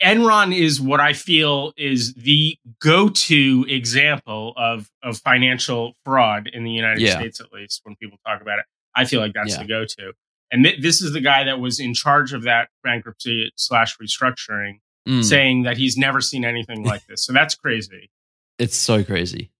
Enron 0.02 0.56
is 0.56 0.80
what 0.80 1.00
I 1.00 1.12
feel 1.12 1.72
is 1.76 2.14
the 2.14 2.56
go-to 2.80 3.66
example 3.68 4.54
of 4.56 4.88
of 5.02 5.18
financial 5.18 5.94
fraud 6.04 6.48
in 6.52 6.62
the 6.64 6.70
United 6.70 7.00
Yeah. 7.00 7.18
States, 7.18 7.40
at 7.40 7.52
least 7.52 7.80
when 7.84 7.96
people 7.96 8.18
talk 8.26 8.40
about 8.40 8.60
it. 8.60 8.64
I 8.94 9.04
feel 9.04 9.20
like 9.20 9.32
that's 9.34 9.54
Yeah. 9.54 9.62
the 9.62 9.66
go-to. 9.68 10.12
And 10.52 10.64
th- 10.64 10.80
this 10.80 11.02
is 11.02 11.12
the 11.12 11.20
guy 11.20 11.44
that 11.44 11.58
was 11.60 11.78
in 11.80 11.94
charge 11.94 12.32
of 12.32 12.42
that 12.44 12.68
bankruptcy 12.84 13.50
slash 13.56 13.96
restructuring, 13.98 14.80
Mm. 15.08 15.24
saying 15.24 15.62
that 15.64 15.76
he's 15.76 15.96
never 15.96 16.20
seen 16.20 16.44
anything 16.44 16.84
like 16.84 17.04
this. 17.06 17.24
So 17.24 17.32
that's 17.32 17.54
crazy. 17.54 18.10
It's 18.58 18.76
so 18.76 19.04
crazy. 19.04 19.52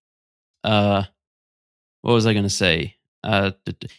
Uh, 0.64 1.04
what 2.02 2.14
was 2.14 2.26
I 2.26 2.32
going 2.32 2.42
to 2.44 2.50
say? 2.50 2.96
Uh, 3.24 3.50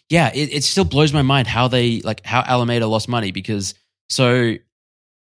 yeah, 0.10 0.32
it, 0.34 0.54
it 0.54 0.64
still 0.64 0.86
blows 0.86 1.12
my 1.14 1.22
mind 1.22 1.48
how 1.48 1.68
they 1.68 2.02
like 2.02 2.26
how 2.26 2.42
Alameda 2.42 2.88
lost 2.88 3.10
money 3.10 3.32
because 3.32 3.74
so 4.10 4.56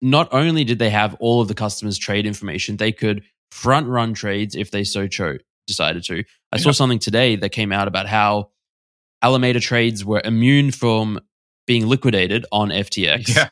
not 0.02 0.28
only 0.32 0.64
did 0.64 0.78
they 0.78 0.90
have 0.90 1.14
all 1.20 1.40
of 1.40 1.48
the 1.48 1.54
customers' 1.54 1.96
trade 1.98 2.26
information, 2.26 2.76
they 2.76 2.92
could 2.92 3.22
front 3.50 3.86
run 3.86 4.12
trades 4.12 4.54
if 4.54 4.70
they 4.70 4.84
so 4.84 5.06
chose 5.06 5.40
decided 5.66 6.04
to. 6.04 6.24
I 6.52 6.58
saw 6.58 6.70
something 6.72 6.98
today 6.98 7.36
that 7.36 7.48
came 7.50 7.72
out 7.72 7.88
about 7.88 8.06
how 8.06 8.50
Alameda 9.22 9.60
trades 9.60 10.04
were 10.04 10.20
immune 10.24 10.70
from 10.70 11.20
being 11.66 11.86
liquidated 11.88 12.44
on 12.52 12.68
FTX 12.68 13.34
Yeah. 13.34 13.48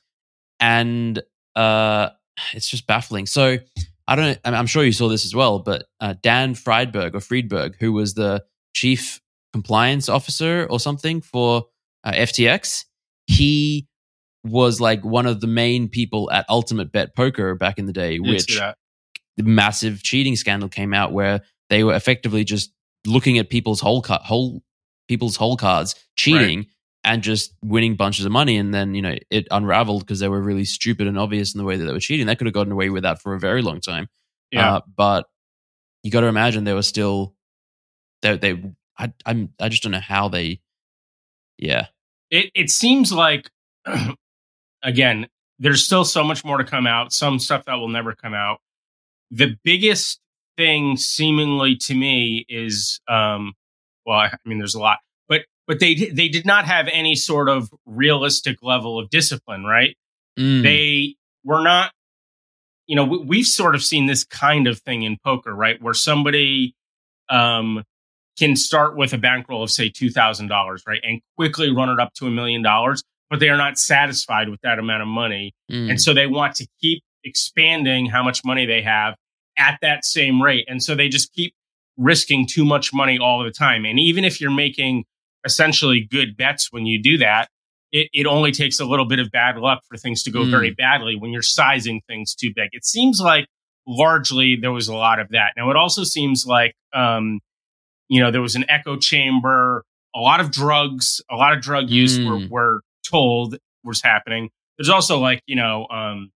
and 0.61 1.20
uh, 1.57 2.11
it's 2.53 2.68
just 2.68 2.87
baffling. 2.87 3.27
So 3.27 3.59
I 4.07 4.16
don't. 4.16 4.38
I'm 4.44 4.55
I'm 4.55 4.66
sure 4.66 4.85
you 4.85 4.92
saw 4.92 5.09
this 5.09 5.25
as 5.25 5.35
well, 5.35 5.61
but 5.61 5.87
uh, 6.01 6.14
Dan 6.20 6.55
Friedberg 6.55 7.14
or 7.14 7.20
Friedberg, 7.20 7.77
who 7.81 7.92
was 7.92 8.14
the 8.14 8.44
chief 8.75 9.20
compliance 9.55 10.09
officer 10.09 10.67
or 10.69 10.81
something 10.81 11.21
for 11.21 11.67
uh, 12.03 12.11
FTX, 12.11 12.87
he 13.29 13.87
was 14.43 14.81
like 14.81 15.05
one 15.05 15.27
of 15.27 15.40
the 15.40 15.47
main 15.47 15.88
people 15.88 16.29
at 16.33 16.45
Ultimate 16.49 16.90
Bet 16.90 17.14
Poker 17.14 17.55
back 17.55 17.79
in 17.79 17.87
the 17.87 17.93
day, 17.93 18.19
which 18.19 18.61
the 19.37 19.45
massive 19.45 20.03
cheating 20.03 20.35
scandal 20.35 20.69
came 20.69 20.93
out 20.93 21.12
where 21.12 21.40
they 21.71 21.85
were 21.85 21.95
effectively 21.95 22.43
just 22.43 22.73
looking 23.07 23.38
at 23.38 23.49
people's 23.49 23.81
whole 23.81 24.03
car, 24.03 24.19
whole 24.25 24.61
people's 25.07 25.37
whole 25.37 25.57
cards, 25.57 25.95
cheating 26.17 26.67
and 27.05 27.23
just 27.23 27.55
winning 27.62 27.95
bunches 27.95 28.25
of 28.25 28.33
money. 28.33 28.57
And 28.57 28.75
then 28.75 28.93
you 28.97 29.03
know 29.03 29.14
it 29.31 29.47
unraveled 29.53 30.01
because 30.03 30.19
they 30.19 30.29
were 30.29 30.43
really 30.43 30.64
stupid 30.64 31.07
and 31.07 31.17
obvious 31.17 31.55
in 31.55 31.59
the 31.59 31.64
way 31.64 31.77
that 31.77 31.85
they 31.85 31.93
were 31.93 32.01
cheating. 32.01 32.27
They 32.27 32.35
could 32.35 32.49
have 32.49 32.55
gotten 32.55 32.73
away 32.73 32.90
with 32.90 33.05
that 33.05 33.23
for 33.23 33.35
a 33.35 33.38
very 33.38 33.62
long 33.62 33.81
time. 33.81 34.09
Yeah. 34.51 34.75
Uh, 34.75 34.81
but 34.97 35.27
you 36.03 36.11
got 36.11 36.23
to 36.23 36.27
imagine 36.27 36.64
they 36.64 36.75
were 36.75 36.83
still 36.83 37.37
they 38.21 38.37
they 38.37 38.75
I 38.99 39.13
I'm 39.27 39.53
I 39.61 39.69
just 39.69 39.83
don't 39.83 39.93
know 39.93 40.01
how 40.01 40.29
they 40.29 40.61
yeah. 41.59 41.87
It 42.31 42.51
it 42.55 42.71
seems 42.71 43.13
like 43.13 43.51
again 44.83 45.29
there's 45.59 45.85
still 45.85 46.05
so 46.05 46.25
much 46.25 46.45
more 46.45 46.59
to 46.59 46.65
come 46.65 46.87
out 46.87 47.13
some 47.13 47.39
stuff 47.39 47.65
that 47.67 47.75
will 47.75 47.89
never 47.89 48.15
come 48.15 48.35
out. 48.35 48.59
The 49.31 49.57
biggest 49.63 50.21
thing 50.57 50.97
seemingly 50.97 51.77
to 51.77 51.95
me 51.95 52.47
is 52.49 53.01
um 53.09 53.55
well 54.07 54.19
i 54.19 54.31
mean 54.45 54.59
there's 54.59 54.75
a 54.75 54.81
lot 54.81 54.99
but 55.29 55.43
but 55.67 55.81
they 55.81 55.95
they 55.95 56.29
did 56.29 56.47
not 56.47 56.65
have 56.65 56.89
any 56.93 57.15
sort 57.17 57.49
of 57.49 57.71
realistic 57.87 58.63
level 58.63 58.99
of 58.99 59.11
discipline 59.11 59.65
right? 59.65 59.97
Mm, 60.39 60.63
they 60.63 61.17
were 61.45 61.63
not 61.63 61.93
you 62.87 62.97
know 62.97 63.05
we, 63.05 63.19
we've 63.19 63.47
sort 63.47 63.75
of 63.75 63.83
seen 63.83 64.07
this 64.07 64.25
kind 64.25 64.67
of 64.67 64.79
thing 64.79 65.03
in 65.03 65.17
poker 65.25 65.55
right? 65.55 65.81
Where 65.83 65.95
somebody 65.95 66.75
um 67.29 67.83
can 68.38 68.57
start 68.57 68.97
with 68.97 69.12
a 69.12 69.18
bankroll 69.18 69.62
of 69.62 69.70
say 69.70 69.88
$2000 69.90 70.81
right 70.87 71.01
and 71.03 71.20
quickly 71.37 71.70
run 71.75 71.88
it 71.88 72.01
up 72.01 72.12
to 72.14 72.27
a 72.27 72.31
million 72.31 72.62
dollars 72.62 73.03
but 73.31 73.40
they 73.40 73.49
are 73.49 73.57
not 73.57 73.79
satisfied 73.79 74.49
with 74.49 74.61
that 74.62 74.79
amount 74.79 75.03
of 75.03 75.09
money 75.09 75.53
mm, 75.70 75.88
and 75.90 76.01
so 76.01 76.12
they 76.14 76.27
want 76.27 76.55
to 76.57 76.66
keep 76.81 77.03
expanding 77.25 78.07
how 78.07 78.23
much 78.23 78.44
money 78.44 78.66
they 78.66 78.83
have 78.83 79.14
at 79.59 79.79
that 79.83 80.05
same 80.05 80.42
rate 80.42 80.64
and 80.68 80.83
so 80.83 80.94
they 80.94 81.09
just 81.09 81.33
keep 81.33 81.55
risking 81.97 82.47
too 82.47 82.64
much 82.64 82.92
money 82.92 83.18
all 83.18 83.42
the 83.44 83.51
time 83.51 83.85
and 83.85 83.99
even 84.01 84.25
if 84.25 84.40
you're 84.40 84.51
making 84.51 85.05
essentially 85.44 86.01
good 86.11 86.37
bets 86.37 86.73
when 86.73 86.87
you 86.87 87.01
do 87.03 87.18
that 87.18 87.49
it, 87.92 88.09
it 88.12 88.27
only 88.27 88.51
takes 88.51 88.81
a 88.81 88.85
little 88.85 89.05
bit 89.05 89.20
of 89.20 89.31
bad 89.31 89.57
luck 89.57 89.81
for 89.88 89.97
things 89.97 90.23
to 90.25 90.31
go 90.33 90.40
Mm. 90.40 90.51
very 90.51 90.70
badly 90.70 91.14
when 91.14 91.31
you're 91.31 91.42
sizing 91.42 92.01
things 92.09 92.35
too 92.35 92.53
big. 92.57 92.70
It 92.73 92.85
seems 92.85 93.20
like 93.20 93.47
largely 93.87 94.57
there 94.61 94.73
was 94.73 94.88
a 94.88 94.94
lot 94.94 95.20
of 95.20 95.29
that. 95.29 95.53
Now, 95.57 95.70
it 95.70 95.77
also 95.77 96.03
seems 96.03 96.44
like, 96.44 96.75
um, 96.92 97.38
you 98.09 98.21
know, 98.23 98.31
there 98.31 98.43
was 98.43 98.55
an 98.55 98.64
echo 98.69 98.97
chamber, 98.97 99.85
a 100.14 100.21
lot 100.21 100.40
of 100.40 100.51
drugs, 100.51 101.21
a 101.31 101.37
lot 101.37 101.53
of 101.53 101.61
drug 101.62 101.90
use 101.90 102.19
were, 102.19 102.37
Mm. 102.38 102.51
were 102.51 102.81
told 103.09 103.57
was 103.83 104.03
happening. 104.03 104.51
There's 104.79 104.88
also 104.88 105.19
like, 105.19 105.43
you 105.47 105.57
know, 105.57 105.87
um, 105.88 106.31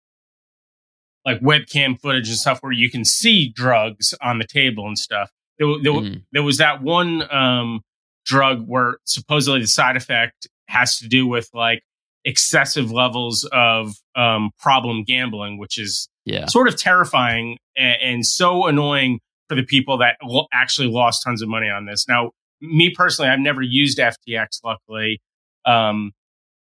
like 1.25 1.41
webcam 1.41 2.01
footage 2.01 2.29
and 2.29 2.37
stuff 2.39 2.59
where 2.63 2.73
you 2.73 2.91
can 2.91 3.05
see 3.05 3.49
drugs 3.51 4.15
on 4.23 4.39
the 4.39 4.47
table 4.47 4.87
and 4.87 4.99
stuff. 4.99 5.31
There, 5.59 5.67
there, 5.83 5.93
mm, 5.93 6.23
there 6.33 6.43
was 6.43 6.59
that 6.59 6.83
one 6.83 7.31
um, 7.35 7.83
drug 8.25 8.67
where 8.67 8.99
supposedly 9.05 9.61
the 9.61 9.67
side 9.67 9.97
effect 9.97 10.47
has 10.69 10.99
to 10.99 11.09
do 11.09 11.27
with 11.27 11.49
like 11.53 11.83
excessive 12.25 12.91
levels 12.91 13.49
of 13.53 13.97
um, 14.15 14.51
problem 14.59 15.05
gambling, 15.05 15.59
which 15.59 15.79
is 15.79 16.09
yeah 16.25 16.47
sort 16.47 16.69
of 16.69 16.77
terrifying 16.77 17.59
and, 17.77 17.97
and 18.03 18.27
so 18.27 18.67
annoying 18.67 19.19
for 19.49 19.55
the 19.55 19.63
people 19.63 19.99
that 19.99 20.17
actually 20.53 20.89
lost 20.89 21.23
tons 21.25 21.43
of 21.43 21.49
money 21.49 21.69
on 21.69 21.87
this. 21.87 22.07
Now, 22.09 22.31
me 22.61 22.91
personally, 22.91 23.31
I've 23.31 23.39
never 23.41 23.63
used 23.63 23.99
FTX. 23.99 24.61
Luckily, 24.65 25.21
um, 25.65 26.13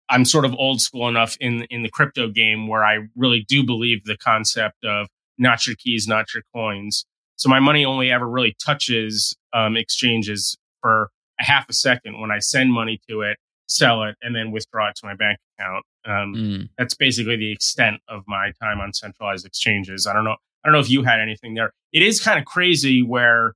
I'm 0.09 0.25
sort 0.25 0.45
of 0.45 0.53
old 0.55 0.81
school 0.81 1.07
enough 1.07 1.37
in 1.39 1.63
in 1.69 1.83
the 1.83 1.89
crypto 1.89 2.29
game 2.29 2.67
where 2.67 2.83
I 2.83 3.07
really 3.15 3.45
do 3.47 3.63
believe 3.65 4.03
the 4.05 4.17
concept 4.17 4.83
of 4.83 5.07
not 5.37 5.65
your 5.67 5.75
keys, 5.77 6.07
not 6.07 6.33
your 6.33 6.43
coins. 6.53 7.05
So 7.37 7.47
my 7.49 7.59
money 7.59 7.85
only 7.85 8.11
ever 8.11 8.27
really 8.27 8.55
touches 8.63 9.35
um, 9.53 9.77
exchanges 9.77 10.57
for 10.81 11.09
a 11.39 11.43
half 11.45 11.69
a 11.69 11.73
second 11.73 12.19
when 12.19 12.31
I 12.31 12.39
send 12.39 12.73
money 12.73 12.99
to 13.09 13.21
it, 13.21 13.37
sell 13.67 14.03
it, 14.03 14.15
and 14.21 14.35
then 14.35 14.51
withdraw 14.51 14.89
it 14.89 14.95
to 14.97 15.05
my 15.05 15.15
bank 15.15 15.39
account. 15.57 15.85
Um, 16.05 16.33
Mm. 16.35 16.69
that's 16.77 16.95
basically 16.95 17.35
the 17.37 17.51
extent 17.51 18.01
of 18.09 18.23
my 18.27 18.51
time 18.61 18.79
on 18.81 18.93
centralized 18.93 19.45
exchanges. 19.45 20.07
I 20.07 20.13
don't 20.13 20.23
know. 20.25 20.35
I 20.63 20.67
don't 20.67 20.73
know 20.73 20.79
if 20.79 20.89
you 20.89 21.03
had 21.03 21.19
anything 21.19 21.53
there. 21.53 21.71
It 21.93 22.01
is 22.03 22.19
kind 22.21 22.37
of 22.39 22.45
crazy 22.45 23.01
where, 23.01 23.53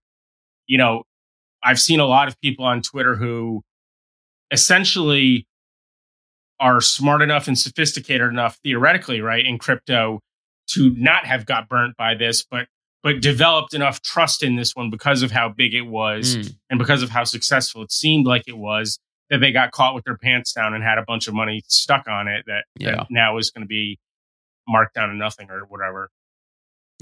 you 0.68 0.78
know, 0.78 1.04
I've 1.64 1.80
seen 1.80 2.00
a 2.00 2.06
lot 2.06 2.28
of 2.28 2.40
people 2.42 2.66
on 2.66 2.82
Twitter 2.82 3.16
who 3.16 3.62
essentially 4.52 5.48
are 6.60 6.80
smart 6.82 7.22
enough 7.22 7.48
and 7.48 7.58
sophisticated 7.58 8.30
enough 8.30 8.58
theoretically, 8.64 9.22
right, 9.22 9.46
in 9.46 9.58
crypto 9.58 10.20
to 10.68 10.92
not 10.92 11.26
have 11.26 11.46
got 11.46 11.68
burnt 11.68 11.96
by 11.98 12.16
this, 12.16 12.44
but 12.50 12.68
but 13.02 13.20
developed 13.20 13.74
enough 13.74 14.02
trust 14.02 14.44
in 14.44 14.56
this 14.56 14.78
one 14.78 14.90
because 14.90 15.24
of 15.24 15.32
how 15.32 15.50
big 15.50 15.74
it 15.74 15.82
was 15.82 16.38
Mm. 16.38 16.56
and 16.70 16.80
because 16.80 17.04
of 17.04 17.10
how 17.10 17.26
successful 17.26 17.82
it 17.84 17.92
seemed 17.92 18.26
like 18.26 18.44
it 18.48 18.58
was 18.58 18.98
that 19.30 19.40
they 19.40 19.52
got 19.52 19.72
caught 19.72 19.94
with 19.94 20.06
their 20.06 20.18
pants 20.18 20.54
down 20.54 20.74
and 20.74 20.82
had 20.82 20.98
a 20.98 21.04
bunch 21.06 21.28
of 21.28 21.34
money 21.34 21.62
stuck 21.68 22.08
on 22.08 22.30
it 22.30 22.46
that, 22.48 22.64
Yeah. 22.80 22.92
that 22.96 23.08
now 23.10 23.38
is 23.38 23.52
going 23.52 23.64
to 23.64 23.68
be 23.68 24.00
marked 24.70 24.94
down 24.96 25.10
to 25.10 25.16
nothing 25.16 25.50
or 25.50 25.66
whatever. 25.66 26.10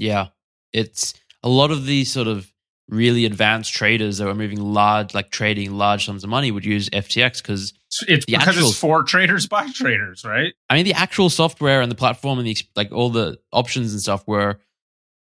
Yeah. 0.02 0.28
It's 0.72 1.14
a 1.42 1.48
lot 1.48 1.70
of 1.70 1.84
these 1.86 2.10
sort 2.12 2.26
of 2.28 2.50
really 2.88 3.24
advanced 3.24 3.72
traders 3.72 4.18
that 4.18 4.26
were 4.26 4.34
moving 4.34 4.60
large, 4.60 5.14
like 5.14 5.30
trading 5.30 5.72
large 5.78 6.04
sums 6.06 6.24
of 6.24 6.30
money 6.30 6.50
would 6.50 6.64
use 6.64 6.90
FTX 6.90 7.40
because, 7.42 7.72
It's- 8.08 8.24
because 8.26 8.48
actual- 8.48 8.68
it's 8.70 8.78
for 8.78 9.02
traders 9.04 9.46
by 9.46 9.68
traders, 9.70 10.24
right? 10.24 10.52
I 10.68 10.74
mean, 10.74 10.84
the 10.84 10.94
actual 10.94 11.30
software 11.30 11.80
and 11.80 11.90
the 11.90 11.94
platform 11.96 12.38
and 12.38 12.46
the, 12.46 12.56
like 12.76 12.90
all 12.92 13.10
the 13.10 13.38
options 13.52 13.92
and 13.92 14.00
stuff 14.02 14.26
were 14.26 14.60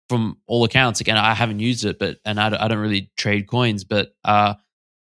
from 0.10 0.38
all 0.48 0.64
accounts. 0.64 1.02
Again, 1.02 1.18
I 1.18 1.34
haven't 1.34 1.60
used 1.60 1.84
it, 1.84 1.98
but, 2.00 2.20
and 2.24 2.40
I, 2.40 2.50
don't- 2.50 2.62
I 2.62 2.68
don't 2.68 2.78
really 2.80 3.12
trade 3.18 3.48
coins, 3.48 3.84
but, 3.84 4.16
uh, 4.24 4.54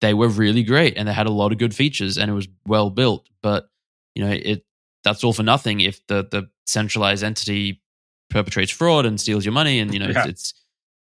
they 0.01 0.15
were 0.15 0.29
really 0.29 0.63
great 0.63 0.97
and 0.97 1.09
they 1.09 1.13
had 1.13 1.27
a 1.27 1.31
lot 1.33 1.53
of 1.53 1.59
good 1.59 1.75
features 1.75 2.19
and 2.19 2.31
it 2.31 2.35
was 2.35 2.49
well 2.67 2.91
built. 2.91 3.27
But, 3.43 3.69
you 4.15 4.25
know, 4.25 4.31
it, 4.31 4.65
that's 5.03 5.25
all 5.25 5.33
for 5.33 5.43
nothing 5.43 5.81
if 5.81 6.07
the, 6.07 6.27
the 6.31 6.49
centralized 6.67 7.25
entity 7.25 7.81
perpetrates 8.35 8.71
fraud 8.73 9.07
and 9.07 9.19
steals 9.21 9.45
your 9.47 9.53
money 9.53 9.79
and, 9.79 9.95
you 9.95 10.01
know, 10.01 10.09
Yeah. 10.09 10.21
it's, 10.27 10.29
it's, 10.51 10.55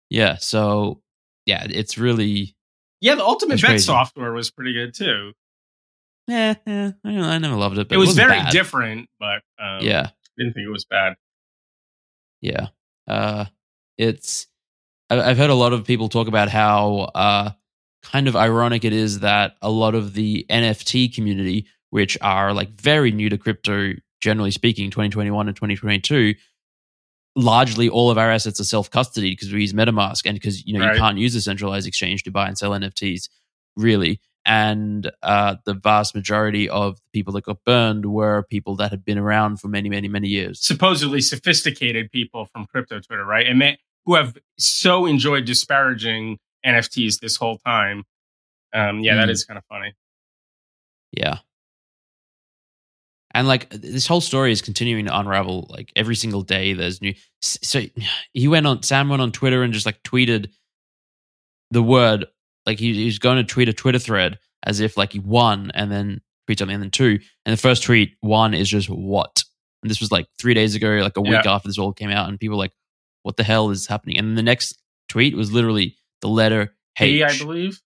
yeah. 0.10 0.36
So, 0.36 1.02
yeah, 1.48 1.66
it's 1.70 1.98
really, 1.98 2.56
Yeah, 3.00 3.16
the 3.16 3.24
Ultimate 3.24 3.60
Bet 3.62 3.70
crazy. 3.72 3.86
software 3.86 4.34
was 4.34 4.52
pretty 4.52 4.74
good 4.74 4.94
too. 4.94 5.32
Yeah, 6.28 6.54
yeah. 6.68 6.92
I, 7.04 7.10
I 7.10 7.38
never 7.40 7.56
loved 7.56 7.78
it, 7.80 7.88
but 7.88 7.96
it 7.96 7.98
was 7.98 8.10
wasn't 8.10 8.28
very 8.28 8.40
bad. 8.42 8.52
different, 8.52 9.10
but 9.20 9.42
um, 9.60 9.80
Yeah, 9.82 10.10
didn't 10.38 10.54
think 10.54 10.68
it 10.68 10.72
was 10.72 10.86
bad. 10.86 11.16
yeah. 12.42 12.68
Uh, 13.08 13.46
it's. 13.98 14.48
I've 15.10 15.38
heard 15.38 15.50
a 15.50 15.56
lot 15.56 15.74
of 15.74 15.84
people 15.86 16.08
talk 16.08 16.28
about 16.30 16.48
how 16.48 17.10
uh, 17.16 17.52
kind 18.04 18.28
of 18.30 18.36
ironic 18.38 18.86
it 18.86 18.94
is 18.94 19.20
that 19.22 19.56
a 19.62 19.70
lot 19.70 19.94
of 19.96 20.14
the 20.14 20.46
NFT 20.50 21.14
community, 21.14 21.66
which 21.90 22.18
are 22.22 22.54
like 22.54 22.70
very 22.80 23.12
new 23.12 23.28
to 23.30 23.38
crypto, 23.38 23.94
generally 24.22 24.52
speaking, 24.52 24.90
2021 24.90 25.48
and 25.50 25.56
2022, 25.58 26.36
largely 27.36 27.88
all 27.90 28.10
of 28.12 28.18
our 28.18 28.30
assets 28.32 28.60
are 28.60 28.64
self 28.66 28.90
custody 28.92 29.32
because 29.32 29.52
we 29.54 29.62
use 29.62 29.74
MetaMask 29.74 30.22
and 30.26 30.36
because 30.36 30.66
you 30.66 30.78
know 30.78 30.86
Right. 30.86 30.94
you 30.96 31.00
can't 31.00 31.18
use 31.18 31.36
a 31.36 31.42
centralized 31.42 31.88
exchange 31.88 32.24
to 32.24 32.32
buy 32.32 32.48
and 32.48 32.58
sell 32.58 32.72
NFTs, 32.72 33.30
really. 33.76 34.20
And 34.44 35.12
uh, 35.22 35.58
the 35.66 35.76
vast 35.76 36.16
majority 36.16 36.68
of 36.68 36.96
the 36.96 37.02
people 37.14 37.32
that 37.34 37.44
got 37.44 37.64
burned 37.64 38.08
were 38.08 38.44
people 38.50 38.76
that 38.78 38.90
had 38.90 39.06
been 39.06 39.20
around 39.20 39.58
for 39.62 39.68
many, 39.68 39.88
many, 39.88 40.08
many 40.08 40.30
years. 40.30 40.60
Supposedly 40.66 41.22
sophisticated 41.22 42.12
people 42.12 42.48
from 42.48 42.66
crypto 42.66 43.00
Twitter, 43.00 43.24
right? 43.24 43.46
And 43.46 43.62
they, 43.62 43.78
who 44.08 44.16
have 44.16 44.36
so 44.58 45.06
enjoyed 45.06 45.46
disparaging 45.46 46.40
NFTs 46.66 47.20
this 47.20 47.36
whole 47.36 47.60
time. 47.60 48.04
Um, 48.74 49.02
yeah, 49.02 49.14
that 49.16 49.28
Mm. 49.28 49.32
is 49.32 49.46
kind 49.46 49.60
of 49.60 49.66
funny. 49.66 49.94
Yeah. 51.12 51.38
And 53.34 53.48
like 53.48 53.70
this 53.70 54.08
whole 54.08 54.22
story 54.22 54.52
is 54.52 54.62
continuing 54.62 55.06
to 55.06 55.18
unravel. 55.18 55.68
Like 55.70 55.92
every 55.96 56.16
single 56.16 56.42
day, 56.42 56.74
there's 56.74 57.02
new. 57.02 57.14
So 57.42 57.82
he 58.34 58.48
went 58.48 58.68
on. 58.68 58.84
Sam 58.84 59.10
went 59.10 59.22
on 59.22 59.32
Twitter 59.32 59.64
and 59.64 59.74
just 59.74 59.86
like 59.86 60.02
tweeted 60.04 60.50
the 61.72 61.84
word. 61.84 62.26
Like 62.66 62.80
he, 62.80 62.94
he 62.94 63.06
was 63.06 63.20
going 63.20 63.38
to 63.38 63.44
tweet 63.44 63.70
a 63.70 63.74
Twitter 63.74 64.00
thread 64.00 64.38
as 64.64 64.80
if 64.80 64.98
like 64.98 65.14
he 65.14 65.20
won, 65.20 65.72
and 65.74 65.92
then 65.92 66.22
tweet 66.46 66.60
something, 66.60 66.76
and 66.76 66.84
then 66.84 66.92
two. 66.92 67.20
And 67.46 67.54
the 67.54 67.62
first 67.62 67.84
tweet 67.84 68.16
one 68.22 68.54
is 68.54 68.70
just 68.70 68.90
what. 68.90 69.44
And 69.82 69.90
this 69.90 70.00
was 70.00 70.12
like 70.12 70.28
three 70.40 70.54
days 70.54 70.76
ago, 70.76 70.90
like 71.02 71.18
a 71.18 71.22
week 71.22 71.32
Yeah. 71.32 71.54
after 71.54 71.68
this 71.68 71.78
all 71.80 71.94
came 71.94 72.12
out, 72.12 72.30
and 72.30 72.40
people 72.40 72.58
were 72.58 72.64
like, 72.64 72.74
"What 73.24 73.38
the 73.38 73.44
hell 73.44 73.70
is 73.72 73.88
happening?" 73.88 74.18
And 74.18 74.28
then 74.28 74.36
the 74.36 74.44
next 74.44 74.78
tweet 75.10 75.36
was 75.36 75.52
literally 75.52 75.96
the 76.22 76.28
letter 76.28 76.76
H. 77.00 77.22
H, 77.24 77.42
I 77.42 77.44
believe. 77.44 77.82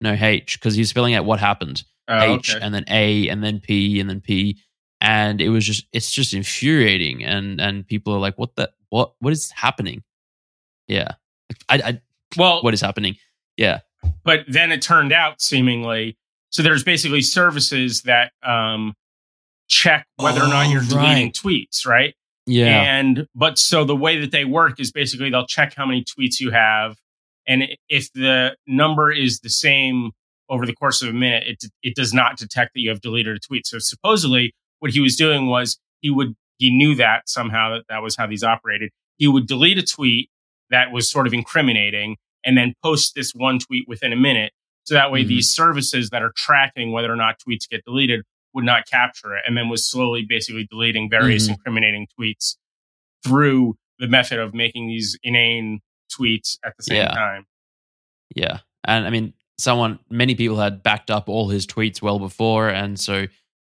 No 0.00 0.12
H, 0.12 0.58
because 0.58 0.74
he's 0.74 0.88
spelling 0.90 1.14
out 1.14 1.24
what 1.24 1.40
happened. 1.40 1.82
Oh, 2.10 2.34
H 2.36 2.54
okay. 2.54 2.64
and 2.64 2.74
then 2.74 2.84
A 2.88 3.28
and 3.28 3.42
then 3.42 3.60
P 3.60 4.00
and 4.00 4.10
then 4.10 4.20
P. 4.20 4.58
And 5.00 5.40
it 5.40 5.48
was 5.48 5.64
just 5.66 5.86
it's 5.92 6.10
just 6.12 6.34
infuriating 6.34 7.24
and 7.24 7.60
and 7.60 7.86
people 7.86 8.12
are 8.14 8.18
like, 8.18 8.38
what 8.38 8.56
the 8.56 8.70
what 8.90 9.12
what 9.20 9.32
is 9.32 9.50
happening? 9.50 10.02
Yeah. 10.88 11.12
I, 11.68 11.74
I 11.76 12.00
well, 12.36 12.62
what 12.62 12.74
is 12.74 12.80
happening? 12.80 13.16
Yeah. 13.56 13.80
but 14.24 14.40
then 14.48 14.72
it 14.72 14.80
turned 14.82 15.12
out 15.12 15.40
seemingly 15.42 16.16
so 16.50 16.62
there's 16.62 16.82
basically 16.82 17.20
services 17.22 18.02
that 18.02 18.32
um, 18.42 18.94
check 19.68 20.06
whether 20.16 20.40
or 20.42 20.48
not 20.48 20.66
Oh, 20.66 20.70
you're 20.70 20.82
deleting 20.82 21.26
right. 21.26 21.32
tweets, 21.34 21.86
right? 21.86 22.14
Yeah. 22.46 22.82
And 22.98 23.26
but 23.34 23.58
so 23.58 23.84
the 23.84 23.94
way 23.94 24.18
that 24.20 24.32
they 24.32 24.44
work 24.44 24.80
is 24.80 24.90
basically 24.90 25.30
they'll 25.30 25.46
check 25.46 25.74
how 25.74 25.86
many 25.86 26.04
tweets 26.04 26.40
you 26.40 26.50
have, 26.50 26.96
and 27.46 27.64
if 27.88 28.12
the 28.12 28.56
number 28.66 29.12
is 29.12 29.40
the 29.40 29.50
same 29.50 30.10
over 30.50 30.66
the 30.66 30.74
course 30.74 31.00
of 31.00 31.08
a 31.08 31.12
minute, 31.12 31.44
it 31.46 31.64
it 31.82 31.94
does 31.94 32.12
not 32.12 32.36
detect 32.36 32.74
that 32.74 32.80
you 32.80 32.90
have 32.90 33.00
deleted 33.00 33.36
a 33.36 33.40
tweet. 33.40 33.66
So 33.66 33.78
supposedly, 33.78 34.52
what 34.80 34.90
he 34.90 35.00
was 35.00 35.16
doing 35.16 35.46
was 35.46 35.78
he 36.00 36.10
would 36.10 36.34
he 36.58 36.70
knew 36.70 36.94
that 36.96 37.28
somehow 37.28 37.70
that 37.74 37.84
that 37.88 38.02
was 38.02 38.16
how 38.16 38.26
these 38.26 38.44
operated. 38.44 38.90
He 39.16 39.28
would 39.28 39.46
delete 39.46 39.78
a 39.78 39.82
tweet 39.82 40.28
that 40.70 40.92
was 40.92 41.10
sort 41.10 41.26
of 41.26 41.32
incriminating, 41.32 42.16
and 42.44 42.58
then 42.58 42.74
post 42.82 43.14
this 43.14 43.32
one 43.34 43.58
tweet 43.58 43.86
within 43.88 44.12
a 44.12 44.16
minute. 44.16 44.52
So 44.84 44.94
that 44.94 45.10
way, 45.12 45.24
Mhm. 45.24 45.28
these 45.28 45.54
services 45.54 46.10
that 46.10 46.22
are 46.22 46.32
tracking 46.36 46.90
whether 46.92 47.12
or 47.12 47.16
not 47.16 47.36
tweets 47.38 47.68
get 47.68 47.84
deleted 47.84 48.22
would 48.54 48.64
not 48.64 48.86
capture 48.86 49.36
it, 49.36 49.42
and 49.46 49.56
then 49.56 49.68
was 49.68 49.88
slowly 49.88 50.24
basically 50.28 50.66
deleting 50.70 51.08
various 51.08 51.46
Mhm. 51.48 51.52
incriminating 51.52 52.08
tweets 52.18 52.56
through 53.24 53.76
the 53.98 54.08
method 54.08 54.38
of 54.38 54.54
making 54.54 54.88
these 54.88 55.18
inane 55.22 55.80
tweets 56.10 56.58
at 56.64 56.76
the 56.76 56.82
same 56.82 56.96
Yeah. 56.96 57.12
time. 57.12 57.46
yeah. 58.34 58.60
And 58.84 59.06
I 59.06 59.10
mean, 59.10 59.34
someone 59.60 59.98
many 60.10 60.34
people 60.34 60.56
had 60.58 60.82
backed 60.82 61.10
up 61.10 61.28
all 61.28 61.48
his 61.48 61.66
tweets 61.66 62.00
well 62.02 62.18
before, 62.18 62.68
and 62.68 62.98
so 62.98 63.26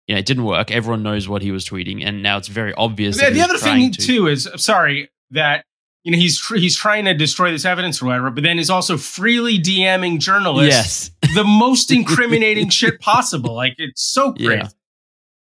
you 0.08 0.14
know, 0.14 0.18
it 0.18 0.26
didn't 0.26 0.44
work. 0.44 0.70
Everyone 0.70 1.02
knows 1.02 1.28
what 1.28 1.42
he 1.42 1.52
was 1.52 1.64
tweeting, 1.64 2.04
and 2.04 2.22
now 2.22 2.36
it's 2.38 2.48
very 2.48 2.74
obvious. 2.74 3.20
The, 3.20 3.30
the 3.30 3.40
other 3.40 3.56
thing 3.58 3.92
to- 3.92 4.00
too 4.00 4.26
is, 4.26 4.48
sorry 4.56 5.08
that 5.30 5.64
you 6.04 6.10
know 6.12 6.18
he's 6.18 6.40
tr- 6.40 6.56
he's 6.56 6.76
trying 6.76 7.04
to 7.04 7.14
destroy 7.14 7.52
this 7.52 7.64
evidence 7.64 8.02
or 8.02 8.06
whatever, 8.06 8.30
but 8.30 8.42
then 8.42 8.58
is 8.58 8.68
also 8.70 8.96
freely 8.96 9.58
DMing 9.58 10.18
journalists 10.18 11.10
Yes. 11.22 11.34
the 11.36 11.44
most 11.44 11.92
incriminating 11.92 12.68
shit 12.70 13.00
possible. 13.00 13.54
Like 13.54 13.74
it's 13.78 14.02
so 14.02 14.34
Yeah. 14.36 14.46
crazy. 14.48 14.74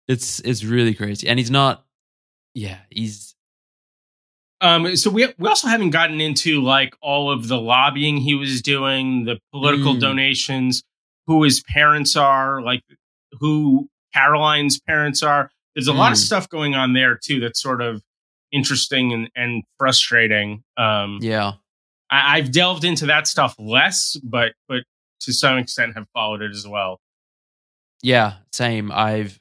It's 0.07 0.39
it's 0.41 0.63
really 0.63 0.93
crazy. 0.93 1.27
And 1.27 1.39
he's 1.39 1.51
not 1.51 1.83
yeah, 2.53 2.77
he's 2.89 3.30
Um, 4.61 4.95
so 4.95 5.09
we 5.09 5.27
we 5.39 5.49
also 5.49 5.67
haven't 5.67 5.89
gotten 5.89 6.21
into 6.21 6.61
like 6.61 6.95
all 7.01 7.31
of 7.31 7.47
the 7.47 7.59
lobbying 7.59 8.17
he 8.17 8.35
was 8.35 8.61
doing, 8.61 9.25
the 9.25 9.39
political 9.51 9.95
Mm. 9.95 9.99
donations, 10.01 10.83
who 11.27 11.43
his 11.43 11.61
parents 11.63 12.15
are, 12.15 12.61
like 12.61 12.81
who 13.39 13.89
Caroline's 14.13 14.79
parents 14.79 15.23
are. 15.23 15.49
There's 15.75 15.87
a 15.87 15.93
lot 15.93 16.11
of 16.11 16.17
Mm. 16.17 16.25
stuff 16.25 16.47
going 16.49 16.75
on 16.75 16.93
there 16.93 17.17
too 17.21 17.39
that's 17.39 17.61
sort 17.61 17.81
of 17.81 18.01
interesting 18.51 19.13
and, 19.13 19.29
and 19.35 19.63
frustrating. 19.79 20.63
Um, 20.77 21.19
yeah. 21.21 21.53
I, 22.11 22.37
I've 22.37 22.51
delved 22.51 22.83
into 22.83 23.05
that 23.07 23.25
stuff 23.27 23.55
less, 23.57 24.15
but 24.23 24.53
but 24.67 24.83
to 25.21 25.33
some 25.33 25.57
extent 25.57 25.95
have 25.95 26.07
followed 26.13 26.41
it 26.41 26.51
as 26.51 26.67
well. 26.67 26.99
Yeah, 28.03 28.33
same. 28.51 28.91
I've 28.91 29.39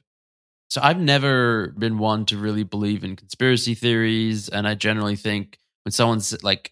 so 0.71 0.79
I've 0.81 1.01
never 1.01 1.73
been 1.77 1.97
one 1.97 2.25
to 2.27 2.37
really 2.37 2.63
believe 2.63 3.03
in 3.03 3.17
conspiracy 3.17 3.75
theories, 3.75 4.47
and 4.47 4.65
I 4.65 4.73
generally 4.75 5.17
think 5.17 5.59
when 5.83 5.91
someone 5.91 6.21
like 6.43 6.71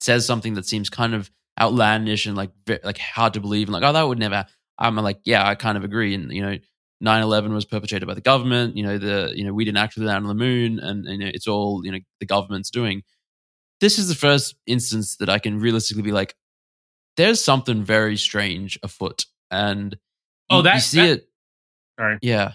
says 0.00 0.24
something 0.24 0.54
that 0.54 0.64
seems 0.64 0.88
kind 0.88 1.12
of 1.14 1.30
outlandish 1.60 2.24
and 2.24 2.34
like 2.38 2.52
like 2.82 2.96
hard 2.96 3.34
to 3.34 3.40
believe, 3.40 3.68
and 3.68 3.74
like 3.74 3.82
oh 3.82 3.92
that 3.92 4.02
would 4.08 4.18
never. 4.18 4.46
I'm 4.78 4.96
like 4.96 5.20
yeah, 5.24 5.46
I 5.46 5.56
kind 5.56 5.76
of 5.76 5.84
agree. 5.84 6.14
And 6.14 6.32
you 6.32 6.40
know, 6.40 6.56
9/11 7.04 7.52
was 7.52 7.66
perpetrated 7.66 8.08
by 8.08 8.14
the 8.14 8.22
government. 8.22 8.78
You 8.78 8.84
know 8.84 8.96
the 8.96 9.32
you 9.36 9.44
know 9.44 9.52
we 9.52 9.66
didn't 9.66 9.76
actually 9.84 10.06
land 10.06 10.24
on 10.24 10.28
the 10.28 10.34
moon, 10.34 10.78
and 10.80 11.04
you 11.04 11.18
know 11.18 11.30
it's 11.34 11.46
all 11.46 11.84
you 11.84 11.92
know 11.92 11.98
the 12.20 12.26
government's 12.26 12.70
doing. 12.70 13.02
This 13.82 13.98
is 13.98 14.08
the 14.08 14.14
first 14.14 14.54
instance 14.66 15.16
that 15.16 15.28
I 15.28 15.38
can 15.38 15.60
realistically 15.60 16.02
be 16.02 16.12
like, 16.12 16.34
there's 17.18 17.44
something 17.44 17.84
very 17.84 18.16
strange 18.16 18.78
afoot, 18.82 19.26
and 19.50 19.96
Oh, 20.48 20.56
you- 20.58 20.62
that- 20.62 20.74
you 20.76 20.80
see 20.80 20.96
that- 21.00 21.08
it. 21.10 21.28
Sorry. 22.00 22.18
Yeah. 22.22 22.52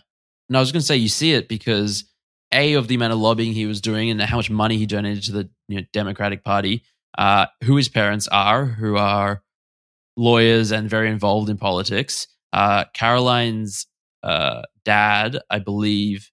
And 0.54 0.58
I 0.60 0.60
was 0.60 0.72
going 0.72 0.82
to 0.82 0.86
say 0.86 0.98
you 0.98 1.10
see 1.10 1.34
it 1.34 1.50
because 1.50 2.04
a 2.52 2.76
of 2.76 2.88
the 2.88 2.94
amount 2.94 3.12
of 3.12 3.18
lobbying 3.18 3.54
he 3.54 3.66
was 3.66 3.82
doing 3.82 4.12
and 4.12 4.22
how 4.22 4.38
much 4.38 4.52
money 4.52 4.78
he 4.78 4.86
donated 4.86 5.24
to 5.24 5.32
the 5.32 5.50
you 5.68 5.78
know, 5.78 5.86
Democratic 5.94 6.44
Party, 6.44 6.84
uh, 7.18 7.48
who 7.63 7.76
his 7.76 7.89
parents 7.89 8.28
are, 8.28 8.63
who 8.63 8.96
are 8.96 9.42
lawyers 10.16 10.72
and 10.72 10.88
very 10.88 11.10
involved 11.10 11.50
in 11.50 11.58
politics. 11.58 12.28
Uh, 12.54 12.86
Caroline's 12.94 13.88
uh, 14.22 14.62
dad, 14.86 15.39
I 15.50 15.58
believe, 15.58 16.30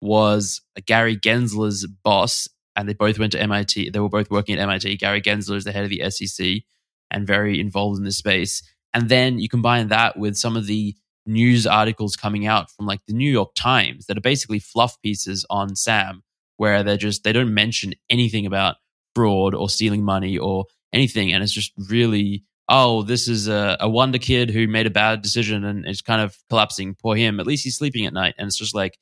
was 0.00 0.60
Gary 0.86 1.16
Gensler's 1.16 1.84
boss, 2.04 2.46
and 2.76 2.88
they 2.88 2.94
both 2.94 3.18
went 3.18 3.32
to 3.32 3.42
MIT. 3.42 3.90
They 3.90 3.98
were 3.98 4.08
both 4.08 4.30
working 4.30 4.54
at 4.54 4.62
MIT. 4.62 4.98
Gary 4.98 5.20
Gensler 5.20 5.56
is 5.56 5.64
the 5.64 5.72
head 5.72 5.82
of 5.82 5.90
the 5.90 6.08
SEC 6.10 6.62
and 7.10 7.26
very 7.26 7.58
involved 7.58 7.98
in 7.98 8.04
this 8.04 8.18
space. 8.18 8.62
And 8.92 9.08
then 9.08 9.40
you 9.40 9.48
combine 9.48 9.88
that 9.88 10.16
with 10.16 10.36
some 10.36 10.56
of 10.56 10.68
the 10.68 10.94
news 11.26 11.66
articles 11.66 12.16
coming 12.16 12.46
out 12.46 12.70
from 12.70 12.86
like 12.86 13.00
the 13.06 13.14
New 13.14 13.30
York 13.30 13.54
Times 13.54 14.06
that 14.06 14.16
are 14.16 14.22
basically 14.22 14.58
fluff 14.58 15.00
pieces 15.02 15.46
on 15.50 15.76
Sam, 15.76 16.22
where 16.56 16.82
they're 16.82 16.96
just, 16.96 17.24
they 17.24 17.32
don't 17.32 17.54
mention 17.54 17.94
anything 18.10 18.46
about 18.46 18.76
fraud 19.14 19.54
or 19.54 19.68
stealing 19.68 20.04
money 20.04 20.36
or 20.38 20.66
anything. 20.92 21.32
And 21.32 21.42
it's 21.42 21.52
just 21.52 21.72
really, 21.88 22.44
oh, 22.68 23.02
this 23.02 23.28
is 23.28 23.48
a, 23.48 23.76
a 23.80 23.88
wonder 23.88 24.18
kid 24.18 24.50
who 24.50 24.66
made 24.66 24.86
a 24.86 24.90
bad 24.90 25.22
decision 25.22 25.64
and 25.64 25.86
is 25.88 26.02
kind 26.02 26.20
of 26.20 26.36
collapsing. 26.48 26.96
Poor 27.00 27.16
him. 27.16 27.40
At 27.40 27.46
least 27.46 27.64
he's 27.64 27.76
sleeping 27.76 28.06
at 28.06 28.12
night. 28.12 28.34
And 28.38 28.46
it's 28.46 28.58
just 28.58 28.74
like, 28.74 28.98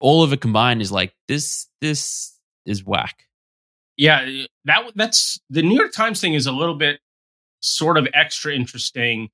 all 0.00 0.22
of 0.22 0.32
it 0.32 0.40
combined 0.40 0.82
is 0.82 0.92
like, 0.92 1.14
this, 1.28 1.68
this 1.80 2.38
is 2.66 2.84
whack. 2.84 3.24
Yeah, 3.96 4.28
that 4.64 4.90
that's 4.96 5.38
the 5.50 5.62
New 5.62 5.76
York 5.76 5.92
Times 5.92 6.20
thing 6.20 6.34
is 6.34 6.48
a 6.48 6.52
little 6.52 6.74
bit 6.74 6.98
sort 7.60 7.96
of 7.96 8.08
extra 8.12 8.52
interesting 8.52 9.28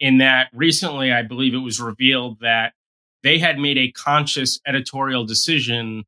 in 0.00 0.18
that 0.18 0.48
recently 0.52 1.12
I 1.12 1.22
believe 1.22 1.54
it 1.54 1.58
was 1.58 1.80
revealed 1.80 2.40
that 2.40 2.72
they 3.22 3.38
had 3.38 3.58
made 3.58 3.78
a 3.78 3.90
conscious 3.92 4.60
editorial 4.66 5.24
decision 5.24 6.04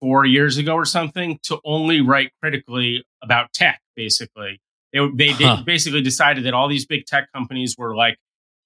four 0.00 0.24
years 0.24 0.56
ago 0.56 0.74
or 0.74 0.84
something 0.84 1.38
to 1.42 1.60
only 1.64 2.00
write 2.00 2.32
critically 2.40 3.04
about 3.22 3.52
tech, 3.52 3.80
basically. 3.94 4.60
They, 4.92 5.08
they, 5.14 5.28
huh. 5.28 5.56
they 5.56 5.62
basically 5.62 6.02
decided 6.02 6.44
that 6.44 6.54
all 6.54 6.68
these 6.68 6.86
big 6.86 7.06
tech 7.06 7.30
companies 7.32 7.76
were 7.78 7.94
like 7.94 8.16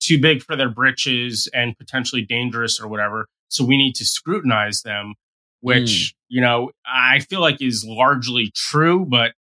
too 0.01 0.21
big 0.21 0.43
for 0.43 0.57
their 0.57 0.71
britches 0.71 1.49
and 1.53 1.77
potentially 1.77 2.23
dangerous 2.23 2.81
or 2.81 2.89
whatever. 2.89 3.27
So 3.49 3.65
we 3.65 3.77
need 3.77 3.95
to 3.97 4.05
scrutinize 4.05 4.83
them, 4.83 5.15
which, 5.61 5.81
mm. 5.91 6.15
you 6.29 6.41
know, 6.41 6.71
I 6.87 7.21
feel 7.21 7.41
like 7.41 7.61
is 7.61 7.85
largely 7.87 8.53
true. 8.55 9.05
But 9.05 9.33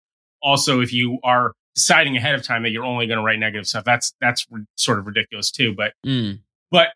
also, 0.42 0.80
if 0.80 0.92
you 0.92 1.18
are 1.22 1.52
deciding 1.74 2.16
ahead 2.16 2.34
of 2.34 2.42
time 2.42 2.62
that 2.62 2.70
you're 2.70 2.84
only 2.84 3.06
going 3.06 3.18
to 3.18 3.24
write 3.24 3.38
negative 3.38 3.66
stuff, 3.66 3.84
that's, 3.84 4.14
that's 4.20 4.46
sort 4.76 4.98
of 4.98 5.06
ridiculous 5.06 5.50
too. 5.50 5.74
But, 5.74 5.92
mm. 6.06 6.38
but 6.70 6.88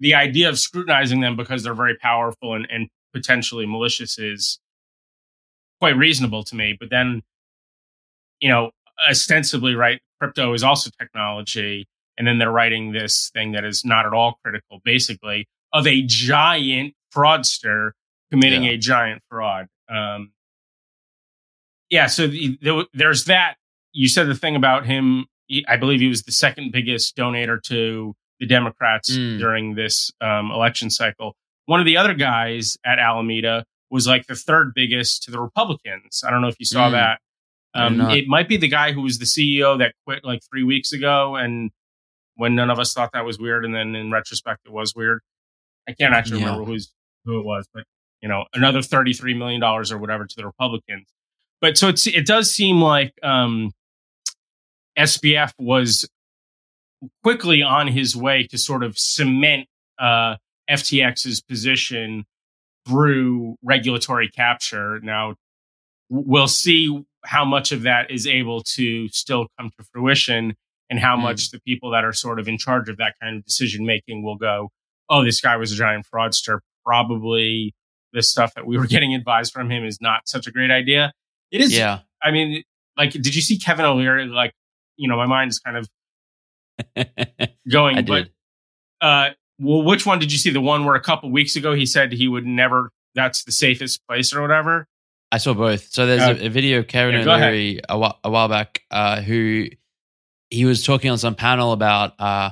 the 0.00 0.14
idea 0.14 0.48
of 0.48 0.58
scrutinizing 0.58 1.20
them 1.20 1.36
because 1.36 1.62
they're 1.62 1.74
very 1.74 1.96
powerful 1.96 2.54
and, 2.54 2.66
and 2.70 2.88
potentially 3.12 3.66
malicious 3.66 4.18
is 4.18 4.58
quite 5.80 5.96
reasonable 5.96 6.44
to 6.44 6.56
me. 6.56 6.76
But 6.78 6.90
then, 6.90 7.22
you 8.40 8.48
know, 8.48 8.70
ostensibly, 9.08 9.74
right, 9.74 10.00
crypto 10.20 10.52
is 10.54 10.62
also 10.62 10.90
technology. 10.98 11.86
And 12.18 12.26
then 12.26 12.38
they're 12.38 12.52
writing 12.52 12.92
this 12.92 13.30
thing 13.32 13.52
that 13.52 13.64
is 13.64 13.84
not 13.84 14.06
at 14.06 14.12
all 14.12 14.38
critical, 14.44 14.80
basically, 14.84 15.46
of 15.72 15.86
a 15.86 16.02
giant 16.02 16.94
fraudster 17.14 17.92
committing 18.30 18.64
yeah. 18.64 18.72
a 18.72 18.76
giant 18.76 19.22
fraud. 19.30 19.66
Um, 19.88 20.32
yeah, 21.90 22.06
so 22.06 22.26
the, 22.26 22.58
the, 22.60 22.86
there's 22.92 23.24
that. 23.26 23.54
You 23.92 24.08
said 24.08 24.28
the 24.28 24.34
thing 24.34 24.56
about 24.56 24.86
him. 24.86 25.26
He, 25.46 25.64
I 25.68 25.76
believe 25.76 26.00
he 26.00 26.08
was 26.08 26.22
the 26.22 26.32
second 26.32 26.72
biggest 26.72 27.16
donator 27.16 27.62
to 27.64 28.14
the 28.40 28.46
Democrats 28.46 29.10
mm. 29.10 29.38
during 29.38 29.74
this 29.74 30.10
um, 30.20 30.50
election 30.50 30.90
cycle. 30.90 31.36
One 31.66 31.80
of 31.80 31.86
the 31.86 31.96
other 31.96 32.14
guys 32.14 32.76
at 32.84 32.98
Alameda 32.98 33.64
was 33.90 34.06
like 34.06 34.26
the 34.26 34.34
third 34.34 34.72
biggest 34.74 35.22
to 35.24 35.30
the 35.30 35.40
Republicans. 35.40 36.24
I 36.26 36.30
don't 36.30 36.40
know 36.40 36.48
if 36.48 36.58
you 36.58 36.66
saw 36.66 36.88
mm. 36.88 36.92
that. 36.92 37.20
Um, 37.74 38.00
it 38.10 38.26
might 38.26 38.48
be 38.48 38.58
the 38.58 38.68
guy 38.68 38.92
who 38.92 39.00
was 39.00 39.18
the 39.18 39.24
CEO 39.24 39.78
that 39.78 39.94
quit 40.04 40.24
like 40.24 40.40
three 40.50 40.62
weeks 40.62 40.92
ago, 40.92 41.36
and 41.36 41.70
when 42.34 42.54
none 42.54 42.70
of 42.70 42.78
us 42.78 42.92
thought 42.92 43.10
that 43.12 43.24
was 43.24 43.38
weird, 43.38 43.64
and 43.64 43.74
then 43.74 43.94
in 43.94 44.10
retrospect 44.10 44.60
it 44.66 44.72
was 44.72 44.94
weird. 44.94 45.20
I 45.88 45.92
can't 45.92 46.14
actually 46.14 46.40
yeah. 46.40 46.46
remember 46.46 46.64
who's 46.64 46.92
who 47.24 47.38
it 47.38 47.44
was, 47.44 47.66
but 47.72 47.84
you 48.20 48.28
know, 48.28 48.44
another 48.52 48.82
thirty-three 48.82 49.34
million 49.34 49.60
dollars 49.60 49.90
or 49.90 49.98
whatever 49.98 50.26
to 50.26 50.36
the 50.36 50.44
Republicans. 50.44 51.06
But 51.60 51.78
so 51.78 51.88
it's 51.88 52.06
it 52.06 52.26
does 52.26 52.52
seem 52.52 52.80
like 52.80 53.14
um, 53.22 53.72
SBF 54.98 55.52
was 55.58 56.08
quickly 57.22 57.62
on 57.62 57.88
his 57.88 58.14
way 58.14 58.46
to 58.48 58.58
sort 58.58 58.82
of 58.82 58.98
cement 58.98 59.66
uh, 59.98 60.36
FTX's 60.70 61.40
position 61.40 62.24
through 62.86 63.56
regulatory 63.62 64.28
capture. 64.28 65.00
Now, 65.00 65.34
we'll 66.08 66.48
see 66.48 67.04
how 67.24 67.44
much 67.44 67.72
of 67.72 67.82
that 67.82 68.10
is 68.10 68.26
able 68.26 68.62
to 68.62 69.08
still 69.08 69.46
come 69.58 69.70
to 69.78 69.84
fruition 69.92 70.54
and 70.90 70.98
how 70.98 71.16
mm. 71.16 71.22
much 71.22 71.50
the 71.50 71.60
people 71.60 71.90
that 71.92 72.04
are 72.04 72.12
sort 72.12 72.38
of 72.38 72.48
in 72.48 72.58
charge 72.58 72.88
of 72.88 72.96
that 72.98 73.14
kind 73.20 73.36
of 73.36 73.44
decision 73.44 73.86
making 73.86 74.22
will 74.22 74.36
go, 74.36 74.70
oh, 75.08 75.24
this 75.24 75.40
guy 75.40 75.56
was 75.56 75.72
a 75.72 75.76
giant 75.76 76.06
fraudster. 76.12 76.58
Probably 76.84 77.74
the 78.12 78.22
stuff 78.22 78.54
that 78.54 78.66
we 78.66 78.76
were 78.76 78.86
getting 78.88 79.14
advised 79.14 79.52
from 79.52 79.70
him 79.70 79.84
is 79.84 79.98
not 80.00 80.22
such 80.26 80.46
a 80.46 80.50
great 80.50 80.70
idea. 80.70 81.12
It 81.50 81.60
is. 81.60 81.76
Yeah. 81.76 82.00
I 82.22 82.30
mean, 82.30 82.62
like, 82.96 83.12
did 83.12 83.34
you 83.34 83.42
see 83.42 83.58
Kevin 83.58 83.84
O'Leary? 83.84 84.26
Like, 84.26 84.52
you 85.02 85.08
know, 85.08 85.16
my 85.16 85.26
mind 85.26 85.50
is 85.50 85.58
kind 85.58 85.76
of 85.76 85.88
going. 87.70 88.04
But, 88.04 88.28
uh, 89.00 89.30
well, 89.58 89.82
which 89.82 90.06
one 90.06 90.20
did 90.20 90.32
you 90.32 90.38
see? 90.38 90.50
The 90.50 90.60
one 90.60 90.84
where 90.84 90.94
a 90.94 91.02
couple 91.02 91.30
weeks 91.30 91.56
ago 91.56 91.74
he 91.74 91.86
said 91.86 92.12
he 92.12 92.28
would 92.28 92.46
never. 92.46 92.90
That's 93.14 93.44
the 93.44 93.52
safest 93.52 94.00
place 94.08 94.32
or 94.32 94.40
whatever. 94.40 94.86
I 95.32 95.38
saw 95.38 95.54
both. 95.54 95.92
So 95.92 96.06
there's 96.06 96.22
uh, 96.22 96.40
a, 96.40 96.46
a, 96.46 96.48
video 96.48 96.78
of 96.78 96.86
Kevin 96.86 97.14
yeah, 97.14 97.34
O'Leary 97.34 97.80
a, 97.88 97.98
wh- 97.98 98.18
a 98.22 98.30
while 98.30 98.48
back 98.48 98.82
uh, 98.90 99.20
who 99.20 99.66
he 100.50 100.64
was 100.64 100.84
talking 100.84 101.10
on 101.10 101.18
some 101.18 101.34
panel 101.34 101.72
about 101.72 102.18
uh, 102.20 102.50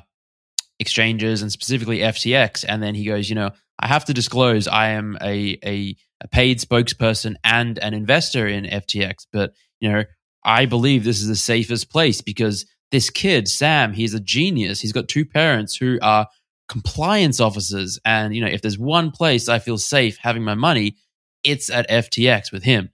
exchanges 0.78 1.42
and 1.42 1.52
specifically 1.52 1.98
FTX, 1.98 2.64
and 2.66 2.82
then 2.82 2.94
he 2.94 3.04
goes, 3.04 3.28
you 3.28 3.36
know, 3.36 3.50
I 3.78 3.86
have 3.86 4.04
to 4.06 4.14
disclose 4.14 4.66
I 4.66 4.88
am 4.88 5.16
a, 5.22 5.58
a, 5.64 5.96
a 6.20 6.28
paid 6.28 6.58
spokesperson 6.58 7.36
and 7.44 7.78
an 7.78 7.94
investor 7.94 8.46
in 8.46 8.64
FTX, 8.64 9.26
but 9.32 9.52
you 9.80 9.90
know, 9.92 10.04
I 10.44 10.66
believe 10.66 11.04
this 11.04 11.20
is 11.20 11.28
the 11.28 11.36
safest 11.36 11.90
place 11.90 12.20
because 12.20 12.66
this 12.90 13.10
kid 13.10 13.48
Sam, 13.48 13.92
he's 13.92 14.14
a 14.14 14.20
genius. 14.20 14.80
He's 14.80 14.92
got 14.92 15.08
two 15.08 15.24
parents 15.24 15.76
who 15.76 15.98
are 16.02 16.26
compliance 16.68 17.40
officers, 17.40 17.98
and 18.04 18.34
you 18.34 18.40
know, 18.40 18.48
if 18.48 18.62
there's 18.62 18.78
one 18.78 19.10
place 19.10 19.48
I 19.48 19.58
feel 19.58 19.78
safe 19.78 20.18
having 20.18 20.42
my 20.42 20.54
money, 20.54 20.96
it's 21.44 21.70
at 21.70 21.88
FTX 21.88 22.52
with 22.52 22.62
him. 22.62 22.90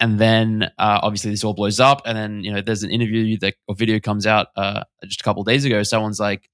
And 0.00 0.18
then 0.18 0.64
uh, 0.78 0.98
obviously 1.02 1.30
this 1.30 1.44
all 1.44 1.54
blows 1.54 1.78
up. 1.78 2.02
And 2.06 2.18
then 2.18 2.44
you 2.44 2.52
know 2.52 2.60
there's 2.60 2.82
an 2.82 2.90
interview 2.90 3.38
that 3.38 3.54
or 3.68 3.74
video 3.74 4.00
comes 4.00 4.26
out 4.26 4.48
uh, 4.56 4.82
just 5.04 5.20
a 5.20 5.24
couple 5.24 5.44
days 5.44 5.64
ago. 5.64 5.82
Someone's 5.82 6.20
like 6.20 6.48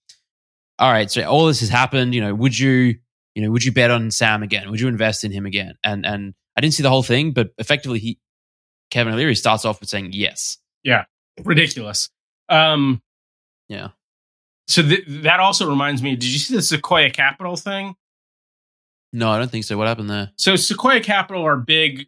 all 0.78 0.92
right 0.92 1.10
so 1.10 1.22
all 1.24 1.46
this 1.46 1.60
has 1.60 1.70
happened. 1.70 2.14
You 2.14 2.20
know 2.20 2.34
would 2.34 2.58
you 2.58 2.96
you 3.34 3.42
know 3.42 3.50
would 3.50 3.64
you 3.64 3.72
bet 3.72 3.90
on 3.90 4.10
sam 4.10 4.42
again? 4.42 4.70
Would 4.70 4.80
you 4.80 4.88
invest 4.88 5.24
in 5.24 5.32
him 5.32 5.46
again? 5.46 5.74
And 5.82 6.04
and 6.04 6.34
i 6.56 6.60
didn't 6.60 6.74
see 6.74 6.82
the 6.82 6.90
whole 6.90 7.04
thing 7.04 7.30
but 7.30 7.50
effectively 7.58 8.00
he 8.00 8.18
kevin 8.90 9.12
o'leary 9.12 9.34
starts 9.34 9.64
off 9.64 9.80
with 9.80 9.88
saying 9.88 10.10
yes. 10.12 10.58
Yeah. 10.82 11.04
Ridiculous. 11.44 12.10
Um 12.48 13.02
yeah. 13.68 13.88
so 14.66 14.82
th- 14.82 15.04
that 15.06 15.40
also 15.40 15.68
reminds 15.68 16.02
me 16.02 16.14
did 16.16 16.30
you 16.30 16.38
see 16.38 16.54
the 16.54 16.62
sequoia 16.62 17.10
capital 17.10 17.56
thing? 17.56 17.94
No 19.12 19.30
i 19.30 19.38
don't 19.38 19.50
think 19.50 19.64
so. 19.64 19.76
What 19.76 19.88
happened 19.88 20.10
there? 20.10 20.30
So 20.36 20.56
sequoia 20.56 21.00
capital 21.00 21.42
are 21.44 21.56
big 21.56 22.06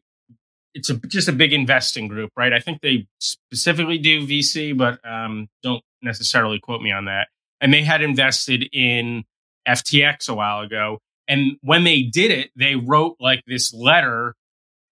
it's 0.74 0.90
a, 0.90 0.94
just 0.94 1.28
a 1.28 1.32
big 1.32 1.52
investing 1.52 2.08
group, 2.08 2.30
right? 2.36 2.52
I 2.52 2.60
think 2.60 2.80
they 2.80 3.06
specifically 3.18 3.98
do 3.98 4.26
VC, 4.26 4.76
but 4.76 5.00
um, 5.08 5.48
don't 5.62 5.82
necessarily 6.02 6.60
quote 6.60 6.82
me 6.82 6.92
on 6.92 7.06
that. 7.06 7.28
And 7.60 7.74
they 7.74 7.82
had 7.82 8.02
invested 8.02 8.68
in 8.72 9.24
FTX 9.68 10.28
a 10.28 10.34
while 10.34 10.60
ago. 10.60 10.98
And 11.28 11.56
when 11.62 11.84
they 11.84 12.02
did 12.02 12.30
it, 12.30 12.50
they 12.56 12.76
wrote 12.76 13.16
like 13.20 13.42
this 13.46 13.72
letter 13.74 14.34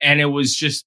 and 0.00 0.20
it 0.20 0.26
was 0.26 0.54
just 0.54 0.84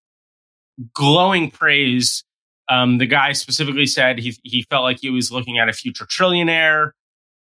glowing 0.93 1.51
praise. 1.51 2.23
Um, 2.69 2.99
the 2.99 3.05
guy 3.05 3.33
specifically 3.33 3.85
said 3.85 4.19
he, 4.19 4.35
he 4.43 4.65
felt 4.69 4.83
like 4.83 4.99
he 5.01 5.09
was 5.09 5.31
looking 5.31 5.59
at 5.59 5.67
a 5.67 5.73
future 5.73 6.05
trillionaire. 6.05 6.91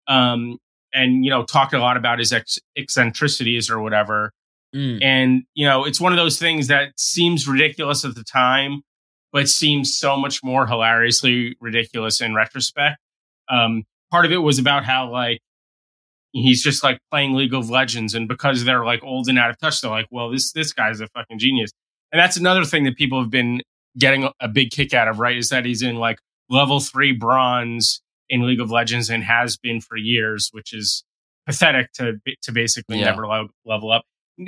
Um, 0.07 0.57
and, 0.93 1.23
you 1.23 1.29
know, 1.29 1.45
talked 1.45 1.73
a 1.73 1.79
lot 1.79 1.95
about 1.95 2.19
his 2.19 2.34
ex- 2.34 2.60
eccentricities 2.75 3.69
or 3.69 3.79
whatever. 3.79 4.34
Mm. 4.75 5.03
And, 5.03 5.43
you 5.53 5.65
know, 5.65 5.86
it's 5.86 6.01
one 6.01 6.12
of 6.12 6.17
those 6.17 6.39
things 6.39 6.67
that 6.67 6.91
seems 6.97 7.47
ridiculous 7.47 8.03
at 8.03 8.15
the 8.15 8.23
time, 8.23 8.81
but 9.31 9.47
seems 9.47 9.97
so 9.97 10.17
much 10.17 10.43
more 10.43 10.65
hilariously 10.67 11.55
ridiculous 11.62 12.19
in 12.19 12.34
retrospect. 12.36 12.97
Um, 13.49 13.84
part 14.10 14.25
of 14.25 14.31
it 14.31 14.38
was 14.38 14.60
about 14.60 14.84
how, 14.84 15.10
like, 15.10 15.39
he's 16.34 16.63
just 16.63 16.84
like 16.84 16.97
playing 17.12 17.34
League 17.34 17.53
of 17.53 17.69
Legends. 17.69 18.15
And 18.15 18.27
because 18.27 18.63
they're 18.63 18.86
like 18.86 19.03
old 19.03 19.27
and 19.29 19.38
out 19.38 19.49
of 19.49 19.60
touch, 19.60 19.81
they're 19.81 19.91
like, 19.91 20.07
well, 20.12 20.31
this, 20.31 20.51
this 20.51 20.73
guy's 20.73 20.99
a 20.99 21.07
fucking 21.07 21.39
genius. 21.39 21.71
And 22.12 22.19
that's 22.19 22.38
another 22.38 22.65
thing 22.65 22.84
that 22.86 22.97
people 22.97 23.19
have 23.21 23.30
been 23.30 23.62
getting 23.97 24.30
a 24.39 24.47
big 24.47 24.71
kick 24.71 24.93
out 24.93 25.08
of, 25.08 25.19
right? 25.19 25.38
Is 25.38 25.50
that 25.50 25.65
he's 25.65 25.82
in 25.82 25.95
like 25.95 26.19
level 26.50 26.80
three 26.80 27.12
bronze 27.13 28.02
in 28.30 28.45
League 28.45 28.62
of 28.62 28.71
Legends 28.71 29.10
and 29.10 29.24
has 29.24 29.58
been 29.58 29.82
for 29.82 29.97
years, 29.97 30.50
which 30.52 30.74
is 30.74 31.04
pathetic 31.45 31.91
to 31.93 32.13
to 32.43 32.52
basically 32.52 33.00
yeah. 33.00 33.06
never 33.06 33.26
level 33.65 33.91
up 33.91 34.06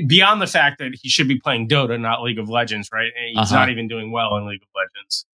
beyond 0.08 0.42
the 0.42 0.48
fact 0.48 0.80
that 0.80 0.96
he 1.02 1.10
should 1.10 1.28
be 1.28 1.40
playing 1.40 1.68
Dota, 1.68 2.00
not 2.00 2.22
League 2.22 2.40
of 2.40 2.50
Legends, 2.50 2.90
right? 2.92 3.12
He's 3.28 3.38
uh-huh. 3.38 3.56
not 3.56 3.70
even 3.70 3.88
doing 3.88 4.12
well 4.12 4.38
in 4.38 4.46
League 4.46 4.62
of 4.62 4.70
Legends. 4.76 5.26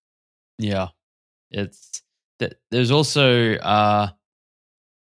Yeah, 0.58 0.88
it's 1.52 2.02
th- 2.40 2.54
there's 2.72 2.92
also, 2.92 3.56
uh, 3.56 4.10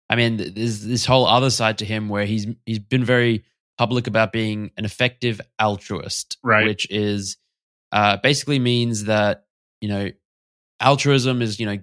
I 0.09 0.15
mean, 0.15 0.37
there's 0.37 0.85
this 0.85 1.05
whole 1.05 1.25
other 1.25 1.49
side 1.49 1.77
to 1.79 1.85
him 1.85 2.09
where 2.09 2.25
he's 2.25 2.47
he's 2.65 2.79
been 2.79 3.03
very 3.03 3.43
public 3.81 4.05
about 4.05 4.31
being 4.31 4.69
an 4.77 4.85
effective 4.85 5.41
altruist, 5.57 6.37
Right. 6.43 6.67
Which 6.67 6.85
is 6.91 7.37
uh, 7.91 8.17
basically 8.17 8.59
means 8.59 9.05
that 9.05 9.45
you 9.81 9.89
know 9.89 10.11
altruism 10.79 11.41
is 11.41 11.59
you 11.59 11.65
know 11.65 11.79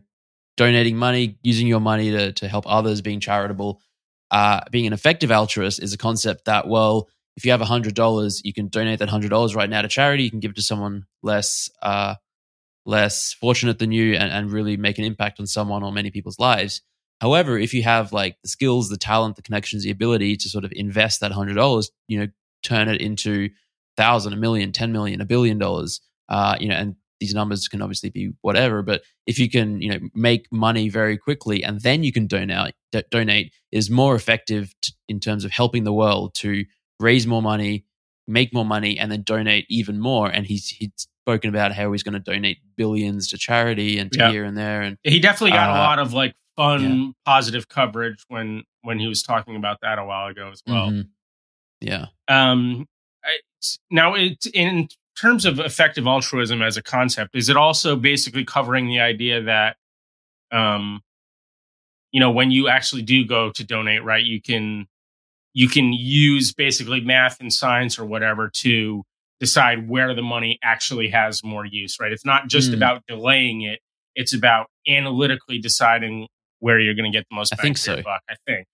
donating 0.57 0.97
money, 0.97 1.39
using 1.43 1.67
your 1.67 1.81
money 1.81 2.13
to 2.13 2.33
to 2.35 2.47
help 2.47 2.67
others, 2.69 3.01
being 3.01 3.19
charitable. 3.19 3.81
Uh, 4.31 4.61
being 4.71 4.87
an 4.87 4.93
effective 4.93 5.33
altruist 5.33 5.83
is 5.83 5.93
a 5.93 5.99
concept 5.99 6.45
that 6.45 6.69
well, 6.69 7.09
if 7.37 7.45
you 7.45 7.51
have 7.51 7.63
a 7.63 7.73
hundred 7.75 7.97
dollars, 7.97 8.43
you 8.45 8.53
can 8.53 8.69
donate 8.69 9.01
that 9.01 9.09
hundred 9.09 9.31
dollars 9.31 9.57
right 9.57 9.69
now 9.69 9.83
to 9.83 9.89
charity. 9.89 10.23
You 10.23 10.31
can 10.31 10.39
give 10.39 10.53
it 10.53 10.57
to 10.57 10.63
someone 10.63 11.05
less 11.25 11.69
uh, 11.83 12.15
less 12.87 13.33
fortunate 13.33 13.81
than 13.81 13.91
you, 13.91 14.15
and, 14.15 14.31
and 14.31 14.53
really 14.53 14.77
make 14.77 14.99
an 14.99 15.05
impact 15.05 15.41
on 15.41 15.49
someone 15.49 15.83
or 15.83 15.91
many 15.91 16.13
people's 16.13 16.39
lives. 16.39 16.81
However, 17.21 17.59
if 17.59 17.75
you 17.75 17.83
have 17.83 18.13
like 18.13 18.37
the 18.43 18.49
skills, 18.49 18.89
the 18.89 18.97
talent, 18.97 19.37
the 19.37 19.43
connections, 19.43 19.83
the 19.85 19.91
ability 19.91 20.37
to 20.37 20.49
sort 20.49 20.65
of 20.65 20.73
invest 20.75 21.21
that 21.21 21.33
hundred 21.33 21.55
dollars, 21.55 21.91
you 22.07 22.19
know, 22.21 22.29
turn 22.63 22.89
it 22.89 23.01
into 23.01 23.49
thousand, 23.97 24.33
a 24.33 24.37
million, 24.37 24.73
ten 24.73 24.93
million, 24.93 25.21
a 25.21 25.25
billion 25.25 25.59
dollars, 25.59 26.01
uh, 26.29 26.57
you 26.61 26.69
know, 26.69 26.77
and 26.77 26.95
these 27.21 27.35
numbers 27.35 27.67
can 27.67 27.83
obviously 27.83 28.11
be 28.11 28.31
whatever, 28.43 28.81
but 28.83 29.03
if 29.27 29.41
you 29.41 29.51
can, 29.51 29.83
you 29.83 29.91
know, 29.91 29.99
make 30.15 30.47
money 30.53 30.89
very 30.89 31.19
quickly 31.19 31.65
and 31.65 31.81
then 31.81 32.05
you 32.05 32.13
can 32.13 32.29
donate, 32.29 32.75
d- 32.93 33.03
donate 33.11 33.53
is 33.73 33.91
more 33.91 34.15
effective 34.15 34.73
t- 34.81 34.93
in 35.09 35.19
terms 35.19 35.45
of 35.45 35.51
helping 35.51 35.83
the 35.83 35.93
world 35.93 36.33
to 36.37 36.65
raise 37.01 37.27
more 37.27 37.43
money, 37.43 37.85
make 38.29 38.55
more 38.55 38.65
money, 38.65 38.97
and 38.97 39.11
then 39.11 39.23
donate 39.23 39.67
even 39.69 39.99
more. 39.99 40.29
And 40.29 40.47
he's 40.47 40.69
he's 40.69 40.91
spoken 41.25 41.51
about 41.51 41.73
how 41.73 41.91
he's 41.91 42.05
going 42.05 42.13
to 42.13 42.21
donate 42.21 42.59
billions 42.77 43.27
to 43.31 43.37
charity 43.39 43.99
and 43.99 44.13
to 44.13 44.19
Yeah. 44.21 44.31
here 44.31 44.45
and 44.45 44.57
there, 44.57 44.83
and 44.83 44.97
He 45.03 45.19
definitely 45.19 45.53
got 45.57 45.71
a 45.71 45.73
Uh, 45.73 45.79
lot 45.79 45.99
of 45.99 46.13
like 46.13 46.37
fun, 46.59 46.83
yeah. 46.83 47.11
positive 47.25 47.69
coverage 47.69 48.25
when 48.29 48.65
when 48.83 48.99
he 48.99 49.07
was 49.07 49.23
talking 49.23 49.57
about 49.57 49.79
that 49.83 49.99
a 49.99 50.05
while 50.05 50.27
ago 50.29 50.51
as 50.51 50.63
well. 50.67 50.91
Mhm. 50.91 51.09
yeah, 51.81 52.07
Um, 52.29 52.87
I, 53.25 53.39
now, 53.91 54.15
it, 54.15 54.47
in 54.55 54.89
terms 55.21 55.45
of 55.45 55.59
effective 55.61 56.07
altruism 56.07 56.63
as 56.63 56.77
a 56.77 56.83
concept, 56.83 57.35
is 57.35 57.49
it 57.49 57.57
also 57.57 57.97
basically 57.97 58.45
covering 58.45 58.87
the 58.89 59.01
idea 59.01 59.43
that, 59.43 59.77
um, 60.53 61.03
you 62.13 62.21
know, 62.21 62.31
when 62.31 62.51
you 62.51 62.69
actually 62.69 63.03
do 63.03 63.25
go 63.27 63.51
to 63.51 63.65
donate, 63.65 64.03
right, 64.05 64.25
you 64.25 64.41
can 64.41 64.87
you 65.55 65.69
can 65.69 65.93
use 65.93 66.53
basically 66.55 67.01
math 67.01 67.41
and 67.41 67.53
science 67.53 67.99
or 67.99 68.05
whatever 68.05 68.49
to 68.49 69.03
decide 69.41 69.89
where 69.89 70.15
the 70.15 70.23
money 70.23 70.59
actually 70.63 71.09
has 71.09 71.43
more 71.43 71.65
use, 71.65 71.99
right? 72.01 72.13
It's 72.13 72.25
not 72.25 72.49
just 72.49 72.71
Mm. 72.71 72.77
about 72.77 73.03
delaying 73.07 73.63
it; 73.63 73.81
it's 74.15 74.33
about 74.35 74.69
analytically 74.87 75.59
deciding 75.59 76.29
where 76.61 76.79
you're 76.81 76.95
going 76.95 77.11
to 77.11 77.17
get 77.17 77.27
the 77.31 77.37
most. 77.37 77.53
I 77.53 77.57
think 77.57 77.79
so. 77.79 78.03
Buck, 78.03 78.23
I 78.29 78.35
think. 78.47 78.67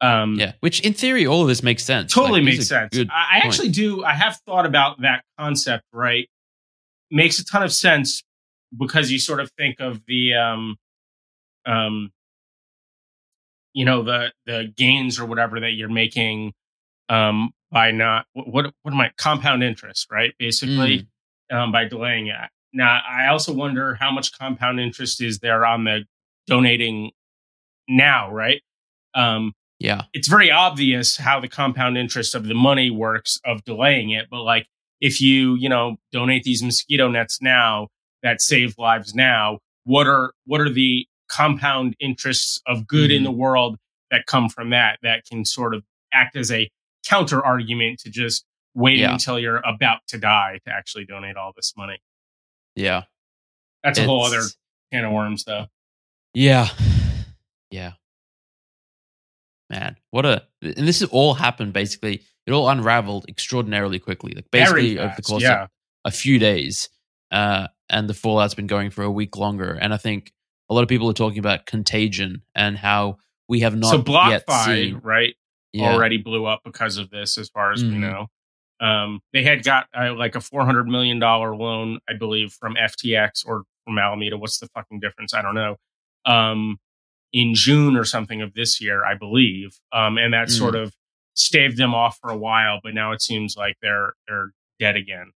Um, 0.00 0.34
yeah. 0.34 0.52
Which 0.60 0.80
in 0.80 0.94
theory, 0.94 1.26
all 1.26 1.42
of 1.42 1.48
this 1.48 1.62
makes 1.62 1.84
sense. 1.84 2.12
totally 2.12 2.40
Like, 2.40 2.54
makes 2.54 2.66
sense. 2.66 2.98
I, 3.10 3.40
actually 3.44 3.68
do. 3.68 4.04
I 4.04 4.14
have 4.14 4.38
thought 4.46 4.66
about 4.66 5.00
that 5.02 5.22
concept. 5.38 5.84
Right, 5.92 6.28
makes 7.10 7.38
a 7.38 7.44
ton 7.44 7.62
of 7.62 7.72
sense 7.72 8.22
because 8.76 9.10
you 9.12 9.18
sort 9.18 9.38
of 9.40 9.50
think 9.56 9.80
of 9.80 10.00
the, 10.06 10.34
um, 10.34 10.76
um, 11.66 12.10
you 13.74 13.84
know, 13.84 14.02
the 14.02 14.32
the 14.46 14.72
gains 14.76 15.18
or 15.20 15.26
whatever 15.26 15.60
that 15.60 15.70
you're 15.72 15.88
making, 15.88 16.52
um, 17.08 17.50
by 17.70 17.90
not 17.90 18.26
what 18.32 18.48
what, 18.48 18.74
what 18.82 18.92
am 18.94 19.00
I 19.00 19.10
compound 19.16 19.62
interest, 19.62 20.08
right? 20.10 20.34
Basically, 20.38 21.06
Mm. 21.52 21.56
um, 21.56 21.72
by 21.72 21.84
delaying 21.86 22.26
it. 22.26 22.36
Now, 22.72 23.00
I 23.08 23.28
also 23.28 23.52
wonder 23.52 23.94
how 23.94 24.10
much 24.10 24.36
compound 24.36 24.80
interest 24.80 25.20
is 25.20 25.38
there 25.38 25.64
on 25.64 25.84
the 25.84 26.04
donating 26.46 27.12
now, 27.88 28.30
right? 28.30 28.62
Um, 29.14 29.52
Yeah, 29.78 30.02
it's 30.12 30.28
very 30.28 30.50
obvious 30.50 31.16
how 31.16 31.40
the 31.40 31.48
compound 31.48 31.98
interest 31.98 32.34
of 32.34 32.44
the 32.46 32.54
money 32.54 32.90
works 32.90 33.38
of 33.44 33.64
delaying 33.64 34.10
it 34.10 34.28
but 34.30 34.42
like 34.42 34.66
if 35.00 35.20
you 35.20 35.56
you 35.56 35.68
know 35.68 35.96
donate 36.12 36.44
these 36.44 36.62
mosquito 36.62 37.08
nets 37.08 37.42
now 37.42 37.88
that 38.22 38.40
save 38.40 38.78
lives 38.78 39.12
now 39.14 39.58
what 39.84 40.06
are 40.06 40.32
what 40.46 40.60
are 40.60 40.70
the 40.70 41.04
compound 41.28 41.96
interests 41.98 42.60
of 42.66 42.86
good 42.86 43.10
in 43.10 43.22
Mhm. 43.22 43.24
the 43.24 43.32
world 43.32 43.76
that 44.12 44.24
come 44.26 44.48
from 44.48 44.70
that 44.70 44.98
that 45.02 45.24
can 45.26 45.44
sort 45.44 45.74
of 45.74 45.82
act 46.12 46.36
as 46.36 46.52
a 46.52 46.70
counter 47.04 47.44
argument 47.44 47.98
to 48.00 48.08
just 48.10 48.44
waiting 48.74 49.00
Yeah. 49.00 49.12
until 49.14 49.36
you're 49.40 49.62
about 49.66 50.00
to 50.08 50.18
die 50.18 50.60
to 50.64 50.72
actually 50.72 51.06
donate 51.06 51.36
all 51.36 51.52
this 51.56 51.72
money 51.76 51.98
yeah. 52.76 53.02
that's 53.82 53.98
a 53.98 54.04
whole 54.04 54.22
other 54.24 54.42
can 54.92 55.04
of 55.04 55.12
worms 55.12 55.42
though 55.44 55.66
Yeah. 56.34 56.68
Yeah. 57.72 57.92
Man, 59.70 59.96
what 60.10 60.26
a 60.26 60.42
and 60.60 60.86
this 60.86 61.00
has 61.00 61.08
all 61.10 61.34
happened 61.34 61.72
basically. 61.72 62.22
It 62.46 62.52
all 62.52 62.68
unraveled 62.68 63.26
extraordinarily 63.28 63.98
quickly. 63.98 64.32
Like 64.34 64.50
basically 64.50 64.98
over 64.98 65.14
the 65.16 65.22
course 65.22 65.42
yeah 65.42 65.62
of 65.64 65.68
a 66.04 66.10
few 66.10 66.38
days. 66.38 66.88
Uh 67.30 67.68
and 67.88 68.08
the 68.08 68.14
fallout's 68.14 68.54
been 68.54 68.66
going 68.66 68.90
for 68.90 69.02
a 69.02 69.10
week 69.10 69.36
longer. 69.36 69.72
And 69.80 69.94
I 69.94 69.96
think 69.96 70.32
a 70.68 70.74
lot 70.74 70.82
of 70.82 70.88
people 70.88 71.08
are 71.08 71.14
talking 71.14 71.38
about 71.38 71.66
contagion 71.66 72.42
and 72.54 72.76
how 72.76 73.18
we 73.48 73.60
have 73.60 73.74
not 73.76 73.90
so 73.90 73.96
yet 74.30 74.46
BlockFi, 74.46 74.64
seen 74.64 75.00
right 75.02 75.34
yeah, 75.72 75.92
already 75.92 76.18
blew 76.18 76.44
up 76.44 76.60
because 76.64 76.98
of 76.98 77.08
this, 77.10 77.38
as 77.38 77.48
far 77.48 77.72
as 77.72 77.82
we 77.82 77.90
Mhm. 77.90 78.00
know. 78.00 78.26
Um, 78.80 79.20
they 79.32 79.42
had 79.42 79.62
got 79.62 79.86
uh, 79.98 80.12
like 80.14 80.34
a 80.34 80.40
four 80.40 80.64
hundred 80.66 80.86
million 80.86 81.18
dollar 81.18 81.54
loan, 81.56 81.98
I 82.08 82.14
believe, 82.14 82.52
from 82.52 82.74
FTX 82.76 83.46
or 83.46 83.62
from 83.86 83.98
Alameda. 83.98 84.36
What's 84.36 84.58
the 84.58 84.68
fucking 84.74 85.00
difference? 85.00 85.32
I 85.32 85.40
don't 85.40 85.54
know. 85.54 85.76
Um, 86.26 86.78
in 87.32 87.54
June 87.54 87.96
or 87.96 88.04
something 88.04 88.42
of 88.42 88.54
this 88.54 88.80
year, 88.80 89.04
I 89.04 89.14
believe, 89.14 89.78
um, 89.92 90.18
and 90.18 90.32
that 90.34 90.48
Mm. 90.48 90.58
sort 90.58 90.74
of 90.74 90.94
staved 91.34 91.76
them 91.78 91.94
off 91.94 92.18
for 92.20 92.30
a 92.30 92.36
while. 92.36 92.80
But 92.82 92.94
now 92.94 93.12
it 93.12 93.22
seems 93.22 93.56
like 93.56 93.76
they're 93.82 94.12
they're 94.28 94.50
dead 94.78 94.96
again 94.96 95.32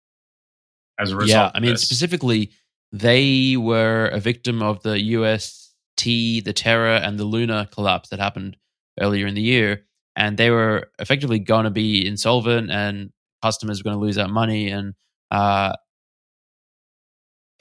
as 0.99 1.11
a 1.11 1.15
result. 1.15 1.29
Yeah, 1.29 1.51
I 1.53 1.59
mean 1.59 1.71
this. 1.71 1.81
specifically 1.83 2.51
they 2.91 3.57
were 3.57 4.07
a 4.07 4.19
victim 4.19 4.61
of 4.61 4.81
the 4.83 4.99
UST, 4.99 6.41
the 6.41 6.53
Terra 6.53 6.99
and 6.99 7.17
the 7.19 7.25
Luna 7.25 7.67
collapse 7.71 8.09
that 8.09 8.19
happened 8.19 8.57
earlier 8.99 9.27
in 9.27 9.35
the 9.35 9.41
year 9.41 9.85
and 10.15 10.37
they 10.37 10.49
were 10.49 10.89
effectively 10.99 11.39
going 11.39 11.65
to 11.65 11.69
be 11.69 12.05
insolvent 12.07 12.71
and 12.71 13.11
customers 13.41 13.79
were 13.79 13.83
going 13.89 13.97
to 13.97 14.01
lose 14.05 14.17
out 14.17 14.29
money 14.29 14.69
and 14.69 14.93
uh 15.31 15.73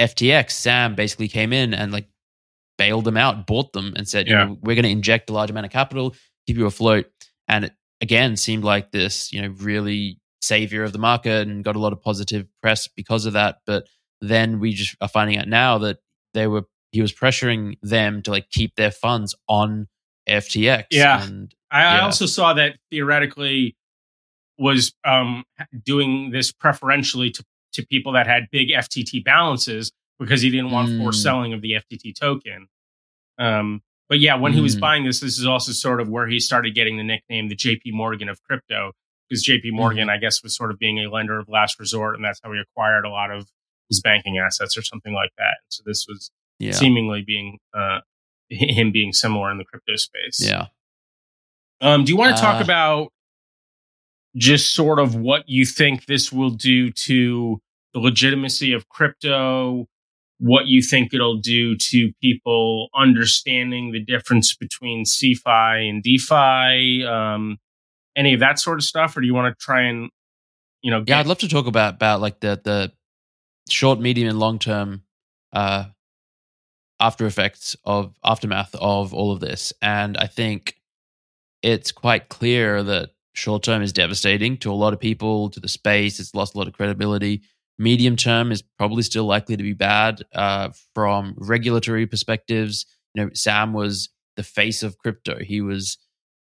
FTX 0.01 0.51
Sam 0.53 0.95
basically 0.95 1.29
came 1.29 1.53
in 1.53 1.73
and 1.75 1.93
like 1.93 2.09
bailed 2.77 3.05
them 3.05 3.17
out, 3.17 3.47
bought 3.47 3.73
them 3.73 3.93
and 3.97 4.09
said, 4.09 4.27
you 4.27 4.35
know, 4.35 4.59
we're 4.63 4.75
going 4.75 4.85
to 4.85 4.91
inject 4.91 5.31
a 5.31 5.33
large 5.33 5.51
amount 5.51 5.67
of 5.67 5.73
capital, 5.73 6.15
keep 6.47 6.57
you 6.57 6.67
afloat 6.67 7.07
and 7.49 7.67
it 7.67 7.73
again 8.01 8.37
seemed 8.37 8.65
like 8.65 8.91
this, 8.93 9.33
you 9.33 9.43
know, 9.43 9.49
really 9.59 10.19
savior 10.43 10.85
of 10.85 10.93
the 10.93 10.99
market 10.99 11.49
and 11.49 11.65
got 11.65 11.77
a 11.77 11.79
lot 11.79 11.93
of 11.93 12.03
positive 12.03 12.47
press 12.63 12.89
because 12.89 13.27
of 13.27 13.33
that. 13.33 13.59
But 13.67 13.87
then 14.21 14.61
we 14.61 14.73
just 14.73 14.97
are 15.01 15.09
finding 15.09 15.39
out 15.39 15.49
now 15.49 15.79
that 15.79 15.99
they 16.33 16.47
were 16.47 16.65
he 16.93 17.03
was 17.03 17.13
pressuring 17.13 17.77
them 17.83 18.23
to 18.23 18.31
like 18.31 18.51
keep 18.51 18.77
their 18.77 18.93
funds 18.93 19.35
on 19.49 19.89
FTX. 20.29 20.85
Yeah. 20.91 21.25
And 21.25 21.53
I, 21.71 21.97
I 21.97 22.01
also 22.01 22.27
saw 22.27 22.55
that 22.55 22.77
theoretically 22.91 23.77
was 24.59 24.93
um, 25.05 25.43
doing 25.85 26.31
this 26.31 26.53
preferentially 26.53 27.31
to, 27.31 27.45
to 27.73 27.85
people 27.87 28.13
that 28.13 28.29
had 28.29 28.45
big 28.53 28.69
FTT 28.69 29.25
balances 29.25 29.91
because 30.19 30.43
he 30.43 30.51
didn't 30.51 30.71
want 30.71 30.89
Mm. 30.89 30.99
forced 30.99 31.23
selling 31.23 31.53
of 31.53 31.61
the 31.63 31.73
FTT 31.75 32.13
token. 32.15 32.69
Um, 33.39 33.83
but 34.09 34.21
yeah, 34.21 34.35
when 34.37 34.53
he 34.53 34.61
was 34.61 34.77
Mm. 34.77 34.81
buying 34.81 35.05
this, 35.05 35.21
this 35.21 35.39
is 35.39 35.47
also 35.47 35.73
sort 35.73 36.01
of 36.01 36.09
where 36.09 36.27
he 36.29 36.39
started 36.41 36.75
getting 36.75 36.97
the 36.97 37.03
nickname 37.03 37.49
the 37.49 37.57
JP 37.57 37.93
Morgan 37.93 38.29
of 38.29 38.43
crypto 38.45 38.93
because 39.29 39.45
JP 39.45 39.73
Morgan, 39.73 40.09
I 40.11 40.19
guess, 40.19 40.43
was 40.43 40.55
sort 40.57 40.71
of 40.71 40.79
being 40.79 40.99
a 40.99 41.11
lender 41.11 41.39
of 41.39 41.49
last 41.49 41.81
resort, 41.81 42.15
and 42.15 42.25
that's 42.25 42.41
how 42.45 42.53
he 42.53 42.59
acquired 42.59 43.05
a 43.05 43.09
lot 43.11 43.31
of 43.31 43.49
his 43.89 44.01
banking 44.01 44.39
assets 44.39 44.77
or 44.77 44.83
something 44.83 45.15
like 45.15 45.31
that. 45.39 45.57
So 45.69 45.83
this 45.87 46.07
was 46.07 46.31
yeah. 46.59 46.73
seemingly 46.73 47.23
being 47.23 47.59
uh, 47.73 48.01
him 48.51 48.93
being 48.93 49.13
similar 49.13 49.51
in 49.51 49.59
the 49.59 49.65
crypto 49.65 49.97
space. 49.97 50.39
yeah. 50.47 50.67
Um, 51.81 52.05
do 52.05 52.13
you 52.13 52.17
want 52.17 52.37
to 52.37 52.41
talk 52.41 52.61
Uh, 52.61 52.65
about 52.65 53.13
just 54.37 54.75
sort 54.75 54.99
of 54.99 55.15
what 55.15 55.49
you 55.49 55.65
think 55.65 56.07
this 56.07 56.33
will 56.33 56.51
do 56.51 56.91
to 56.91 57.61
the 57.93 58.01
legitimacy 58.01 58.73
of 58.73 58.89
crypto? 58.89 59.87
What 60.39 60.67
you 60.67 60.83
think 60.83 61.15
it'll 61.15 61.39
do 61.39 61.77
to 61.77 62.13
people 62.21 62.89
understanding 62.95 63.93
the 63.93 64.05
difference 64.05 64.55
between 64.55 65.05
CeFi 65.05 65.89
and 65.89 66.03
DeFi? 66.03 67.05
Um, 67.07 67.59
any 68.17 68.35
of 68.35 68.41
that 68.41 68.59
sort 68.59 68.79
of 68.79 68.85
stuff, 68.85 69.17
or 69.17 69.21
do 69.21 69.27
you 69.27 69.35
want 69.35 69.57
to 69.57 69.65
try 69.65 69.83
and 69.83 70.11
you 70.83 70.91
know? 70.91 71.05
Yeah, 71.07 71.19
I'd 71.19 71.27
love 71.27 71.39
to 71.39 71.49
talk 71.49 71.67
about 71.67 71.95
about 71.95 72.21
like 72.21 72.41
the 72.41 72.61
the 72.63 72.93
short, 73.69 74.01
medium, 74.01 74.29
and 74.29 74.39
long 74.39 74.59
term 74.59 75.03
uh, 75.53 75.87
after 77.01 77.27
effects 77.27 77.77
of 77.85 78.15
aftermath 78.25 78.75
of 78.75 79.15
all 79.15 79.33
of 79.33 79.41
this, 79.41 79.73
and 79.81 80.17
I 80.17 80.27
think 80.27 80.77
it's 81.63 81.93
quite 81.93 82.29
clear 82.29 82.83
that 82.83 83.11
short 83.33 83.63
term 83.63 83.83
is 83.83 83.93
devastating 83.93 84.59
to 84.59 84.71
a 84.71 84.75
lot 84.75 84.93
of 84.93 85.01
people, 85.01 85.51
to 85.51 85.61
the 85.61 85.69
space. 85.69 86.21
It's 86.21 86.35
lost 86.35 86.55
a 86.55 86.59
lot 86.59 86.69
of 86.69 86.75
credibility. 86.75 87.43
Medium 87.79 88.17
term 88.17 88.53
is 88.53 88.63
probably 88.63 89.03
still 89.03 89.25
likely 89.25 89.57
to 89.57 89.63
be 89.63 89.73
bad 89.73 90.23
uh, 90.35 90.71
from 90.95 91.35
regulatory 91.37 92.07
perspectives. 92.07 92.87
you 93.15 93.25
know, 93.25 93.31
Sam 93.35 93.73
was 93.73 94.11
the 94.37 94.43
face 94.43 94.83
of 94.83 94.99
crypto. 94.99 95.39
He 95.41 95.61
was, 95.61 95.99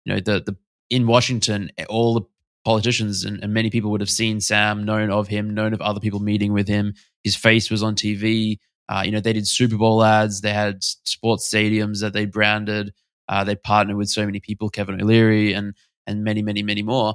you 0.05 0.15
know, 0.15 0.21
the 0.21 0.41
the 0.41 0.57
in 0.91 1.07
Washington, 1.07 1.71
all 1.89 2.15
the 2.15 2.23
politicians 2.65 3.25
and, 3.25 3.43
and 3.43 3.53
many 3.53 3.71
people 3.71 3.91
would 3.91 4.01
have 4.01 4.11
seen 4.11 4.41
Sam, 4.41 4.85
known 4.85 5.11
of 5.11 5.29
him, 5.29 5.55
known 5.55 5.73
of 5.73 5.81
other 5.81 6.01
people 6.01 6.21
meeting 6.21 6.53
with 6.53 6.69
him. 6.69 6.95
His 7.25 7.35
face 7.37 7.71
was 7.71 7.83
on 7.83 7.95
TV. 7.95 8.59
Uh, 8.89 9.03
you 9.05 9.11
know, 9.11 9.21
they 9.21 9.33
did 9.33 9.49
Super 9.49 9.77
Bowl 9.77 10.03
ads. 10.05 10.41
They 10.41 10.53
had 10.53 10.83
sports 10.83 11.49
stadiums 11.49 12.01
that 12.01 12.13
they 12.13 12.27
branded. 12.27 12.93
Uh, 13.29 13.45
they 13.45 13.57
partnered 13.57 13.97
with 13.97 14.11
so 14.11 14.27
many 14.27 14.41
people, 14.41 14.69
Kevin 14.69 15.01
O'Leary 15.01 15.53
and 15.55 15.75
and 16.07 16.25
many, 16.25 16.43
many, 16.43 16.63
many 16.63 16.83
more. 16.83 17.15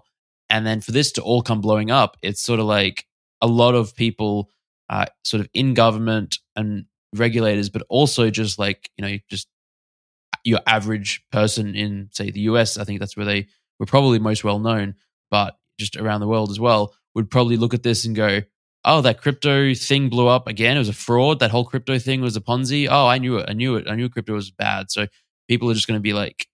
And 0.50 0.66
then 0.66 0.80
for 0.82 0.92
this 0.92 1.12
to 1.14 1.22
all 1.22 1.42
come 1.42 1.62
blowing 1.62 1.92
up, 1.92 2.18
it's 2.22 2.42
sort 2.42 2.60
of 2.60 2.66
like 2.66 3.06
a 3.42 3.48
lot 3.48 3.76
of 3.76 3.96
people, 3.96 4.50
uh, 4.90 5.06
sort 5.24 5.42
of 5.42 5.50
in 5.54 5.74
government 5.74 6.40
and 6.56 6.86
regulators, 7.16 7.70
but 7.70 7.84
also 7.90 8.30
just 8.30 8.60
like 8.60 8.90
you 8.98 9.06
know, 9.06 9.18
just 9.30 9.48
your 10.44 10.60
average 10.66 11.24
person 11.32 11.76
in 11.76 12.10
say 12.12 12.32
the 12.32 12.42
US. 12.42 12.78
I 12.78 12.84
think 12.84 13.00
that's 13.00 13.18
where 13.18 13.26
they 13.26 13.48
were 13.80 13.86
probably 13.86 14.20
most 14.20 14.44
well 14.44 14.60
known, 14.60 14.96
but 15.30 15.58
just 15.80 15.96
around 15.98 16.22
the 16.22 16.28
world 16.28 16.52
as 16.52 16.60
well 16.60 16.94
would 17.16 17.30
probably 17.30 17.58
look 17.58 17.74
at 17.74 17.84
this 17.84 18.06
and 18.06 18.16
go, 18.16 18.42
"Oh, 18.86 19.02
that 19.02 19.22
crypto 19.22 19.74
thing 19.74 20.10
blew 20.10 20.28
up 20.28 20.48
again. 20.48 20.76
It 20.78 20.80
was 20.80 20.90
a 20.90 20.94
fraud. 20.94 21.40
That 21.40 21.52
whole 21.52 21.66
crypto 21.66 22.00
thing 22.00 22.22
was 22.22 22.36
a 22.38 22.42
Ponzi. 22.42 22.88
Oh, 22.90 23.08
I 23.08 23.18
knew 23.18 23.38
it. 23.38 23.50
I 23.50 23.54
knew 23.54 23.76
it. 23.76 23.88
I 23.90 23.96
knew 23.96 24.10
crypto 24.10 24.34
was 24.34 24.52
bad." 24.52 24.92
So 24.92 25.08
people 25.48 25.70
are 25.70 25.74
just 25.74 25.88
going 25.88 26.00
to 26.00 26.04
be 26.04 26.14
like 26.14 26.48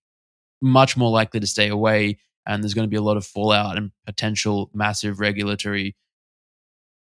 much 0.62 0.96
more 0.96 1.10
likely 1.10 1.40
to 1.40 1.46
stay 1.46 1.68
away 1.68 2.18
and 2.46 2.62
there's 2.62 2.74
going 2.74 2.86
to 2.86 2.90
be 2.90 2.96
a 2.96 3.02
lot 3.02 3.16
of 3.16 3.26
fallout 3.26 3.76
and 3.76 3.90
potential 4.06 4.70
massive 4.74 5.20
regulatory 5.20 5.96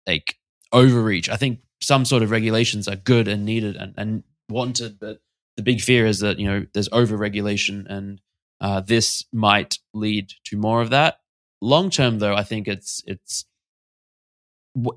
like 0.07 0.35
overreach. 0.71 1.29
I 1.29 1.35
think 1.35 1.59
some 1.81 2.05
sort 2.05 2.23
of 2.23 2.31
regulations 2.31 2.87
are 2.87 2.95
good 2.95 3.27
and 3.27 3.45
needed 3.45 3.75
and, 3.75 3.93
and 3.97 4.23
wanted, 4.49 4.99
but 4.99 5.19
the 5.57 5.63
big 5.63 5.81
fear 5.81 6.05
is 6.05 6.19
that 6.19 6.39
you 6.39 6.47
know 6.47 6.65
there's 6.73 6.89
overregulation 6.89 7.85
and 7.87 8.21
uh, 8.59 8.81
this 8.81 9.25
might 9.31 9.79
lead 9.93 10.31
to 10.45 10.57
more 10.57 10.81
of 10.81 10.89
that. 10.91 11.19
Long 11.61 11.89
term, 11.89 12.19
though, 12.19 12.35
I 12.35 12.43
think 12.43 12.67
it's 12.67 13.03
it's 13.05 13.45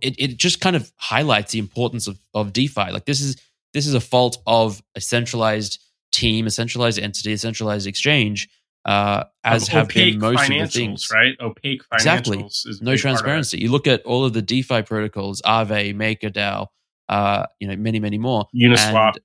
it, 0.02 0.14
it 0.18 0.36
just 0.36 0.60
kind 0.60 0.76
of 0.76 0.92
highlights 0.96 1.52
the 1.52 1.58
importance 1.58 2.06
of 2.06 2.18
of 2.34 2.52
DeFi. 2.52 2.90
Like 2.90 3.06
this 3.06 3.20
is 3.20 3.36
this 3.72 3.86
is 3.86 3.94
a 3.94 4.00
fault 4.00 4.38
of 4.46 4.82
a 4.94 5.00
centralized 5.00 5.82
team, 6.12 6.46
a 6.46 6.50
centralized 6.50 6.98
entity, 6.98 7.32
a 7.32 7.38
centralized 7.38 7.86
exchange 7.86 8.48
uh, 8.84 9.24
as 9.44 9.68
have 9.68 9.88
been 9.88 10.18
most 10.18 10.50
of 10.50 10.58
the 10.58 10.66
things. 10.66 11.08
Right, 11.12 11.34
opaque 11.40 11.82
financials. 11.92 12.66
Exactly. 12.66 12.74
no 12.80 12.96
transparency. 12.96 13.58
You 13.58 13.70
look 13.70 13.86
at 13.86 14.02
all 14.02 14.24
of 14.24 14.32
the 14.32 14.42
DeFi 14.42 14.82
protocols, 14.82 15.42
Aave, 15.42 15.94
MakerDAO, 15.94 16.66
uh, 17.08 17.46
you 17.58 17.68
know, 17.68 17.76
many, 17.76 18.00
many 18.00 18.18
more. 18.18 18.48
Uniswap. 18.54 19.16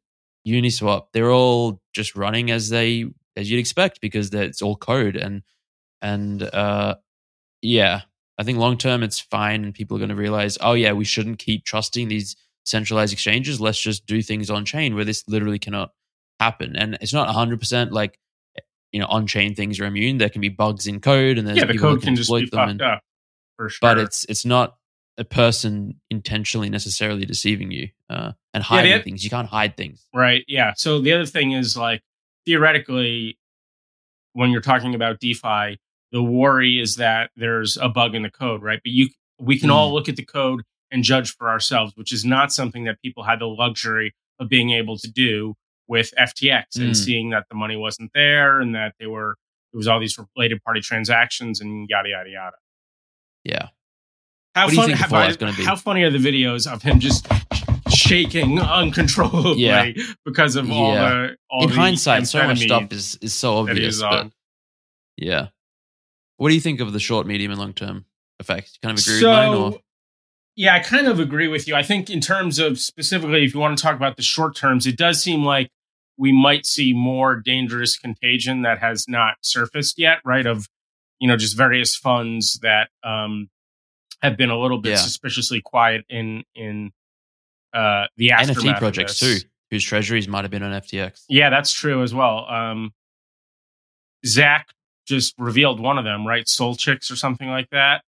Uniswap. 0.47 1.07
They're 1.13 1.31
all 1.31 1.81
just 1.93 2.15
running 2.15 2.51
as 2.51 2.69
they 2.69 3.05
as 3.37 3.49
you'd 3.49 3.59
expect 3.59 4.01
because 4.01 4.33
it's 4.33 4.61
all 4.61 4.75
code 4.75 5.15
and 5.15 5.41
and 6.01 6.43
uh, 6.43 6.95
yeah, 7.61 8.01
I 8.37 8.43
think 8.43 8.59
long 8.59 8.77
term 8.77 9.03
it's 9.03 9.19
fine 9.19 9.63
and 9.63 9.73
people 9.73 9.97
are 9.97 9.99
going 9.99 10.09
to 10.09 10.15
realize, 10.15 10.57
oh 10.61 10.73
yeah, 10.73 10.91
we 10.91 11.05
shouldn't 11.05 11.39
keep 11.39 11.65
trusting 11.65 12.07
these 12.07 12.35
centralized 12.65 13.13
exchanges. 13.13 13.61
Let's 13.61 13.79
just 13.79 14.05
do 14.05 14.21
things 14.21 14.49
on 14.49 14.65
chain 14.65 14.95
where 14.95 15.05
this 15.05 15.23
literally 15.27 15.59
cannot 15.59 15.91
happen. 16.39 16.75
And 16.75 16.97
it's 17.01 17.13
not 17.13 17.33
100% 17.33 17.91
like 17.91 18.19
you 18.95 19.01
know 19.01 19.07
on-chain 19.07 19.53
things 19.55 19.79
are 19.79 19.85
immune. 19.85 20.17
There 20.17 20.29
can 20.29 20.41
be 20.41 20.49
bugs 20.49 20.87
in 20.87 20.99
code, 21.01 21.37
and 21.37 21.45
there's 21.47 21.57
yeah, 21.59 21.65
the 21.65 21.73
people 21.73 21.89
code 21.89 21.99
can, 21.99 22.07
can 22.07 22.15
just 22.15 22.27
exploit 22.29 22.39
be 22.39 22.49
them. 22.51 22.59
fucked 22.59 22.71
And, 22.71 22.81
up 22.81 23.01
for 23.57 23.69
sure. 23.69 23.79
but 23.81 23.97
it's 23.97 24.25
it's 24.25 24.45
not 24.45 24.77
a 25.17 25.23
person 25.23 25.99
intentionally 26.09 26.69
necessarily 26.69 27.25
deceiving 27.25 27.71
you 27.71 27.87
uh, 28.09 28.31
and 28.53 28.63
hiding 28.63 28.91
the- 28.97 29.03
things. 29.03 29.23
You 29.23 29.29
can't 29.29 29.47
hide 29.47 29.77
things. 29.77 30.05
Right. 30.13 30.43
Yeah. 30.47 30.73
So 30.75 30.99
the 30.99 31.13
other 31.13 31.25
thing 31.25 31.51
is 31.53 31.77
like 31.77 32.01
theoretically, 32.45 33.37
when 34.33 34.49
you're 34.51 34.61
talking 34.61 34.95
about 34.95 35.19
DeFi, 35.19 35.77
the 36.11 36.23
worry 36.23 36.79
is 36.79 36.95
that 36.97 37.31
there's 37.35 37.77
a 37.77 37.89
bug 37.89 38.15
in 38.15 38.21
the 38.23 38.29
code, 38.31 38.61
right? 38.61 38.79
But 38.83 38.91
you, 38.91 39.09
we 39.39 39.59
can 39.59 39.69
Mm. 39.69 39.73
all 39.73 39.93
look 39.93 40.07
at 40.09 40.15
the 40.15 40.25
code 40.25 40.63
and 40.91 41.03
judge 41.03 41.35
for 41.35 41.49
ourselves, 41.49 41.93
which 41.95 42.11
is 42.13 42.23
not 42.25 42.51
something 42.53 42.85
that 42.85 43.01
people 43.01 43.23
had 43.23 43.39
the 43.39 43.47
luxury 43.47 44.13
of 44.39 44.47
being 44.49 44.71
able 44.71 44.97
to 44.99 45.09
do 45.11 45.55
with 45.87 46.13
FTX 46.17 46.77
and 46.77 46.91
Mm. 46.91 46.95
seeing 46.95 47.29
that 47.29 47.45
the 47.49 47.55
money 47.55 47.75
wasn't 47.75 48.11
there 48.13 48.59
and 48.59 48.73
that 48.75 48.95
they 48.99 49.05
were 49.07 49.37
it 49.73 49.77
was 49.77 49.87
all 49.87 49.99
these 49.99 50.17
related 50.35 50.63
party 50.63 50.79
transactions 50.79 51.59
and 51.61 51.87
yada 51.89 52.09
yada 52.09 52.29
yada. 52.29 52.55
Yeah, 53.43 53.67
How 54.55 54.69
think 54.69 54.93
how, 54.93 55.29
how 55.65 55.75
funny 55.75 56.03
are 56.03 56.09
the 56.09 56.17
videos 56.17 56.65
of 56.71 56.81
him 56.81 56.99
just 56.99 57.27
shaking 57.93 58.59
uncontrollably 58.79 59.61
Yeah. 59.61 59.91
because 60.23 60.55
of 60.55 60.71
all 60.71 60.93
Yeah. 60.93 61.09
the 61.09 61.37
all 61.49 61.63
in 61.63 61.69
the 61.69 61.75
hindsight, 61.75 62.27
so 62.27 62.47
much 62.47 62.59
stuff 62.59 62.91
is 62.91 63.17
is 63.21 63.33
so 63.33 63.57
obvious. 63.57 64.01
But 64.01 64.31
yeah, 65.17 65.47
what 66.37 66.49
do 66.49 66.55
you 66.55 66.61
think 66.61 66.79
of 66.79 66.93
the 66.93 66.99
short, 66.99 67.27
medium, 67.27 67.51
and 67.51 67.59
long 67.59 67.73
term 67.73 68.05
effects? 68.39 68.73
You 68.81 68.87
kind 68.87 68.97
of 68.97 69.03
agree 69.05 69.19
so, 69.19 69.29
with 69.29 69.37
mine, 69.37 69.55
or 69.73 69.79
yeah, 70.55 70.73
I 70.75 70.79
kind 70.79 71.07
of 71.07 71.19
agree 71.19 71.47
with 71.49 71.67
you. 71.67 71.75
I 71.75 71.83
think 71.83 72.09
in 72.09 72.21
terms 72.21 72.59
of 72.59 72.79
specifically, 72.79 73.43
if 73.43 73.53
you 73.53 73.59
want 73.59 73.77
to 73.77 73.81
talk 73.83 73.95
about 73.95 74.15
the 74.15 74.23
short 74.23 74.55
terms, 74.55 74.87
it 74.87 74.97
does 74.97 75.21
seem 75.21 75.43
like 75.43 75.69
we 76.17 76.31
might 76.31 76.65
see 76.65 76.93
more 76.93 77.35
dangerous 77.35 77.97
contagion 77.97 78.61
that 78.61 78.79
has 78.79 79.05
not 79.07 79.35
surfaced 79.41 79.97
yet, 79.99 80.19
right? 80.25 80.45
Of 80.45 80.67
you 81.19 81.27
know, 81.27 81.37
just 81.37 81.55
various 81.57 81.95
funds 81.95 82.59
that 82.61 82.89
um, 83.03 83.49
have 84.21 84.35
been 84.37 84.49
a 84.49 84.59
little 84.59 84.79
bit 84.79 84.91
Yeah. 84.91 84.97
suspiciously 84.97 85.61
quiet 85.61 86.05
in 86.09 86.43
in 86.55 86.91
uh, 87.73 88.05
the 88.17 88.31
aftermath 88.31 88.57
NFT 88.75 88.79
projects 88.79 89.19
too, 89.19 89.37
whose 89.71 89.83
treasuries 89.83 90.27
might 90.27 90.43
have 90.43 90.51
been 90.51 90.63
on 90.63 90.71
FTX. 90.81 91.23
Yeah, 91.29 91.49
that's 91.49 91.71
true 91.73 92.03
as 92.03 92.13
well. 92.13 92.45
Um, 92.49 92.93
Zach 94.25 94.67
just 95.07 95.35
revealed 95.37 95.79
one 95.79 95.97
of 95.97 96.03
them, 96.05 96.25
right? 96.25 96.47
Soul 96.47 96.75
Chicks 96.75 97.11
or 97.11 97.15
something 97.15 97.47
like 97.49 97.69
that. 97.71 98.03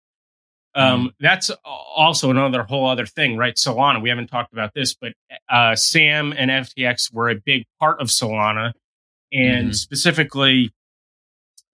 Um, 0.76 1.12
That's 1.22 1.50
also 1.64 2.30
another 2.30 2.64
whole 2.64 2.86
other 2.88 3.06
thing, 3.06 3.38
right? 3.38 3.56
Solana. 3.56 4.02
We 4.02 4.10
haven't 4.10 4.28
talked 4.28 4.52
about 4.52 4.72
this, 4.76 4.94
but 4.94 5.14
uh, 5.50 5.76
Sam 5.76 6.34
and 6.38 6.52
FTX 6.52 7.14
were 7.14 7.30
a 7.30 7.36
big 7.36 7.64
part 7.80 8.02
of 8.02 8.08
Solana, 8.10 8.74
and 9.32 9.70
Mhm. 9.70 9.76
specifically, 9.76 10.72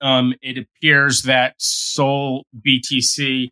um, 0.02 0.34
it 0.41 0.58
appears 0.58 1.24
that 1.24 1.56
Sol 1.58 2.45
BTC 2.56 3.49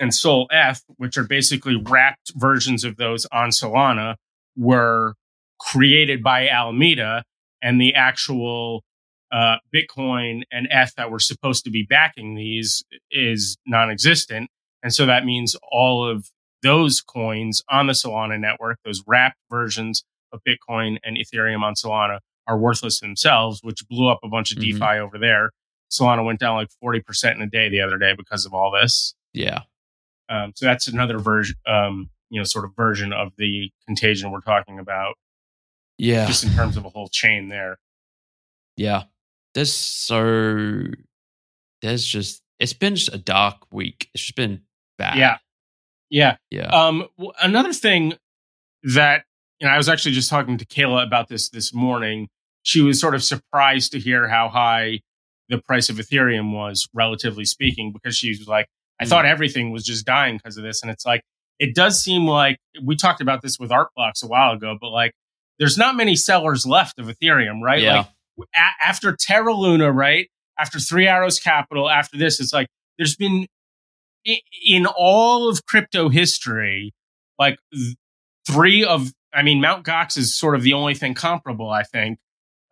and 0.00 0.12
Sol 0.14 0.46
ETH, 0.50 0.82
which 0.96 1.16
are 1.16 1.24
basically 1.26 1.76
wrapped 1.76 2.32
versions 2.34 2.84
of 2.84 2.96
those 2.96 3.24
on 3.26 3.50
Solana, 3.50 4.16
were 4.56 5.14
created 5.60 6.22
by 6.22 6.48
Alameda, 6.48 7.22
and 7.62 7.80
the 7.80 7.94
actual 7.94 8.82
uh, 9.32 9.56
Bitcoin 9.74 10.42
and 10.52 10.68
ETH 10.70 10.94
that 10.96 11.10
were 11.10 11.18
supposed 11.18 11.64
to 11.64 11.70
be 11.70 11.82
backing 11.82 12.36
these 12.36 12.84
is 13.10 13.56
non-existent, 13.66 14.48
and 14.86 14.94
so 14.94 15.04
that 15.04 15.24
means 15.24 15.56
all 15.72 16.08
of 16.08 16.30
those 16.62 17.00
coins 17.00 17.60
on 17.68 17.88
the 17.88 17.92
Solana 17.92 18.38
network, 18.38 18.78
those 18.84 19.02
wrapped 19.04 19.38
versions 19.50 20.04
of 20.32 20.40
Bitcoin 20.46 20.98
and 21.02 21.16
Ethereum 21.16 21.62
on 21.62 21.74
Solana, 21.74 22.20
are 22.46 22.56
worthless 22.56 23.00
themselves, 23.00 23.58
which 23.64 23.86
blew 23.88 24.08
up 24.08 24.20
a 24.22 24.28
bunch 24.28 24.52
of 24.52 24.58
Mhm. 24.58 24.60
DeFi 24.78 24.98
over 25.00 25.18
there. 25.18 25.50
Solana 25.90 26.24
went 26.24 26.38
down 26.38 26.54
like 26.54 26.70
forty 26.80 27.00
percent 27.00 27.36
in 27.36 27.42
a 27.42 27.50
day 27.50 27.68
the 27.68 27.80
other 27.80 27.98
day 27.98 28.14
because 28.16 28.46
of 28.46 28.54
all 28.54 28.70
this. 28.70 29.16
Yeah, 29.32 29.62
Um, 30.28 30.52
so 30.54 30.66
that's 30.66 30.86
another 30.86 31.18
version, 31.18 31.56
um, 31.66 32.10
you 32.30 32.38
know, 32.40 32.44
sort 32.44 32.64
of 32.64 32.76
version 32.76 33.12
of 33.12 33.32
the 33.38 33.70
contagion 33.86 34.30
we're 34.30 34.40
talking 34.40 34.78
about, 34.78 35.16
yeah, 35.98 36.26
just 36.26 36.44
in 36.44 36.50
terms 36.54 36.76
of 36.76 36.84
a 36.84 36.90
whole 36.90 37.08
chain 37.08 37.48
there. 37.48 37.78
yeah. 38.76 39.04
There's 39.54 39.72
so 39.72 40.82
there's 41.82 42.04
just 42.06 42.42
it's 42.58 42.72
been 42.72 42.94
just 42.96 43.12
a 43.14 43.18
dark 43.18 43.70
week. 43.72 44.08
It's 44.14 44.22
just 44.24 44.36
been 44.36 44.62
bad. 44.98 45.16
Yeah. 45.18 45.36
Yeah. 46.10 46.36
yeah. 46.50 46.66
Um, 46.68 47.06
another 47.42 47.72
thing 47.72 48.14
that 48.94 49.24
you 49.60 49.66
know, 49.66 49.72
I 49.72 49.76
was 49.76 49.88
actually 49.88 50.12
just 50.12 50.28
talking 50.30 50.58
to 50.58 50.66
Kayla 50.66 51.04
about 51.06 51.28
this 51.28 51.48
this 51.48 51.72
morning. 51.74 52.28
She 52.62 52.80
was 52.82 53.00
sort 53.00 53.14
of 53.14 53.24
surprised 53.24 53.92
to 53.92 53.98
hear 53.98 54.28
how 54.28 54.48
high 54.48 55.00
the 55.48 55.58
price 55.58 55.88
of 55.88 55.96
Ethereum 55.96 56.52
was, 56.52 56.88
relatively 56.92 57.44
speaking, 57.44 57.92
because 57.92 58.16
she 58.16 58.30
was 58.30 58.46
like, 58.48 58.66
"I 59.00 59.04
Mm. 59.04 59.08
thought 59.08 59.24
everything 59.26 59.70
was 59.70 59.84
just 59.84 60.04
dying 60.04 60.36
because 60.36 60.56
of 60.56 60.64
this." 60.64 60.82
And 60.82 60.90
it's 60.90 61.06
like, 61.06 61.22
it 61.58 61.74
does 61.74 62.02
seem 62.02 62.26
like 62.26 62.58
we 62.82 62.96
talked 62.96 63.20
about 63.20 63.40
this 63.42 63.58
with 63.58 63.72
Art 63.72 63.88
Blocks 63.96 64.22
a 64.22 64.26
while 64.26 64.52
ago, 64.52 64.76
but 64.80 64.90
like, 64.90 65.12
there's 65.58 65.78
not 65.78 65.96
many 65.96 66.16
sellers 66.16 66.66
left 66.66 66.98
of 66.98 67.06
Ethereum, 67.06 67.60
right? 67.62 67.80
Yeah. 67.80 68.04
Like 68.36 68.48
a- 68.54 68.84
after 68.86 69.16
Terra 69.16 69.54
Luna, 69.54 69.90
right? 69.90 70.28
After 70.58 70.78
Three 70.78 71.06
Arrows 71.08 71.40
Capital, 71.40 71.88
after 71.88 72.18
this, 72.18 72.40
it's 72.40 72.52
like 72.52 72.66
there's 72.98 73.16
been 73.16 73.46
in 74.66 74.86
all 74.86 75.48
of 75.48 75.64
crypto 75.66 76.08
history, 76.08 76.92
like 77.38 77.58
three 78.46 78.84
of, 78.84 79.12
I 79.32 79.42
mean, 79.42 79.60
Mount 79.60 79.84
Gox 79.84 80.16
is 80.16 80.36
sort 80.36 80.54
of 80.54 80.62
the 80.62 80.72
only 80.72 80.94
thing 80.94 81.14
comparable, 81.14 81.70
I 81.70 81.82
think. 81.82 82.18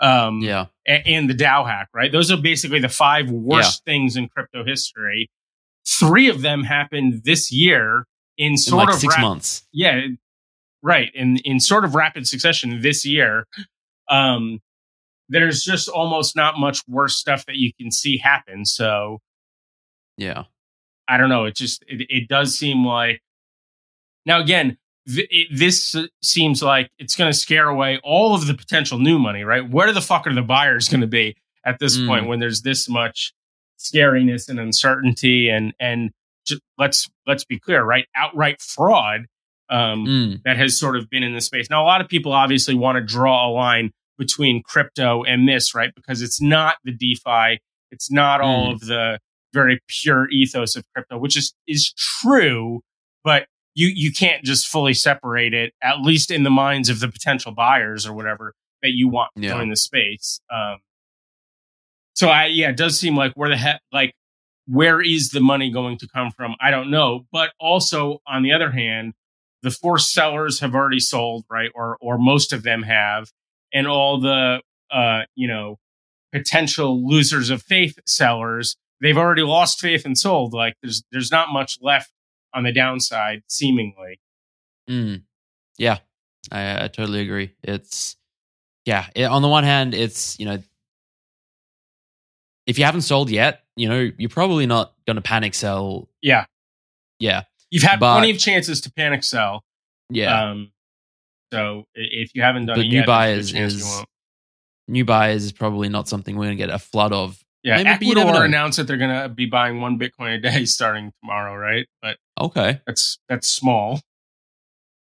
Um, 0.01 0.41
yeah. 0.41 0.67
and 0.87 1.31
the 1.31 1.35
DAO 1.35 1.65
hack, 1.67 1.89
right? 1.95 2.11
Those 2.11 2.31
are 2.33 2.37
basically 2.37 2.81
the 2.81 2.89
five 2.89 3.31
worst 3.31 3.85
things 3.85 4.17
in 4.17 4.29
crypto 4.29 4.65
history. 4.65 5.31
Three 5.87 6.29
of 6.29 6.43
them 6.43 6.65
happened 6.65 7.23
this 7.25 7.53
year 7.53 8.07
in 8.37 8.53
In 8.53 8.57
sort 8.59 8.87
like 8.87 8.95
of 8.95 9.01
six 9.01 9.15
rap- 9.15 9.23
months. 9.23 9.67
yeah, 9.73 10.01
right. 10.83 11.11
In 11.15 11.37
in 11.45 11.61
sort 11.61 11.85
of 11.85 11.95
rapid 11.95 12.27
succession 12.27 12.81
this 12.83 13.05
year. 13.07 13.47
Um, 14.11 14.59
there's 15.29 15.63
just 15.63 15.89
almost 15.89 16.35
not 16.37 16.59
much 16.59 16.83
worse 16.89 17.17
stuff 17.17 17.47
that 17.47 17.57
you 17.57 17.73
can 17.81 17.91
see 17.93 18.19
happen. 18.19 18.65
So 18.67 19.21
Yeah. 20.19 20.45
I 21.09 21.17
don't 21.19 21.29
know. 21.29 21.45
It 21.45 21.55
just 21.57 21.83
it, 21.87 22.07
it 22.09 22.29
does 22.29 22.57
seem 22.59 22.85
like 22.87 23.21
now 24.27 24.41
again. 24.41 24.79
th- 25.07 25.29
it, 25.31 25.49
this 25.53 25.95
seems 26.23 26.63
like 26.63 26.91
it's 26.99 27.15
going 27.15 27.31
to 27.31 27.37
scare 27.39 27.69
away 27.69 28.01
all 28.03 28.35
of 28.35 28.47
the 28.47 28.55
potential 28.55 28.99
new 28.99 29.19
money, 29.19 29.45
right? 29.45 29.69
Where 29.69 29.93
the 29.93 30.01
fuck 30.01 30.27
are 30.27 30.35
the 30.35 30.41
buyers 30.43 30.89
going 30.89 31.03
to 31.03 31.07
be 31.07 31.37
at 31.67 31.79
this 31.79 31.97
Mm. 31.99 32.07
point 32.07 32.27
when 32.27 32.41
there's 32.41 32.63
this 32.63 32.89
much 32.89 33.33
scariness 33.79 34.49
and 34.49 34.59
uncertainty 34.61 35.49
and 35.49 35.75
and 35.79 36.11
just, 36.47 36.61
let's 36.79 37.09
let's 37.27 37.45
be 37.45 37.59
clear, 37.59 37.83
right? 37.85 38.07
Outright 38.17 38.61
fraud 38.63 39.27
um, 39.71 40.07
Mm. 40.07 40.43
that 40.45 40.57
has 40.57 40.79
sort 40.79 40.97
of 40.97 41.09
been 41.11 41.23
in 41.23 41.35
the 41.35 41.41
space. 41.41 41.69
Now, 41.71 41.83
a 41.83 41.87
lot 41.87 42.01
of 42.01 42.09
people 42.09 42.33
obviously 42.33 42.75
want 42.75 42.97
to 42.97 43.03
draw 43.03 43.49
a 43.49 43.51
line 43.51 43.91
between 44.19 44.63
crypto 44.63 45.23
and 45.25 45.49
this, 45.49 45.75
right? 45.75 45.91
Because 45.95 46.23
it's 46.23 46.41
not 46.41 46.77
the 46.85 46.93
DeFi, 46.93 47.61
it's 47.91 48.11
not 48.11 48.41
all 48.41 48.69
Mm. 48.69 48.73
of 48.75 48.81
the 48.81 49.19
very 49.55 49.81
pure 49.89 50.29
ethos 50.31 50.77
of 50.77 50.85
crypto, 50.95 51.17
which 51.19 51.37
is 51.39 51.55
is 51.67 51.95
true, 51.97 52.83
but 53.25 53.47
you 53.75 53.89
you 53.89 54.13
can't 54.13 54.45
just 54.45 54.67
fully 54.69 54.95
separate 54.95 55.55
it, 55.55 55.73
at 55.83 56.01
least 56.03 56.31
in 56.31 56.43
the 56.43 56.51
minds 56.51 56.89
of 56.91 57.01
the 57.01 57.09
potential 57.09 57.53
buyers 57.53 58.07
or 58.07 58.13
whatever 58.13 58.55
that 58.83 58.91
you 58.93 59.09
want 59.09 59.31
to 59.37 59.43
Yeah. 59.43 59.51
join 59.55 59.71
the 59.71 59.77
space. 59.77 60.41
Um, 60.53 60.79
so 62.15 62.29
I 62.29 62.47
yeah, 62.47 62.71
it 62.71 62.77
does 62.77 62.99
seem 62.99 63.17
like 63.17 63.33
where 63.35 63.49
the 63.49 63.57
heck 63.57 63.81
like 63.93 64.15
where 64.67 65.01
is 65.01 65.31
the 65.31 65.41
money 65.41 65.71
going 65.71 65.99
to 65.99 66.09
come 66.09 66.31
from? 66.31 66.55
I 66.61 66.71
don't 66.71 66.91
know. 66.91 67.27
But 67.33 67.53
also 67.61 68.21
on 68.27 68.43
the 68.43 68.53
other 68.53 68.71
hand, 68.71 69.15
the 69.63 69.71
forced 69.71 70.13
sellers 70.13 70.61
have 70.61 70.75
already 70.75 71.01
sold, 71.01 71.45
right? 71.51 71.71
Or 71.75 71.97
or 72.01 72.19
most 72.19 72.53
of 72.53 72.63
them 72.63 72.83
have, 72.83 73.31
and 73.73 73.87
all 73.87 74.21
the 74.21 74.61
uh, 74.91 75.23
you 75.35 75.49
know, 75.49 75.79
potential 76.33 77.07
losers 77.09 77.51
of 77.51 77.63
faith 77.63 77.99
sellers, 78.07 78.77
they've 79.05 79.17
already 79.19 79.43
lost 79.43 79.81
faith 79.81 80.05
and 80.05 80.19
sold. 80.19 80.53
Like 80.53 80.75
there's 80.83 81.05
there's 81.13 81.31
not 81.31 81.51
much 81.53 81.79
left 81.81 82.11
on 82.53 82.65
the 82.65 82.73
downside, 82.73 83.43
seemingly. 83.47 84.19
Mm. 84.91 85.23
Yeah, 85.79 85.99
I, 86.51 86.85
I 86.85 86.89
totally 86.89 87.21
agree. 87.21 87.53
It's 87.63 88.17
yeah. 88.85 89.07
It, 89.15 89.25
on 89.25 89.43
the 89.43 89.49
one 89.49 89.65
hand, 89.65 89.95
it's 89.95 90.39
you 90.41 90.47
know, 90.47 90.59
if 92.67 92.79
you 92.79 92.85
haven't 92.85 93.03
sold 93.03 93.31
yet, 93.31 93.63
you 93.77 93.89
know, 93.89 94.11
you're 94.19 94.29
probably 94.31 94.67
not 94.67 94.95
going 95.07 95.17
to 95.17 95.23
panic 95.23 95.55
sell. 95.55 96.09
Yeah. 96.23 96.47
Yeah, 97.21 97.43
You've 97.71 97.83
had 97.85 98.01
But- 98.01 98.15
plenty 98.19 98.31
of 98.33 98.39
chances 98.39 98.81
to 98.83 98.93
panic 98.93 99.23
sell. 99.25 99.63
yeah. 100.11 100.51
Um 100.51 100.73
so 101.53 101.85
if 101.95 102.35
you 102.35 102.43
haven't 102.43 102.67
done 102.67 102.77
But 102.77 102.87
it 102.87 102.89
new 102.89 102.97
yet, 102.99 103.07
buyers 103.07 103.53
good 103.53 103.59
chance 103.59 103.73
you 103.75 103.79
is- 103.81 104.05
New 104.89 105.05
buyers 105.05 105.45
is 105.45 105.53
probably 105.53 105.89
not 105.89 106.09
something 106.09 106.37
we're 106.37 106.45
going 106.47 106.59
to 106.59 106.63
get 106.67 106.69
a 106.69 106.79
flood 106.79 107.13
of. 107.13 107.43
Yeah, 107.65 107.83
Maybe 107.83 108.11
Ecuador 108.11 108.45
announced 108.45 108.77
that 108.77 108.87
they're 108.87 108.99
going 108.99 109.23
to 109.23 109.29
be 109.31 109.47
buying 109.47 109.81
one 109.81 109.99
Bitcoin 109.99 110.37
a 110.37 110.39
day 110.41 110.65
starting 110.67 111.13
tomorrow, 111.23 111.57
right? 111.57 111.87
But 112.03 112.19
Okay, 112.41 112.81
that's 112.87 113.19
that's 113.29 113.49
small 113.49 114.01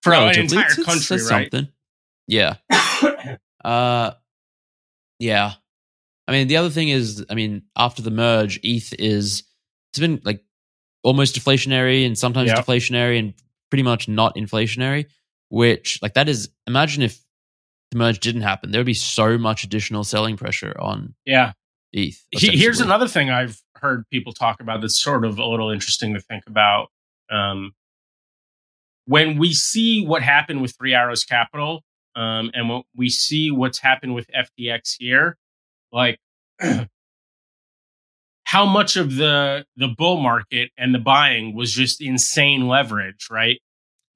for 0.02 0.14
an 0.14 0.38
entire 0.38 0.60
it's- 0.66 0.76
country, 0.84 1.16
it's 1.16 1.30
right? 1.30 1.50
Something. 1.52 1.68
Yeah. 2.28 2.54
Uh, 3.64 4.10
yeah. 5.20 5.52
I 6.26 6.32
mean, 6.32 6.48
the 6.48 6.56
other 6.56 6.68
thing 6.70 6.88
is, 6.88 7.24
I 7.30 7.34
mean, 7.34 7.62
after 7.76 8.02
the 8.02 8.10
merge, 8.10 8.58
ETH 8.64 8.92
is 8.98 9.44
it's 9.92 10.00
been 10.00 10.20
like 10.24 10.42
almost 11.04 11.36
deflationary 11.36 12.04
and 12.04 12.18
sometimes 12.18 12.48
Yep. 12.50 12.58
deflationary 12.66 13.20
and 13.20 13.34
pretty 13.70 13.84
much 13.84 14.08
not 14.08 14.34
inflationary. 14.34 15.06
Which, 15.48 16.00
like, 16.02 16.14
that 16.14 16.28
is 16.28 16.48
imagine 16.66 17.02
if 17.04 17.20
the 17.92 17.98
merge 17.98 18.18
didn't 18.18 18.40
happen, 18.42 18.72
there 18.72 18.80
would 18.80 18.86
be 18.86 18.94
so 18.94 19.38
much 19.38 19.62
additional 19.62 20.02
selling 20.02 20.36
pressure 20.36 20.74
on 20.80 21.14
yeah. 21.24 21.52
ETH. 21.92 22.24
He- 22.30 22.56
Here's 22.56 22.80
another 22.80 23.08
thing 23.08 23.30
I've 23.30 23.60
heard 23.76 24.04
people 24.10 24.32
talk 24.32 24.60
about 24.60 24.80
that's 24.80 25.00
sort 25.00 25.24
of 25.24 25.38
a 25.38 25.44
little 25.46 25.70
interesting 25.70 26.14
to 26.14 26.20
think 26.20 26.44
about. 26.46 26.88
Um, 27.30 27.72
when 29.06 29.36
we 29.38 29.52
see 29.52 30.06
what 30.06 30.22
happened 30.22 30.62
with 30.62 30.74
Three 30.76 30.94
Arrows 30.94 31.24
Capital, 31.24 31.82
um, 32.14 32.50
and 32.54 32.68
when 32.68 32.82
we 32.96 33.08
see 33.08 33.50
what's 33.50 33.78
happened 33.80 34.14
with 34.14 34.26
FTX 34.28 34.96
here, 34.98 35.36
like 35.90 36.18
how 38.44 38.64
much 38.66 38.96
of 38.96 39.16
the 39.16 39.64
the 39.76 39.88
bull 39.88 40.20
market 40.20 40.70
and 40.76 40.94
the 40.94 40.98
buying 40.98 41.54
was 41.54 41.72
just 41.72 42.00
insane 42.00 42.68
leverage, 42.68 43.26
right? 43.30 43.60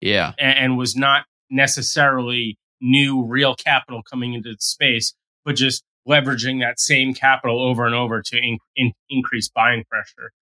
Yeah. 0.03 0.33
and, 0.39 0.59
and 0.59 0.79
was 0.79 0.95
not 0.95 1.25
necessarily 1.51 2.59
new 2.83 3.25
real 3.25 3.55
capital 3.55 4.03
coming 4.03 4.35
into 4.35 4.51
the 4.51 4.57
space, 4.61 5.15
but 5.45 5.57
just 5.57 5.83
leveraging 6.09 6.61
that 6.61 6.79
same 6.79 7.15
capital 7.15 7.61
over 7.61 7.85
and 7.87 7.95
over 7.95 8.23
to 8.23 8.37
in, 8.39 8.59
in, 8.77 8.93
increase 9.09 9.49
buying 9.49 9.85
pressure. 9.91 10.33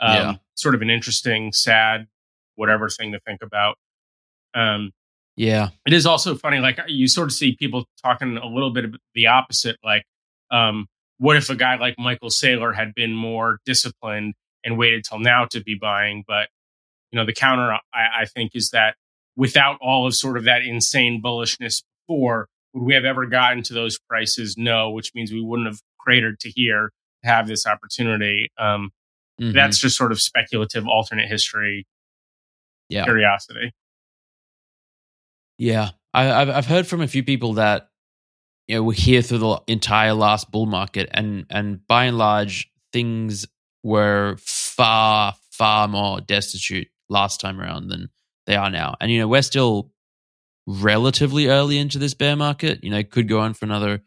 Um, 0.00 0.14
Yeah. 0.14 0.34
Sort 0.54 0.74
of 0.74 0.82
an 0.82 0.90
interesting, 0.90 1.52
sad, 1.52 2.06
whatever 2.54 2.88
thing 2.88 3.12
to 3.12 3.20
think 3.20 3.42
about. 3.42 3.76
Um, 4.54 4.92
Yeah. 5.36 5.70
it 5.86 5.92
is 5.92 6.06
also 6.06 6.34
funny, 6.34 6.58
like 6.58 6.78
you 6.88 7.08
sort 7.08 7.28
of 7.28 7.32
see 7.32 7.56
people 7.56 7.86
talking 8.02 8.36
a 8.36 8.46
little 8.46 8.70
bit 8.70 8.84
of 8.84 8.94
the 9.14 9.26
opposite. 9.28 9.76
Like, 9.82 10.04
um, 10.50 10.86
what 11.18 11.36
if 11.36 11.50
a 11.50 11.54
guy 11.54 11.76
like 11.76 11.98
Michael 11.98 12.30
Saylor 12.30 12.74
had 12.74 12.94
been 12.94 13.14
more 13.14 13.58
disciplined 13.64 14.34
and 14.64 14.76
waited 14.78 15.04
till 15.04 15.18
now 15.18 15.46
to 15.46 15.62
be 15.62 15.74
buying? 15.74 16.24
But 16.26 16.48
you 17.10 17.18
know, 17.18 17.24
the 17.26 17.32
counter 17.32 17.72
I, 17.72 18.22
I 18.22 18.24
think 18.26 18.52
is 18.54 18.70
that 18.70 18.96
without 19.36 19.78
all 19.80 20.06
of 20.06 20.14
sort 20.14 20.36
of 20.36 20.44
that 20.44 20.62
insane 20.62 21.20
bullishness 21.22 21.82
before, 22.06 22.48
would 22.74 22.84
we 22.84 22.94
have 22.94 23.04
ever 23.04 23.26
gotten 23.26 23.62
to 23.64 23.74
those 23.74 23.98
prices? 23.98 24.56
No, 24.56 24.90
which 24.90 25.12
means 25.14 25.32
we 25.32 25.42
wouldn't 25.42 25.68
have 25.68 25.80
cratered 25.98 26.38
to 26.40 26.50
here 26.50 26.90
to 27.24 27.28
have 27.30 27.46
this 27.48 27.66
opportunity. 27.66 28.50
Um, 28.58 28.90
Mhm. 29.40 29.54
That's 29.54 29.78
just 29.78 29.96
sort 29.96 30.12
of 30.12 30.20
speculative 30.20 30.86
alternate 30.86 31.26
history 31.28 31.86
Yeah. 32.90 33.04
curiosity. 33.04 33.72
Yeah, 35.58 35.90
I, 36.14 36.30
I've 36.30 36.48
I've 36.50 36.66
heard 36.66 36.86
from 36.86 37.00
a 37.02 37.08
few 37.08 37.22
people 37.22 37.54
that 37.54 37.88
you 38.66 38.76
know 38.76 38.82
we're 38.82 38.92
here 38.94 39.22
through 39.22 39.38
the 39.38 39.60
entire 39.66 40.14
last 40.14 40.50
bull 40.50 40.66
market, 40.66 41.08
and 41.12 41.46
and 41.50 41.86
by 41.86 42.04
and 42.06 42.18
large 42.18 42.70
things 42.92 43.46
were 43.82 44.36
far 44.40 45.34
far 45.50 45.88
more 45.88 46.20
destitute 46.20 46.88
last 47.08 47.40
time 47.40 47.60
around 47.60 47.88
than 47.88 48.08
they 48.46 48.56
are 48.56 48.70
now, 48.70 48.96
and 49.00 49.10
you 49.10 49.18
know 49.18 49.28
we're 49.28 49.42
still 49.42 49.92
relatively 50.80 51.48
early 51.48 51.78
into 51.78 51.98
this 51.98 52.14
bear 52.14 52.36
market. 52.36 52.82
You 52.84 52.90
know, 52.90 53.02
could 53.02 53.28
go 53.28 53.40
on 53.40 53.54
for 53.54 53.64
another. 53.64 54.02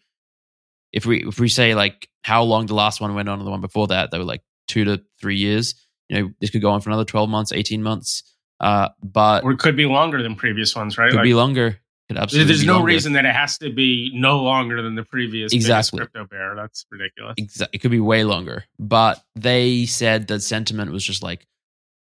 If 0.92 1.06
we 1.06 1.24
if 1.28 1.40
we 1.40 1.50
say 1.50 1.76
like 1.76 2.08
how 2.24 2.44
long 2.44 2.68
the 2.68 2.76
last 2.76 3.02
one 3.02 3.14
went 3.16 3.28
on 3.30 3.40
and 3.40 3.48
the 3.48 3.52
one 3.52 3.62
before 3.62 3.88
that, 3.88 4.12
they 4.12 4.18
were 4.18 4.24
like 4.24 4.44
two 4.68 4.86
to 4.86 5.02
three 5.20 5.38
years. 5.38 5.76
You 6.10 6.22
know, 6.22 6.32
this 6.40 6.50
could 6.52 6.62
go 6.62 6.72
on 6.72 6.82
for 6.82 6.90
another 6.90 7.06
twelve 7.06 7.30
months, 7.30 7.52
eighteen 7.52 7.82
months. 7.84 8.24
Uh, 8.60 8.90
but 9.02 9.44
Or 9.44 9.52
it 9.52 9.60
could 9.60 9.76
be 9.76 9.86
longer 9.86 10.22
than 10.24 10.36
previous 10.36 10.76
ones, 10.76 10.98
right? 10.98 11.10
could 11.10 11.18
Like, 11.18 11.24
be 11.24 11.34
longer. 11.34 11.80
Could 12.10 12.18
absolutely 12.18 12.54
there's 12.54 12.66
no 12.66 12.74
longer. 12.74 12.88
reason 12.88 13.14
that 13.14 13.26
it 13.26 13.34
has 13.34 13.58
to 13.60 13.72
be 13.72 14.12
no 14.14 14.42
longer 14.44 14.82
than 14.82 14.96
the 14.96 15.04
previous 15.04 15.52
Exactly. 15.54 15.98
crypto 16.00 16.26
bear. 16.28 16.54
That's 16.56 16.86
ridiculous. 16.92 17.36
Exa- 17.40 17.70
it 17.74 17.80
could 17.80 17.92
be 17.92 18.00
way 18.00 18.24
longer. 18.24 18.66
But 18.78 19.22
they 19.36 19.86
said 19.86 20.28
that 20.28 20.42
sentiment 20.42 20.92
was 20.92 21.04
just 21.04 21.24
like 21.24 21.48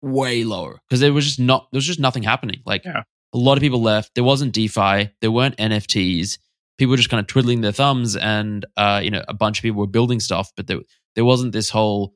way 0.01 0.43
lower 0.43 0.79
because 0.89 0.99
there 1.01 1.13
was 1.13 1.25
just 1.25 1.39
not 1.39 1.67
there 1.71 1.77
was 1.77 1.85
just 1.85 1.99
nothing 1.99 2.23
happening. 2.23 2.61
Like 2.65 2.83
Yeah. 2.85 3.03
A 3.33 3.37
lot 3.37 3.57
of 3.57 3.61
people 3.61 3.81
left. 3.81 4.13
There 4.15 4.23
wasn't 4.23 4.53
DeFi. 4.53 5.09
There 5.21 5.31
weren't 5.31 5.57
NFTs. 5.57 6.37
People 6.77 6.91
were 6.91 6.97
just 6.97 7.09
kind 7.09 7.19
of 7.21 7.27
twiddling 7.27 7.61
their 7.61 7.71
thumbs, 7.71 8.15
and 8.15 8.65
uh, 8.77 9.01
you 9.03 9.11
know, 9.11 9.23
a 9.27 9.33
bunch 9.33 9.59
of 9.59 9.63
people 9.63 9.79
were 9.79 9.87
building 9.87 10.19
stuff, 10.19 10.51
but 10.55 10.67
there 10.67 10.79
there 11.15 11.25
wasn't 11.25 11.53
this 11.53 11.69
whole 11.69 12.15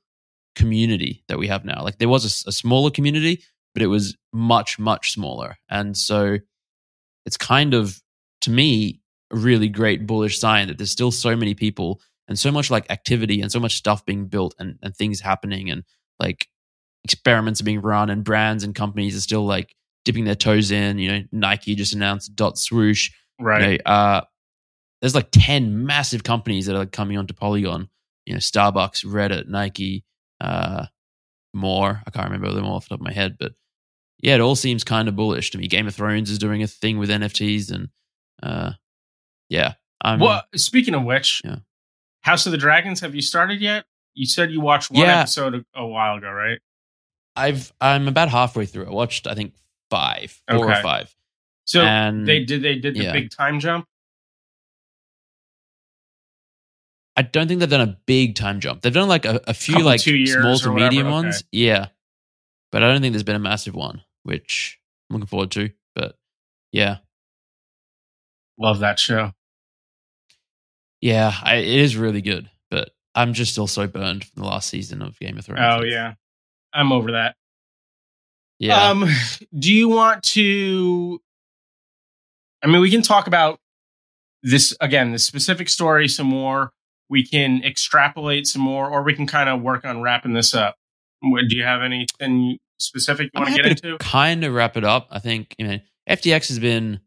community 0.55 1.23
that 1.27 1.37
we 1.37 1.47
have 1.47 1.65
now. 1.65 1.83
Like 1.83 1.99
there 1.99 2.09
was 2.09 2.45
a 2.45 2.51
smaller 2.51 2.89
community, 2.89 3.43
but 3.73 3.83
it 3.83 3.87
was 3.87 4.17
much 4.33 4.79
much 4.79 5.11
smaller, 5.11 5.57
and 5.69 5.95
so 5.95 6.37
it's 7.25 7.37
kind 7.37 7.73
of 7.73 8.01
to 8.41 8.51
me 8.51 9.01
a 9.31 9.37
really 9.37 9.67
great 9.67 10.05
bullish 10.05 10.39
sign 10.39 10.67
that 10.67 10.77
there's 10.77 10.91
still 10.91 11.11
so 11.11 11.35
many 11.35 11.53
people 11.53 12.01
and 12.27 12.37
so 12.37 12.51
much 12.51 12.71
like 12.71 12.89
activity 12.91 13.41
and 13.41 13.51
so 13.51 13.59
much 13.59 13.75
stuff 13.75 14.05
being 14.05 14.27
built 14.27 14.55
and, 14.59 14.77
and 14.81 14.95
things 14.95 15.19
happening 15.19 15.69
and 15.69 15.83
like 16.19 16.47
experiments 17.03 17.61
are 17.61 17.65
being 17.65 17.81
run 17.81 18.09
and 18.09 18.23
brands 18.23 18.63
and 18.63 18.75
companies 18.75 19.15
are 19.15 19.21
still 19.21 19.45
like 19.45 19.75
dipping 20.05 20.23
their 20.23 20.35
toes 20.35 20.71
in. 20.71 20.97
You 20.99 21.11
know, 21.11 21.21
Nike 21.33 21.75
just 21.75 21.93
announced 21.93 22.35
dot 22.35 22.57
swoosh. 22.57 23.11
Right. 23.39 23.71
You 23.71 23.77
know, 23.79 23.83
uh, 23.91 24.21
there's 25.01 25.15
like 25.15 25.27
10 25.31 25.85
massive 25.85 26.23
companies 26.23 26.67
that 26.67 26.75
are 26.77 26.85
coming 26.85 27.17
onto 27.17 27.33
Polygon. 27.33 27.89
You 28.25 28.33
know, 28.33 28.39
Starbucks, 28.39 29.05
Reddit, 29.05 29.47
Nike, 29.47 30.05
uh, 30.39 30.85
more. 31.53 32.01
I 32.07 32.09
can't 32.11 32.25
remember 32.25 32.51
them 32.53 32.65
all 32.65 32.77
off 32.77 32.85
the 32.85 32.89
top 32.95 33.01
of 33.01 33.05
my 33.05 33.11
head, 33.13 33.35
but 33.39 33.51
yeah, 34.21 34.35
it 34.35 34.41
all 34.41 34.55
seems 34.55 34.83
kind 34.83 35.07
of 35.07 35.15
bullish 35.15 35.51
to 35.51 35.57
me. 35.57 35.67
Game 35.67 35.85
of 35.87 35.93
Thrones 35.93 36.31
is 36.31 36.39
doing 36.39 36.63
a 36.63 36.67
thing 36.67 36.97
with 36.97 37.09
NFTs, 37.09 37.71
and 37.71 37.89
uh, 38.41 38.71
yeah, 39.49 39.73
I'm 40.01 40.19
well, 40.19 40.41
speaking 40.55 40.95
of 40.95 41.03
which, 41.03 41.41
Yeah. 41.43 41.57
House 42.21 42.45
of 42.47 42.51
the 42.51 42.57
Dragons, 42.57 43.01
have 43.01 43.13
you 43.13 43.21
started 43.21 43.61
yet? 43.61 43.85
You 44.15 44.25
said 44.25 44.49
you 44.51 44.61
watched 44.61 44.89
one 44.89 45.01
Yeah. 45.05 45.19
episode 45.19 45.55
a, 45.55 45.79
a 45.79 45.85
while 45.85 46.15
ago, 46.17 46.31
right? 46.31 46.57
I've 47.35 47.71
I'm 47.79 48.07
about 48.07 48.29
halfway 48.29 48.65
through. 48.65 48.87
I 48.87 48.91
watched 48.91 49.27
I 49.27 49.35
think 49.35 49.53
five, 49.89 50.41
four 50.49 50.65
Okay. 50.65 50.79
or 50.79 50.81
five. 50.81 51.15
So 51.65 51.81
and 51.81 52.27
they 52.27 52.43
did 52.43 52.61
they 52.61 52.75
did 52.75 52.95
the 52.95 53.03
yeah. 53.03 53.13
big 53.13 53.31
time 53.31 53.59
jump. 53.59 53.85
I 57.17 57.21
don't 57.21 57.47
think 57.47 57.61
they've 57.61 57.69
done 57.69 57.87
a 57.87 57.97
big 58.05 58.35
time 58.35 58.59
jump. 58.59 58.81
They've 58.81 58.93
done 58.93 59.07
like 59.07 59.25
a, 59.25 59.39
a 59.47 59.53
few 59.53 59.75
Couple 59.75 59.85
like 59.85 60.01
small 60.01 60.57
to 60.59 60.73
medium 60.73 61.07
okay. 61.07 61.13
ones. 61.13 61.43
Yeah. 61.51 61.87
But 62.71 62.83
I 62.83 62.91
don't 62.91 63.01
think 63.01 63.13
there's 63.13 63.23
been 63.23 63.37
a 63.37 63.39
massive 63.39 63.73
one, 63.73 64.01
which 64.23 64.79
I'm 65.09 65.15
looking 65.15 65.27
forward 65.27 65.51
to. 65.51 65.69
But 65.95 66.17
yeah. 66.71 66.97
Love 68.59 68.79
that 68.79 68.99
show. 68.99 69.31
Yeah, 71.01 71.33
I, 71.43 71.55
it 71.57 71.67
is 71.67 71.95
really 71.95 72.21
good. 72.21 72.49
But 72.69 72.91
I'm 73.13 73.33
just 73.33 73.53
still 73.53 73.67
so 73.67 73.87
burned 73.87 74.25
from 74.25 74.43
the 74.43 74.47
last 74.47 74.69
season 74.69 75.01
of 75.01 75.17
Game 75.19 75.37
of 75.37 75.45
Thrones. 75.45 75.61
Oh 75.63 75.83
yeah, 75.83 76.15
I'm 76.73 76.91
over 76.91 77.13
that. 77.13 77.35
Yeah. 78.59 78.89
Um, 78.89 79.05
do 79.57 79.73
you 79.73 79.89
want 79.89 80.23
to? 80.33 81.21
I 82.63 82.67
mean, 82.67 82.81
we 82.81 82.89
can 82.89 83.01
talk 83.01 83.27
about 83.27 83.59
this 84.43 84.75
again, 84.81 85.11
the 85.11 85.19
specific 85.19 85.69
story 85.69 86.07
some 86.07 86.27
more. 86.27 86.71
We 87.09 87.25
can 87.25 87.63
extrapolate 87.63 88.47
some 88.47 88.61
more, 88.63 88.89
or 88.89 89.03
we 89.03 89.13
can 89.13 89.27
kind 89.27 89.49
of 89.49 89.61
work 89.61 89.85
on 89.85 90.01
wrapping 90.01 90.33
this 90.33 90.53
up. 90.55 90.75
Do 91.21 91.55
you 91.55 91.63
have 91.63 91.81
anything 91.81 92.57
specific 92.79 93.29
you 93.33 93.41
want 93.41 93.55
to 93.55 93.61
get 93.61 93.71
into? 93.71 93.97
kind 93.99 94.43
of 94.43 94.53
wrap 94.53 94.77
it 94.77 94.83
up. 94.83 95.07
I 95.11 95.19
think 95.19 95.55
you 95.59 95.67
know 95.67 95.79
FTX 96.09 96.47
has 96.49 96.59
been 96.59 96.99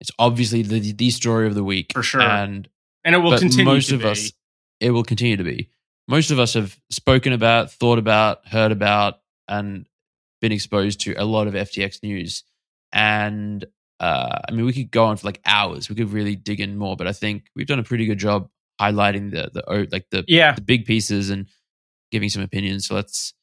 it's 0.00 0.10
obviously 0.18 0.62
the 0.62 0.92
the 0.92 1.10
story 1.10 1.46
of 1.46 1.54
the 1.54 1.64
week 1.64 1.92
For 1.92 2.02
sure. 2.02 2.20
and 2.22 2.68
And 3.04 3.14
it 3.14 3.18
will 3.18 3.38
continue. 3.38 3.64
most 3.64 3.90
of 3.92 4.00
be. 4.00 4.06
us 4.08 4.32
it 4.80 4.90
will 4.90 5.04
continue 5.04 5.36
to 5.36 5.44
be. 5.44 5.70
Most 6.06 6.30
of 6.30 6.38
us 6.38 6.54
have 6.54 6.78
spoken 6.90 7.32
about, 7.34 7.70
thought 7.70 7.98
about, 7.98 8.46
heard 8.46 8.72
about, 8.72 9.18
and 9.48 9.86
been 10.40 10.52
exposed 10.52 11.00
to 11.00 11.14
a 11.14 11.24
lot 11.24 11.46
of 11.46 11.54
FTX 11.54 12.02
news. 12.02 12.44
And 12.92 13.64
uh, 14.00 14.38
I 14.48 14.52
mean, 14.52 14.64
we 14.64 14.72
could 14.72 14.90
go 14.90 15.06
on 15.06 15.16
for 15.16 15.26
like 15.26 15.40
hours. 15.44 15.88
We 15.88 15.96
could 15.96 16.12
really 16.12 16.36
dig 16.36 16.60
in 16.60 16.76
more, 16.76 16.96
but 16.96 17.06
I 17.06 17.12
think 17.12 17.44
we've 17.56 17.66
done 17.66 17.78
a 17.78 17.84
pretty 17.84 18.06
good 18.06 18.18
job 18.18 18.48
highlighting 18.80 19.30
the 19.30 19.50
the 19.52 19.88
like 19.90 20.06
the 20.10 20.24
Yeah, 20.28 20.52
the 20.52 20.60
big 20.60 20.86
pieces 20.86 21.30
and 21.30 21.46
giving 22.10 22.28
some 22.28 22.42
opinions. 22.42 22.86
So 22.86 22.94
let's 22.94 23.34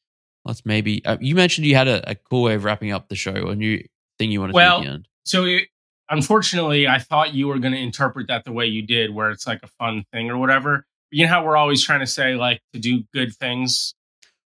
let's 0.46 0.66
maybe 0.66 1.04
uh, 1.06 1.18
you 1.20 1.36
mentioned 1.36 1.68
you 1.68 1.76
had 1.76 1.88
a, 1.88 2.12
a 2.12 2.16
cool 2.16 2.43
way 2.43 2.56
of 2.56 2.64
wrapping 2.64 2.91
up 2.91 3.10
the 3.10 3.16
show, 3.16 3.34
a 3.34 3.56
new 3.56 3.84
thing 4.18 4.32
you 4.32 4.41
Well, 4.41 4.54
to 4.54 4.54
do 4.54 4.62
at 4.62 4.82
the 4.82 4.93
end. 4.96 5.08
So 5.26 5.46
it, 5.46 5.68
unfortunately, 6.10 6.88
I 6.88 7.00
thought 7.00 7.34
you 7.34 7.48
were 7.48 7.60
going 7.60 7.74
to 7.74 7.80
interpret 7.80 8.28
that 8.28 8.46
the 8.46 8.52
way 8.52 8.66
you 8.68 8.82
did, 8.82 9.14
where 9.14 9.32
it's 9.32 9.46
like 9.46 9.60
a 9.64 9.68
fun 9.80 10.06
thing 10.14 10.30
or 10.30 10.38
whatever. 10.38 10.86
You 11.12 11.26
know 11.26 11.30
how 11.30 11.46
we're 11.46 11.58
always 11.58 11.84
trying 11.84 12.02
to 12.02 12.08
say 12.08 12.36
like 12.36 12.62
to 12.74 12.80
do 12.80 13.04
good 13.14 13.36
things. 13.36 13.93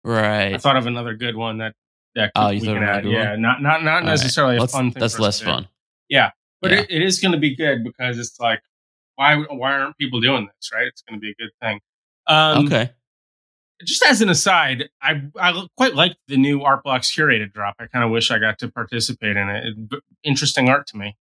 Right? 0.03 0.53
I 0.53 0.57
thought 0.59 0.77
of 0.77 0.85
another 0.85 1.15
good 1.15 1.35
one 1.35 1.57
that 1.57 1.73
that 2.15 2.31
Oh, 2.35 2.49
you 2.49 2.61
we 2.61 2.67
can 2.67 2.83
add. 2.83 3.05
Yeah, 3.05 3.31
one? 3.31 3.41
not 3.41 3.61
not 3.61 3.83
not 3.83 3.93
All 3.93 3.99
right. 3.99 4.05
necessarily 4.05 4.57
a 4.57 4.61
Let's- 4.61 4.73
fun 4.73 4.91
thing. 4.91 4.99
That's 5.01 5.19
less 5.19 5.39
fun. 5.41 5.63
but 5.63 5.69
Yeah. 6.09 6.31
it, 6.81 6.87
it 6.89 7.01
is 7.01 7.19
going 7.19 7.33
to 7.33 7.37
be 7.39 7.55
good 7.55 7.83
because 7.83 8.17
it's 8.17 8.39
like 8.39 8.61
why 9.15 9.35
why 9.37 9.73
aren't 9.73 9.97
people 9.97 10.19
doing 10.21 10.45
this? 10.47 10.71
Right? 10.73 10.87
It's 10.87 11.01
going 11.01 11.19
to 11.19 11.21
be 11.21 11.31
a 11.31 11.35
good 11.35 11.51
thing. 11.61 11.79
Um, 12.27 12.65
okay. 12.65 12.91
Just 13.85 14.03
as 14.05 14.21
an 14.21 14.29
aside, 14.29 14.89
I 15.01 15.21
I 15.39 15.67
quite 15.75 15.95
like 15.95 16.15
the 16.27 16.37
new 16.37 16.61
Art 16.63 16.83
Blocks 16.83 17.13
curated 17.13 17.51
drop. 17.53 17.75
I 17.79 17.87
kind 17.87 18.05
of 18.05 18.11
wish 18.11 18.31
I 18.31 18.39
got 18.39 18.57
to 18.59 18.71
participate 18.71 19.35
in 19.35 19.49
it. 19.49 19.65
it. 19.91 20.03
Interesting 20.23 20.69
art 20.69 20.87
to 20.87 20.97
me. 20.97 21.17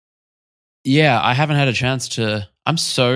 Yeah, 0.83 1.19
I 1.21 1.33
haven't 1.33 1.55
had 1.55 1.67
a 1.67 1.73
chance 1.73 2.07
to. 2.09 2.47
I'm 2.65 2.77
so. 2.77 3.11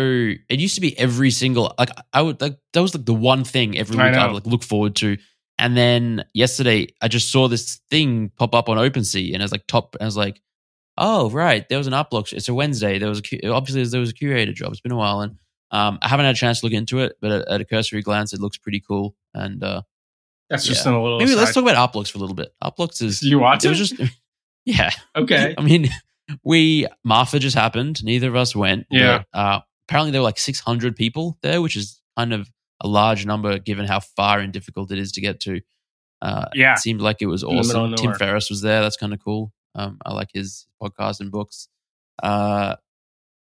It 0.50 0.60
used 0.60 0.76
to 0.76 0.82
be 0.82 0.98
every 0.98 1.30
single 1.32 1.74
like 1.78 1.92
I 2.14 2.22
would 2.24 2.42
like 2.42 2.58
that 2.74 2.82
was 2.82 2.96
like 2.96 3.06
the 3.06 3.14
one 3.14 3.44
thing 3.44 3.78
every 3.78 3.96
week 3.96 4.06
I 4.06 4.10
know. 4.12 4.28
would 4.34 4.34
like 4.46 4.46
look 4.48 4.64
forward 4.64 4.96
to. 4.98 5.18
And 5.60 5.76
then 5.76 6.26
yesterday 6.34 6.88
I 7.02 7.08
just 7.08 7.32
saw 7.32 7.48
this 7.48 7.78
thing 7.90 8.32
pop 8.38 8.54
up 8.54 8.70
on 8.70 8.78
OpenSea 8.78 9.34
and 9.34 9.42
it 9.42 9.46
was 9.46 9.52
like 9.52 9.68
top. 9.68 9.96
I 10.00 10.06
was 10.06 10.18
like, 10.18 10.42
oh 10.98 11.30
right, 11.32 11.68
there 11.70 11.78
was 11.78 11.88
an 11.88 11.94
art. 11.94 12.08
It's 12.32 12.48
a 12.48 12.54
Wednesday. 12.54 13.00
There 13.00 13.10
was 13.10 13.22
a 13.22 13.48
obviously 13.50 13.84
there 13.86 14.00
was 14.00 14.12
a 14.12 14.14
curated 14.14 14.54
job. 14.54 14.72
It's 14.72 14.82
been 14.82 14.92
a 14.92 14.98
while 14.98 15.22
and 15.22 15.38
um, 15.72 16.00
I 16.02 16.08
haven't 16.08 16.26
had 16.26 16.36
a 16.36 16.38
chance 16.38 16.62
to 16.62 16.66
look 16.66 16.74
into 16.74 17.00
it, 17.00 17.18
but 17.22 17.48
at, 17.50 17.62
a 17.62 17.66
cursory 17.66 18.02
glance, 18.02 18.34
it 18.34 18.40
looks 18.40 18.58
pretty 18.58 18.80
cool. 18.80 19.16
And 19.34 19.64
uh, 19.64 19.82
That's 20.50 20.66
just 20.66 20.86
a 20.86 20.92
little. 20.92 21.20
maybe 21.20 21.36
let's 21.36 21.54
talk 21.54 21.64
about 21.64 21.76
art 21.76 22.08
for 22.08 22.18
a 22.18 22.22
little 22.22 22.36
bit. 22.36 22.54
Art 22.62 22.76
is 23.02 23.22
You 23.22 23.40
want 23.40 23.62
it 23.62 23.64
to? 23.64 23.70
was 23.70 23.90
just 23.90 24.12
yeah. 24.66 24.92
okay. 25.16 25.56
I 25.58 25.62
mean, 25.62 25.90
we 26.44 26.88
Marfa 27.04 27.40
just 27.40 27.56
happened. 27.56 28.04
Neither 28.04 28.30
of 28.30 28.36
us 28.36 28.56
went. 28.56 28.88
Yeah. 28.90 29.24
but, 29.34 29.40
uh, 29.40 29.60
apparently, 29.88 30.12
there 30.12 30.22
were 30.22 30.26
like 30.26 30.40
600 30.40 30.96
people 30.96 31.38
there, 31.42 31.62
which 31.62 31.76
is 31.76 32.02
kind 32.18 32.34
of 32.34 32.50
a 32.82 32.88
large 32.88 33.26
number 33.26 33.58
given 33.60 33.86
how 33.86 34.00
far 34.00 34.40
and 34.40 34.54
difficult 34.54 34.92
it 34.92 35.00
is 35.00 35.12
to 35.14 35.22
get 35.22 35.40
to. 35.42 35.62
Uh, 36.22 36.46
Yeah. 36.54 36.74
it 36.74 36.80
seemed 36.80 37.02
like 37.02 37.22
it 37.22 37.26
was 37.28 37.44
awesome. 37.44 37.96
Tim. 37.96 38.14
Ferriss 38.16 38.50
was 38.50 38.62
there. 38.62 38.82
That's 38.82 38.98
kind 38.98 39.14
of 39.14 39.20
cool. 39.24 39.52
Um, 39.76 39.98
I 40.06 40.14
like 40.14 40.30
his 40.34 40.66
podcast 40.82 41.20
and 41.20 41.32
books. 41.32 41.68
Uh, 42.22 42.76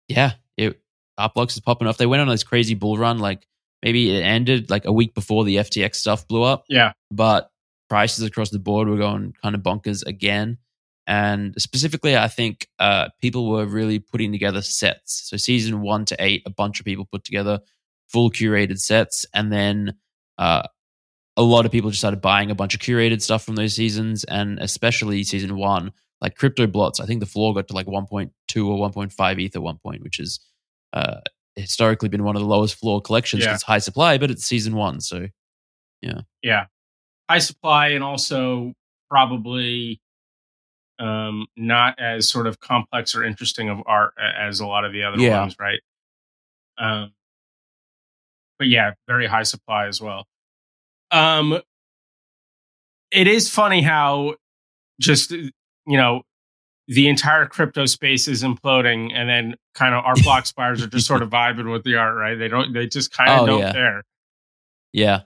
yeah, 0.07 0.34
it 0.57 0.82
Art 1.17 1.34
Blocks 1.34 1.53
is 1.55 1.61
popping 1.61 1.88
off. 1.88 1.97
They 1.97 2.05
went 2.07 2.21
on 2.21 2.28
this 2.28 2.43
crazy 2.43 2.73
bull 2.76 2.97
run. 2.97 3.19
Like 3.19 3.47
maybe 3.84 4.15
it 4.15 4.21
ended 4.21 4.69
like 4.69 4.86
a 4.86 4.91
week 4.91 5.13
before 5.13 5.43
the 5.45 5.57
FTX 5.57 5.95
stuff 5.95 6.28
blew 6.28 6.43
up 6.43 6.65
Yeah. 6.69 6.93
but 7.11 7.51
prices 7.89 8.23
across 8.26 8.49
the 8.49 8.59
board 8.59 8.88
were 8.88 8.97
going 8.97 9.34
kind 9.41 9.53
of 9.55 9.61
bonkers 9.61 10.05
again. 10.05 10.57
And 11.07 11.53
specifically, 11.59 12.17
I 12.17 12.28
think 12.28 12.67
uh, 12.80 13.09
people 13.21 13.47
were 13.49 13.65
really 13.67 13.99
putting 13.99 14.32
together 14.32 14.63
sets. 14.63 15.30
So 15.30 15.38
season 15.38 15.82
one 15.82 16.05
to 16.05 16.15
eight, 16.19 16.41
a 16.47 16.49
bunch 16.49 16.80
of 16.80 16.86
people 16.86 17.05
put 17.05 17.23
together 17.23 17.59
full 18.12 18.30
curated 18.32 18.80
sets, 18.80 19.26
and 19.34 19.51
then 19.51 19.95
uh, 20.38 20.64
a 21.38 21.43
lot 21.43 21.66
of 21.66 21.72
people 21.72 21.89
just 21.89 22.01
started 22.01 22.22
buying 22.22 22.51
a 22.51 22.56
bunch 22.56 22.74
of 22.74 22.80
curated 22.82 23.22
stuff 23.22 23.43
from 23.43 23.56
those 23.56 23.74
seasons, 23.76 24.24
and 24.26 24.60
especially 24.60 25.24
season 25.24 25.58
one, 25.58 25.91
like 26.22 26.38
Cryptoblots. 26.38 26.99
I 27.01 27.06
think 27.06 27.20
the 27.20 27.26
floor 27.26 27.53
got 27.53 27.68
to 27.70 27.74
like 27.74 27.88
1.2 27.88 28.32
or 28.68 28.89
1.5 28.89 29.43
ETH 29.45 29.56
at 29.56 29.62
one 29.62 29.78
point, 29.78 30.01
which 30.03 30.20
is 30.20 30.39
uh, 30.93 31.20
historically 31.56 32.10
been 32.10 32.24
one 32.24 32.36
of 32.36 32.41
the 32.41 32.47
lowest 32.47 32.76
floor 32.76 33.01
collections. 33.01 33.43
Yeah. 33.43 33.53
It's 33.53 33.64
high 33.64 33.80
supply, 33.80 34.18
but 34.18 34.32
it's 34.32 34.45
season 34.45 34.76
one, 34.76 35.01
so 35.01 35.28
Yeah. 36.01 36.22
Yeah, 36.41 36.66
high 37.30 37.39
supply 37.39 37.89
and 37.89 38.03
also 38.03 38.74
probably 39.10 39.99
um, 40.99 41.47
not 41.58 41.99
as 41.99 42.30
sort 42.30 42.47
of 42.47 42.60
complex 42.62 43.16
or 43.16 43.24
interesting 43.26 43.70
of 43.70 43.80
art 43.86 44.14
as 44.18 44.62
a 44.62 44.66
lot 44.68 44.86
of 44.86 44.93
the 44.93 45.03
other 45.03 45.18
Yeah. 45.20 45.41
ones, 45.41 45.56
right? 45.60 45.80
Um, 46.78 47.14
but 48.60 48.68
yeah, 48.68 48.93
very 49.08 49.28
high 49.28 49.43
supply 49.43 49.88
as 49.88 50.01
well. 50.01 50.26
Um, 51.12 51.60
it 53.12 53.28
is 53.28 53.49
funny 53.49 53.82
how 53.82 54.36
just 54.99 55.32
you 55.32 55.51
know 55.88 56.22
the 56.88 57.08
entire 57.08 57.45
crypto 57.47 57.86
space 57.86 58.28
is 58.28 58.43
imploding, 58.43 59.12
and 59.14 59.28
then 59.30 59.56
kind 59.74 59.95
of 59.95 60.03
art 60.06 60.20
Blocks 60.24 60.51
buyers 60.51 60.84
are 60.84 60.88
just 60.88 61.08
sort 61.08 61.22
of 61.22 61.30
vibing 61.30 61.72
with 61.72 61.84
the 61.84 61.95
art, 61.95 62.16
right? 62.16 62.36
They 62.36 62.47
don't, 62.47 62.74
they 62.74 62.88
just 62.88 63.12
kind 63.12 63.30
of 63.32 63.39
Oh, 63.41 63.45
don't 63.45 63.60
yeah. 63.60 63.72
care. 63.74 64.03
yeah, 64.93 65.22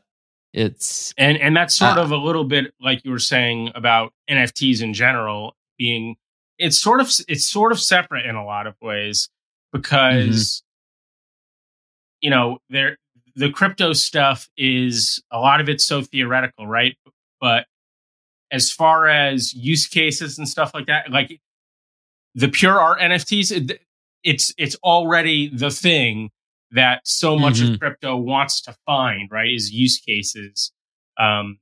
it's 0.53 1.13
and 1.17 1.37
and 1.37 1.55
that's 1.55 1.75
sort 1.75 1.97
Ah. 1.97 2.01
of 2.03 2.11
a 2.11 2.17
little 2.17 2.43
bit 2.45 2.73
like 2.81 3.03
you 3.05 3.11
were 3.11 3.19
saying 3.19 3.71
about 3.75 4.13
NFTs 4.29 4.81
in 4.81 4.93
general 4.93 5.55
being 5.77 6.15
it's 6.57 6.79
sort 6.79 6.99
of 6.99 7.09
it's 7.27 7.45
sort 7.47 7.71
of 7.71 7.79
separate 7.79 8.25
in 8.25 8.35
a 8.35 8.43
lot 8.45 8.67
of 8.67 8.75
ways 8.81 9.29
because 9.71 10.61
you 12.21 12.29
know 12.29 12.59
there 12.69 12.97
the 13.39 13.49
crypto 13.49 13.93
stuff 13.93 14.49
is 14.57 15.21
a 15.31 15.39
lot 15.39 15.61
of 15.61 15.69
it's 15.69 15.85
so 15.85 16.01
theoretical 16.01 16.67
right? 16.67 16.95
But 17.41 17.65
as 18.51 18.71
far 18.71 19.07
as 19.07 19.53
use 19.53 19.87
cases 19.87 20.37
and 20.37 20.47
stuff 20.49 20.73
like 20.73 20.87
that 20.87 21.09
like 21.11 21.39
the 22.35 22.49
pure 22.49 22.79
art 22.79 22.99
NFTs 22.99 23.51
it, 23.51 23.81
it's 24.23 24.53
it's 24.57 24.75
already 24.83 25.49
the 25.55 25.71
thing 25.71 26.29
that 26.71 27.01
so 27.07 27.37
much 27.37 27.61
of 27.61 27.79
crypto 27.79 28.15
wants 28.17 28.61
to 28.61 28.75
find 28.85 29.29
right 29.31 29.51
is 29.51 29.71
use 29.71 29.97
cases 29.99 30.71
um, 31.17 31.59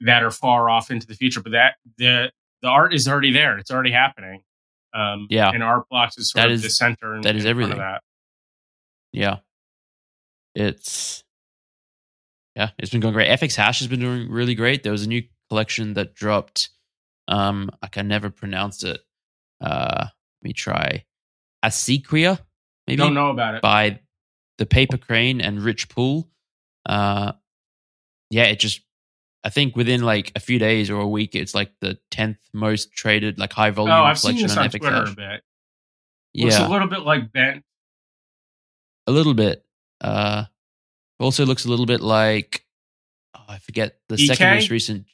that 0.00 0.22
are 0.22 0.30
far 0.30 0.68
off 0.70 0.90
into 0.90 1.06
the 1.06 1.14
future. 1.14 1.40
But 1.40 1.52
that 1.52 1.76
the 1.98 2.30
the 2.62 2.68
art 2.68 2.94
is 2.94 3.08
already 3.08 3.32
there. 3.32 3.58
It's 3.58 3.70
already 3.70 3.90
happening. 3.92 4.42
Um, 4.94 5.26
Yeah. 5.30 5.50
and 5.52 5.62
art 5.62 5.88
blocks 5.90 6.16
is 6.18 6.30
sort 6.30 6.42
That 6.42 6.48
of 6.48 6.54
is- 6.56 6.62
the 6.62 6.70
center 6.70 7.14
and, 7.14 7.24
that 7.24 7.34
is 7.36 7.44
in 7.44 7.54
front 7.56 7.72
of 7.72 7.78
everything. 7.78 7.78
that. 7.78 8.02
Yeah, 9.12 9.36
it's 10.56 11.22
yeah, 12.56 12.70
it's 12.78 12.90
been 12.90 13.00
going 13.00 13.12
great. 13.12 13.28
fxhash 13.38 13.78
has 13.78 13.86
been 13.86 14.00
doing 14.00 14.30
really 14.30 14.54
great. 14.54 14.82
There 14.82 14.92
was 14.92 15.04
a 15.04 15.08
new 15.08 15.22
collection 15.50 15.94
that 15.94 16.14
dropped. 16.14 16.70
Um, 17.28 17.70
I 17.82 17.88
can 17.88 18.08
never 18.08 18.30
pronounce 18.30 18.82
it. 18.82 19.00
Uh, 19.60 20.06
let 20.06 20.48
me 20.48 20.52
try. 20.52 21.04
Asequia, 21.64 22.38
maybe 22.86 22.96
don't 22.96 23.14
know 23.14 23.30
about 23.30 23.56
it 23.56 23.62
by 23.62 24.00
the 24.58 24.66
Paper 24.66 24.96
Crane 24.96 25.40
and 25.40 25.60
Rich 25.62 25.90
Pool. 25.90 26.28
Uh, 26.86 27.32
yeah, 28.30 28.44
it 28.44 28.58
just 28.58 28.80
I 29.44 29.50
think 29.50 29.76
within 29.76 30.02
like 30.02 30.32
a 30.34 30.40
few 30.40 30.58
days 30.58 30.88
or 30.88 31.00
a 31.00 31.08
week, 31.08 31.34
it's 31.34 31.54
like 31.54 31.72
the 31.80 31.98
tenth 32.10 32.38
most 32.54 32.92
traded, 32.92 33.38
like 33.38 33.52
high 33.52 33.68
oh 33.68 33.72
volume 33.72 33.92
i've 33.92 34.18
seen 34.18 34.36
collection 34.36 34.48
this 34.48 34.56
on 34.56 34.64
on 34.64 34.70
FX 34.70 34.78
twitter 34.80 34.96
Hash. 34.96 35.12
a 35.12 35.16
bit 35.16 35.42
looks 36.44 36.58
Yeah, 36.58 36.68
a 36.68 36.70
little 36.70 36.88
bit 36.88 37.00
like 37.00 37.32
bent 37.32 37.64
a 39.06 39.12
little 39.12 39.34
bit. 39.34 39.65
Uh, 40.00 40.44
also 41.18 41.46
looks 41.46 41.64
a 41.64 41.68
little 41.68 41.86
bit 41.86 42.00
like 42.00 42.64
oh, 43.34 43.44
I 43.48 43.58
forget 43.58 43.98
the 44.08 44.18
second 44.18 44.54
most 44.54 44.70
recent 44.70 45.06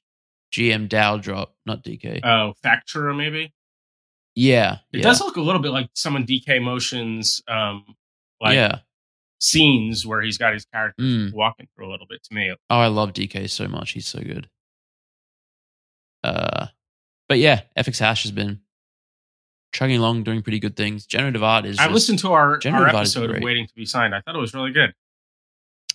gmDAO 0.53 1.23
drop, 1.23 1.55
not 1.67 1.83
DK. 1.85 2.21
oh 2.25 2.55
factura 2.65 3.17
maybe 3.17 3.53
yeah, 4.35 4.79
it 4.93 4.99
yeah, 4.99 5.03
does 5.03 5.21
look 5.21 5.37
a 5.37 5.41
little 5.43 5.61
bit 5.63 5.73
like 5.73 5.89
some 5.95 6.17
of 6.17 6.23
dk 6.23 6.61
motions 6.63 7.43
um 7.49 7.85
like 8.41 8.55
yeah, 8.55 8.79
scenes 9.39 10.07
where 10.07 10.21
he's 10.23 10.39
got 10.39 10.53
his 10.55 10.65
character 10.65 11.03
Mm. 11.03 11.33
walking 11.33 11.69
through 11.77 11.89
a 11.89 11.91
little 11.91 12.07
bit 12.09 12.23
to 12.25 12.35
me. 12.35 12.53
Oh, 12.71 12.79
I 12.79 12.87
love 12.89 13.13
DK 13.13 13.49
so 13.51 13.67
much. 13.69 13.91
He's 13.93 14.07
so 14.07 14.21
good. 14.21 14.49
Uh, 16.25 16.67
but 17.29 17.39
yeah, 17.39 17.63
fxhash 17.77 18.23
has 18.23 18.31
been 18.31 18.61
chugging 19.73 19.97
along, 19.99 20.23
doing 20.25 20.43
pretty 20.43 20.59
good 20.61 20.77
things. 20.77 21.07
Generative 21.07 21.43
art 21.43 21.65
is. 21.67 21.79
I 21.79 21.85
just- 21.85 21.95
listened 21.95 22.19
to 22.21 22.33
our, 22.33 22.53
our 22.53 22.59
generative 22.59 22.95
art 22.95 23.05
is 23.07 23.17
episode 23.17 23.37
of. 23.37 23.43
Waiting 23.43 23.67
to 23.67 23.75
Be 23.75 23.85
Signed. 23.87 24.15
I 24.15 24.21
thought 24.21 24.35
it 24.35 24.41
was 24.41 24.55
really 24.55 24.73
good. 24.73 24.93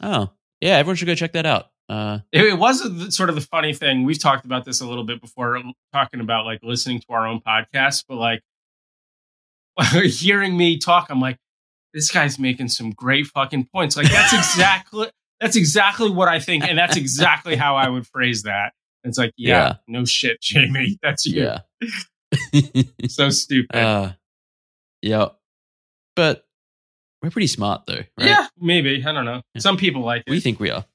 Oh, 0.02 0.30
yeah. 0.62 0.78
Everyone 0.78 0.96
should 0.96 1.06
go 1.08 1.16
check 1.16 1.34
that 1.34 1.46
out. 1.46 1.68
Uh, 1.90 2.20
It, 2.32 2.44
it 2.46 2.58
was 2.60 2.82
a- 2.82 3.12
sort 3.12 3.30
of 3.30 3.36
the 3.36 3.42
funny 3.42 3.74
thing. 3.74 4.04
We've 4.04 4.20
talked 4.20 4.46
about 4.46 4.66
this 4.66 4.82
a 4.82 4.88
little 4.88 5.06
bit 5.06 5.22
before, 5.22 5.62
talking 5.94 6.20
about 6.20 6.46
like 6.46 6.60
listening 6.64 7.00
to 7.00 7.06
our 7.10 7.26
own 7.26 7.40
podcast, 7.40 8.04
but 8.10 8.16
like 8.18 8.42
hearing 10.06 10.58
me 10.58 10.78
talk, 10.78 11.08
I'm 11.10 11.22
like, 11.22 11.38
this 11.94 12.12
guy's 12.12 12.38
making 12.38 12.68
some 12.70 12.92
great 12.92 13.28
fucking 13.28 13.70
points. 13.74 13.96
Like 13.96 14.10
that's 14.10 14.34
exactly 14.38 15.10
that's 15.40 15.56
exactly 15.56 16.10
what 16.10 16.28
I 16.28 16.40
think, 16.40 16.64
and 16.68 16.78
that's 16.78 16.98
exactly 16.98 17.56
how 17.56 17.76
I 17.76 17.88
would 17.90 18.08
phrase 18.08 18.44
that. 18.44 18.74
It's 19.04 19.18
like, 19.20 19.32
yeah, 19.38 19.58
Yeah. 19.68 19.74
no 19.88 20.04
shit, 20.04 20.42
Jamie, 20.42 20.98
that's 21.04 21.26
you. 21.28 21.44
yeah. 21.44 21.60
So 23.10 23.30
stupid. 23.30 23.76
uh, 23.76 24.14
yeah. 25.02 25.28
But 26.16 26.46
we're 27.22 27.30
pretty 27.30 27.48
smart 27.48 27.86
though, 27.88 27.94
right? 27.96 28.08
Yeah, 28.18 28.48
maybe. 28.60 29.04
I 29.06 29.12
don't 29.12 29.26
know. 29.26 29.42
Yeah. 29.54 29.62
Some 29.62 29.78
people 29.78 30.02
like 30.04 30.24
it. 30.28 30.32
We 30.32 30.40
think 30.40 30.60
we 30.60 30.72
are. 30.72 30.86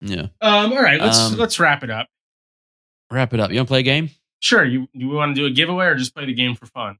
Yeah. 0.00 0.28
um, 0.40 0.72
all 0.72 0.82
right, 0.82 1.00
let's 1.00 1.18
Um, 1.18 1.36
let's 1.36 1.58
wrap 1.60 1.82
it 1.84 1.90
up. 1.90 2.06
Wrap 3.10 3.34
it 3.34 3.40
up. 3.40 3.50
You 3.50 3.56
want 3.56 3.68
to 3.68 3.72
play 3.72 3.80
a 3.80 3.82
game? 3.82 4.10
Sure. 4.40 4.64
You 4.64 4.88
do 4.96 5.08
we 5.08 5.14
want 5.14 5.34
to 5.34 5.40
do 5.40 5.46
a 5.46 5.50
giveaway 5.50 5.86
or 5.86 5.94
just 5.96 6.14
play 6.14 6.24
the 6.24 6.32
game 6.34 6.54
for 6.54 6.66
fun? 6.66 6.96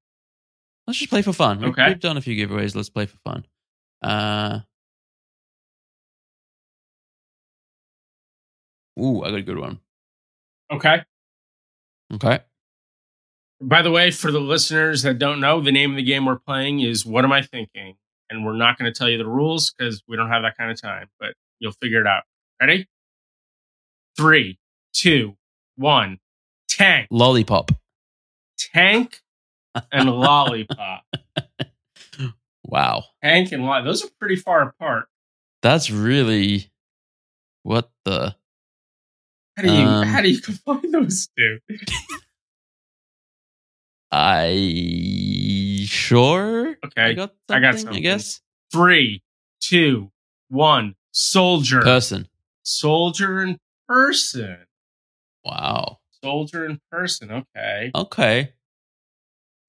Let's 0.86 0.98
just 0.98 1.10
play 1.10 1.22
for 1.22 1.32
fun. 1.32 1.60
We've, 1.60 1.70
Okay. 1.70 1.88
we've 1.88 2.00
done 2.00 2.16
a 2.16 2.20
few 2.20 2.34
giveaways. 2.34 2.74
Let's 2.74 2.90
play 2.90 3.06
for 3.06 3.16
fun. 3.18 3.46
Uh, 4.02 4.60
ooh, 9.00 9.22
I 9.22 9.30
got 9.30 9.38
a 9.38 9.42
good 9.42 9.58
one. 9.58 9.80
Okay. 10.70 11.02
Okay. 12.14 12.40
By 13.62 13.82
the 13.82 13.90
way, 13.90 14.10
for 14.10 14.30
the 14.32 14.40
listeners 14.40 15.02
that 15.02 15.18
don't 15.18 15.40
know, 15.40 15.60
the 15.60 15.72
name 15.72 15.90
of 15.90 15.96
the 15.96 16.02
game 16.02 16.24
we're 16.24 16.38
playing 16.38 16.80
is 16.80 17.04
What 17.04 17.24
Am 17.24 17.32
I 17.32 17.42
Thinking? 17.42 17.96
And 18.30 18.44
we're 18.44 18.56
not 18.56 18.78
going 18.78 18.90
to 18.92 18.96
tell 18.96 19.08
you 19.08 19.18
the 19.18 19.26
rules 19.26 19.72
because 19.72 20.02
we 20.08 20.16
don't 20.16 20.30
have 20.30 20.42
that 20.42 20.56
kind 20.56 20.70
of 20.70 20.80
time, 20.80 21.08
but 21.18 21.34
you'll 21.58 21.72
figure 21.72 22.00
it 22.00 22.06
out. 22.06 22.22
Ready? 22.60 22.88
Three, 24.16 24.58
two, 24.94 25.36
one. 25.76 26.18
Tank, 26.68 27.08
Lollipop. 27.10 27.72
tank, 28.58 29.20
and 29.92 30.08
lollipop. 30.10 31.02
Wow. 32.62 33.02
Tank 33.24 33.50
and 33.50 33.64
lollipop. 33.64 33.84
Those 33.84 34.04
are 34.04 34.10
pretty 34.20 34.36
far 34.36 34.62
apart. 34.62 35.06
That's 35.60 35.90
really 35.90 36.70
what 37.64 37.90
the. 38.04 38.36
How 39.56 39.62
do 39.64 39.72
you 39.72 39.80
Um, 39.80 40.06
how 40.06 40.22
do 40.22 40.30
you 40.30 40.40
combine 40.64 40.92
those 40.92 41.28
two? 41.36 41.58
I 44.12 45.84
sure. 45.86 46.76
Okay. 46.84 47.02
I 47.02 47.12
got 47.14 47.32
I 47.48 47.60
something, 47.60 47.82
got 47.82 47.96
I 47.96 48.00
guess. 48.00 48.40
Three, 48.72 49.22
two, 49.60 50.10
one. 50.48 50.94
Soldier. 51.12 51.82
Person. 51.82 52.28
Soldier 52.62 53.42
in 53.42 53.58
person. 53.88 54.58
Wow. 55.44 55.98
Soldier 56.22 56.66
in 56.66 56.80
person. 56.90 57.30
Okay. 57.30 57.90
Okay. 57.94 58.52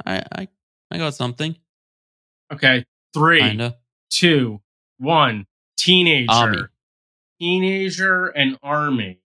I 0.06 0.24
I 0.32 0.48
I 0.92 0.98
got 0.98 1.14
something. 1.16 1.56
Okay. 2.52 2.84
Three, 3.14 3.42
Kinda. 3.42 3.78
two, 4.10 4.62
one. 4.98 5.46
Teenager. 5.78 6.32
Army. 6.32 6.62
Teenager 7.40 8.28
and 8.28 8.58
army. 8.62 9.20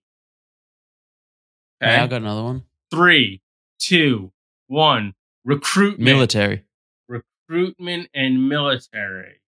Okay. 1.83 1.95
I 1.95 2.07
got 2.07 2.21
another 2.21 2.43
one. 2.43 2.63
Three, 2.89 3.41
two, 3.79 4.31
one. 4.67 5.13
Recruitment. 5.45 6.03
Military. 6.03 6.63
Recruitment 7.07 8.09
and 8.13 8.49
military. 8.49 9.41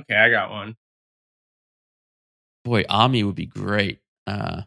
Okay, 0.00 0.14
I 0.14 0.30
got 0.30 0.50
one. 0.50 0.76
Boy, 2.64 2.84
army 2.88 3.24
would 3.24 3.34
be 3.34 3.46
great. 3.46 4.00
Uh, 4.26 4.62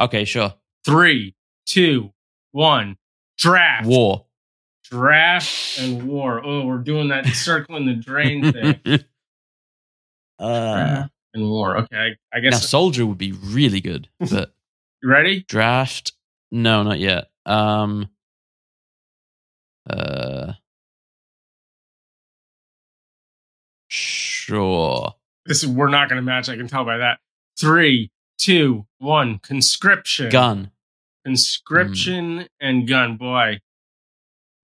okay, 0.00 0.24
sure. 0.24 0.54
Three, 0.84 1.34
two, 1.66 2.12
one. 2.52 2.96
Draft. 3.38 3.86
War. 3.86 4.26
Draft 4.84 5.78
and 5.78 6.08
war. 6.08 6.44
Oh, 6.44 6.66
we're 6.66 6.78
doing 6.78 7.08
that 7.08 7.26
circling 7.34 7.86
the 7.86 7.94
drain 7.94 8.52
thing. 8.52 8.80
uh, 10.38 10.74
Draft 10.74 11.12
and 11.34 11.48
war. 11.48 11.76
Okay, 11.78 11.96
I, 11.96 12.36
I 12.36 12.40
now, 12.40 12.50
guess. 12.50 12.68
soldier 12.68 13.04
would 13.04 13.18
be 13.18 13.32
really 13.32 13.80
good, 13.80 14.08
but 14.18 14.54
ready? 15.02 15.44
draft, 15.48 16.12
no, 16.50 16.82
not 16.82 16.98
yet. 16.98 17.28
Um, 17.44 18.08
uh, 19.88 20.52
sure. 23.88 25.14
This 25.46 25.62
is 25.62 25.68
we're 25.68 25.88
not 25.88 26.08
going 26.08 26.16
to 26.16 26.22
match. 26.22 26.48
I 26.48 26.56
can 26.56 26.68
tell 26.68 26.84
by 26.84 26.98
that. 26.98 27.18
Three, 27.58 28.10
two, 28.38 28.86
one. 28.98 29.38
Conscription. 29.38 30.30
Gun. 30.30 30.70
Conscription 31.24 32.46
and 32.60 32.88
gun. 32.88 33.16
Boy, 33.16 33.60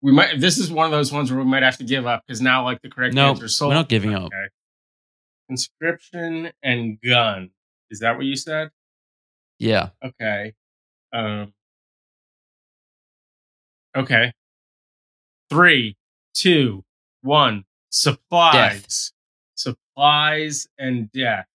we 0.02 0.12
might. 0.12 0.40
This 0.40 0.58
is 0.58 0.70
one 0.70 0.86
of 0.86 0.92
those 0.92 1.12
ones 1.12 1.30
where 1.30 1.42
we 1.42 1.46
might 1.50 1.62
have 1.62 1.78
to 1.78 1.84
give 1.84 2.06
up 2.06 2.22
because 2.26 2.40
now, 2.40 2.64
like 2.64 2.82
the 2.82 2.90
correct 2.90 3.14
No, 3.14 3.30
answer, 3.30 3.46
is 3.46 3.60
we're 3.60 3.74
not 3.74 3.88
giving 3.88 4.14
up. 4.14 4.30
Conscription 5.48 6.52
and 6.62 6.98
gun. 7.00 7.50
Is 7.90 8.00
that 8.00 8.16
what 8.16 8.24
you 8.24 8.36
said? 8.36 8.70
Yeah. 9.58 9.90
Okay. 10.04 10.54
Um. 11.12 11.52
Okay. 13.96 14.32
Three, 15.50 15.96
two, 16.32 16.84
one. 17.22 17.64
Supplies. 17.90 19.12
Supplies 19.56 20.68
and 20.78 21.10
death. 21.10 21.46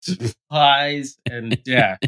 Supplies 0.00 1.18
and 1.28 1.60
death. 1.64 1.98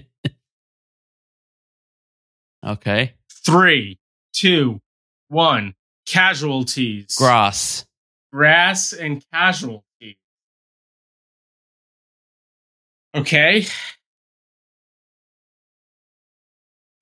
Okay. 2.65 3.15
Three, 3.45 3.99
two, 4.33 4.81
one. 5.29 5.75
Casualties. 6.07 7.17
Grass. 7.17 7.85
Grass 8.33 8.93
and 8.93 9.25
casualties. 9.33 9.83
Okay. 13.15 13.67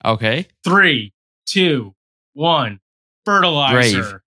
Okay. 0.03 0.47
Three, 0.63 1.13
two, 1.45 1.93
one. 2.33 2.79
Fertilizer. 3.27 4.01
Grave. 4.01 4.21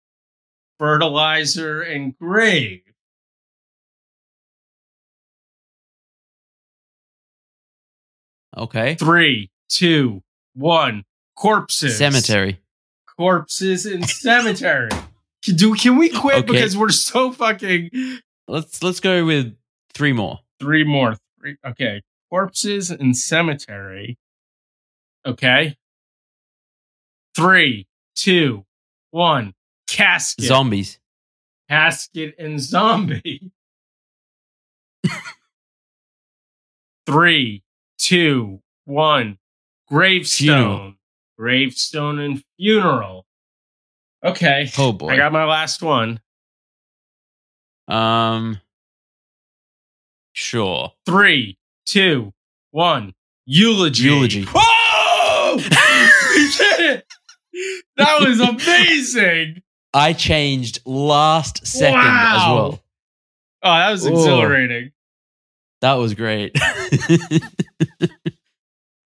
Fertilizer 0.79 1.83
and 1.83 2.17
grave. 2.19 2.81
Okay. 8.57 8.95
Three, 8.95 9.51
two, 9.69 10.23
one. 10.55 11.05
Corpses. 11.37 11.99
Cemetery. 11.99 12.59
Corpses 13.19 13.85
in 13.85 14.03
cemetery. 14.05 14.89
Do, 15.43 15.75
can 15.75 15.97
we 15.97 16.09
quit 16.09 16.37
Okay. 16.39 16.47
because 16.53 16.77
we're 16.77 16.89
so 16.89 17.33
fucking. 17.33 17.91
Let's 18.49 18.83
let's 18.83 19.01
go 19.01 19.25
with 19.27 19.55
three 19.93 20.13
more. 20.13 20.41
Three 20.59 20.85
more. 20.85 21.17
Three. 21.39 21.57
Okay. 21.67 22.03
Corpses 22.31 22.91
in 22.91 23.13
cemetery. 23.15 24.19
Okay. 25.27 25.77
Three, 27.37 27.87
two, 28.15 28.65
one. 29.17 29.55
Casket. 29.89 30.45
Zombies. 30.45 30.99
Casket 31.69 32.35
and 32.39 32.61
zombie. 32.61 33.51
Three, 37.07 37.63
two, 37.99 38.61
one. 38.85 39.39
Gravestone. 39.89 40.47
Funeral. 40.47 40.93
Gravestone 41.39 42.19
and 42.19 42.45
funeral. 42.59 43.27
Okay. 44.25 44.71
Oh 44.79 44.93
boy. 44.93 45.09
I 45.09 45.17
got 45.17 45.33
my 45.33 45.45
last 45.45 45.83
one. 45.83 46.21
um. 47.89 48.61
Sure. 50.33 50.93
Three, 51.07 51.57
two, 51.87 52.35
one. 52.71 53.15
Eulogy. 53.47 54.05
Eulogy. 54.05 54.47
Oh! 54.55 55.59
we 57.57 57.63
did 57.63 57.79
it! 57.79 57.85
That 57.97 58.21
was 58.21 58.41
amazing. 58.41 59.63
I 59.95 60.13
changed 60.13 60.81
last 60.85 61.67
second 61.67 61.99
as 62.01 62.43
well. 62.47 62.83
Oh, 63.63 63.71
that 63.71 63.91
was 63.91 64.07
Oh. 64.07 64.11
exhilarating. 64.13 64.93
That 65.81 65.95
was 65.95 66.15
great. 66.15 66.57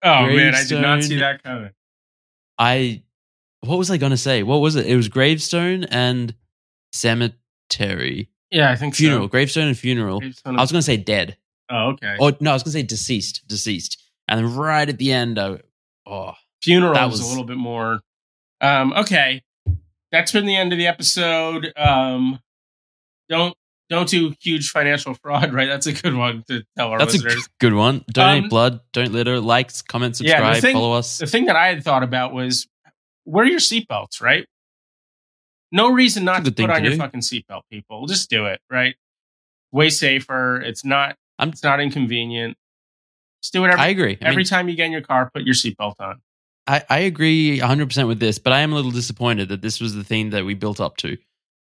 Oh 0.02 0.26
man, 0.26 0.54
I 0.54 0.64
did 0.64 0.80
not 0.80 1.04
see 1.04 1.16
that 1.18 1.42
coming. 1.42 1.70
I 2.58 3.02
what 3.60 3.76
was 3.76 3.90
I 3.90 3.98
gonna 3.98 4.16
say? 4.16 4.42
What 4.42 4.58
was 4.62 4.74
it? 4.76 4.86
It 4.86 4.96
was 4.96 5.08
gravestone 5.08 5.84
and 5.84 6.34
cemetery. 6.94 8.30
Yeah, 8.50 8.70
I 8.70 8.76
think 8.76 8.94
Funeral, 8.94 9.24
So. 9.24 9.28
gravestone 9.28 9.68
and 9.68 9.76
funeral. 9.78 10.20
Gravestone 10.20 10.58
I 10.58 10.62
was 10.62 10.72
going 10.72 10.80
to 10.80 10.86
say 10.86 10.96
dead. 10.96 11.36
oh, 11.70 11.90
okay. 11.90 12.16
Or 12.18 12.32
no, 12.40 12.50
I 12.50 12.54
was 12.54 12.64
going 12.64 12.72
to 12.72 12.78
say 12.78 12.82
deceased, 12.82 13.46
deceased. 13.46 14.02
And 14.26 14.40
then 14.40 14.56
right 14.56 14.88
at 14.88 14.98
the 14.98 15.12
end, 15.12 15.38
I, 15.38 15.58
oh, 16.04 16.32
Funeral 16.60 16.94
that 16.94 17.04
was, 17.10 17.20
was- 17.20 17.26
a 17.28 17.30
little 17.30 17.44
bit 17.44 17.58
more. 17.58 18.00
Um, 18.60 18.92
okay, 18.92 19.42
that's 20.12 20.32
been 20.32 20.46
the 20.46 20.56
end 20.56 20.72
of 20.72 20.78
the 20.78 20.86
episode. 20.86 21.72
Um, 21.76 22.40
don't 23.28 23.54
don't 23.88 24.08
do 24.08 24.34
huge 24.40 24.70
financial 24.70 25.14
fraud, 25.22 25.52
right? 25.52 25.66
That's 25.68 25.86
a 25.86 25.92
good 25.92 26.14
one 26.14 26.44
to 26.48 26.62
tell 26.76 26.88
our 26.90 26.98
that's 26.98 27.14
a 27.14 27.38
good 27.58 27.74
one. 27.74 28.04
Donate 28.12 28.44
Um, 28.44 28.48
blood, 28.48 28.80
don't 28.92 29.12
litter, 29.12 29.40
likes, 29.40 29.82
comment, 29.82 30.20
Yeah, 30.20 30.36
subscribe, 30.36 30.62
thing- 30.62 30.74
follow 30.74 30.92
us. 30.92 31.18
the 31.18 31.26
thing 31.26 31.46
that 31.46 31.56
I 31.56 31.66
had 31.68 31.82
thought 31.82 32.02
about 32.02 32.32
was 32.32 32.66
wear 33.24 33.44
your 33.46 33.60
seatbelts, 33.60 34.20
right? 34.20 34.46
No 35.72 35.90
reason 35.92 36.24
not 36.24 36.44
to 36.44 36.50
put 36.52 36.68
on 36.70 36.76
to 36.78 36.82
your 36.82 36.92
do. 36.92 36.98
fucking 36.98 37.20
seatbelt, 37.20 37.62
people. 37.70 38.06
Just 38.06 38.28
do 38.28 38.46
it, 38.46 38.60
right? 38.70 38.96
Way 39.72 39.90
safer. 39.90 40.60
It's 40.60 40.84
not. 40.84 41.16
I'm- 41.38 41.50
it's 41.50 41.62
not 41.62 41.80
inconvenient. 41.80 42.56
Just 43.42 43.52
do 43.54 43.64
it 43.64 43.68
every, 43.68 43.80
I 43.80 43.86
agree. 43.88 44.18
I, 44.20 44.26
every 44.26 44.38
mean, 44.38 44.46
time 44.46 44.68
you 44.68 44.76
get 44.76 44.86
in 44.86 44.92
your 44.92 45.00
car. 45.00 45.30
Put 45.32 45.42
your 45.44 45.54
seatbelt 45.54 45.94
on. 46.00 46.20
I, 46.66 46.82
I 46.88 46.98
agree 47.00 47.58
100% 47.58 48.06
with 48.06 48.20
this, 48.20 48.38
but 48.38 48.52
I 48.52 48.60
am 48.60 48.72
a 48.72 48.76
little 48.76 48.90
disappointed 48.90 49.48
that 49.48 49.62
this 49.62 49.80
was 49.80 49.94
the 49.94 50.04
theme 50.04 50.30
that 50.30 50.44
we 50.44 50.54
built 50.54 50.80
up 50.80 50.96
to. 50.98 51.16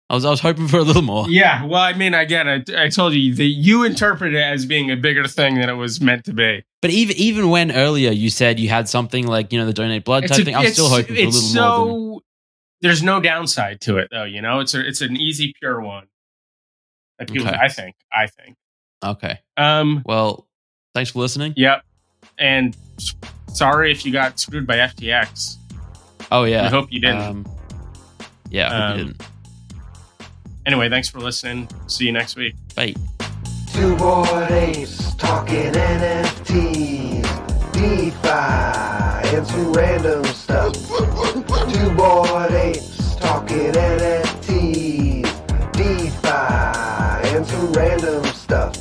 I 0.08 0.14
was 0.14 0.24
I 0.24 0.30
was 0.30 0.40
hoping 0.40 0.68
for 0.68 0.78
a 0.78 0.84
little 0.84 1.02
more. 1.02 1.28
Yeah. 1.28 1.66
Well, 1.66 1.82
I 1.82 1.94
mean, 1.94 2.14
again, 2.14 2.48
I, 2.48 2.64
I 2.86 2.90
told 2.90 3.14
you 3.14 3.34
that 3.34 3.44
you 3.44 3.84
interpret 3.84 4.36
it 4.36 4.40
as 4.40 4.68
being 4.68 4.92
a 4.92 4.96
bigger 4.96 5.28
thing 5.28 5.56
than 5.60 5.68
it 5.68 5.74
was 5.74 6.00
meant 6.00 6.26
to 6.26 6.34
be. 6.34 6.64
But 6.84 6.92
even 6.92 7.16
even 7.18 7.50
when 7.50 7.72
earlier 7.72 8.12
you 8.12 8.30
said 8.30 8.60
you 8.60 8.70
had 8.70 8.88
something 8.88 9.26
like, 9.26 9.52
you 9.52 9.58
know, 9.58 9.66
the 9.66 9.74
donate 9.74 10.06
blood 10.06 10.28
type 10.28 10.38
a- 10.40 10.46
thing, 10.46 10.56
I 10.56 10.62
was 10.62 10.74
still 10.74 10.90
hoping 10.90 11.16
for 11.16 11.22
a 11.22 11.26
little 11.26 11.42
more. 11.42 11.86
Than, 11.88 12.14
so 12.20 12.24
there's 12.82 13.02
no 13.02 13.20
downside 13.20 13.82
to 13.82 13.98
it, 13.98 14.10
though. 14.12 14.26
You 14.26 14.44
know, 14.44 14.60
it's 14.60 14.76
a 14.76 14.88
it's 14.88 15.02
an 15.02 15.18
easy, 15.18 15.54
pure 15.60 15.82
one. 15.82 16.06
That 17.18 17.32
people, 17.32 17.48
Okay. 17.48 17.58
I 17.60 17.70
think, 17.70 17.96
I 18.14 18.28
think. 18.28 18.58
okay. 19.04 19.40
Um. 19.58 20.04
Well, 20.06 20.48
thanks 20.94 21.10
for 21.10 21.18
listening. 21.20 21.56
Yep. 21.58 21.82
And 22.38 22.78
sorry 23.56 23.92
if 23.92 24.06
you 24.06 24.12
got 24.12 24.40
screwed 24.40 24.68
by 24.68 24.78
FTX. 24.78 25.58
Oh 26.32 26.44
yeah. 26.44 26.66
I 26.66 26.70
hope 26.70 26.92
you 26.92 27.00
didn't. 27.00 27.22
Um, 27.22 27.46
yeah, 28.50 28.72
I 28.72 28.92
um, 28.92 28.98
didn't. 28.98 29.24
Anyway, 30.66 30.90
thanks 30.90 31.08
for 31.10 31.20
listening. 31.20 31.70
See 31.88 32.06
you 32.06 32.12
next 32.12 32.36
week. 32.36 32.56
Bye. 32.76 32.96
Two 33.72 33.96
bored 33.98 34.52
apes 34.52 35.16
talking 35.16 35.72
NFTs, 35.74 37.24
DeFi, 37.74 39.36
and 39.36 39.46
some 39.46 39.74
random 39.74 40.24
stuff. 40.26 40.74
Two 40.74 41.94
bored 41.96 42.52
apes 42.52 43.16
talking 43.18 43.74
NFTs, 43.74 45.24
DeFi, 45.74 47.36
and 47.36 47.46
some 47.46 47.74
random 47.74 48.24
stuff. 48.26 48.76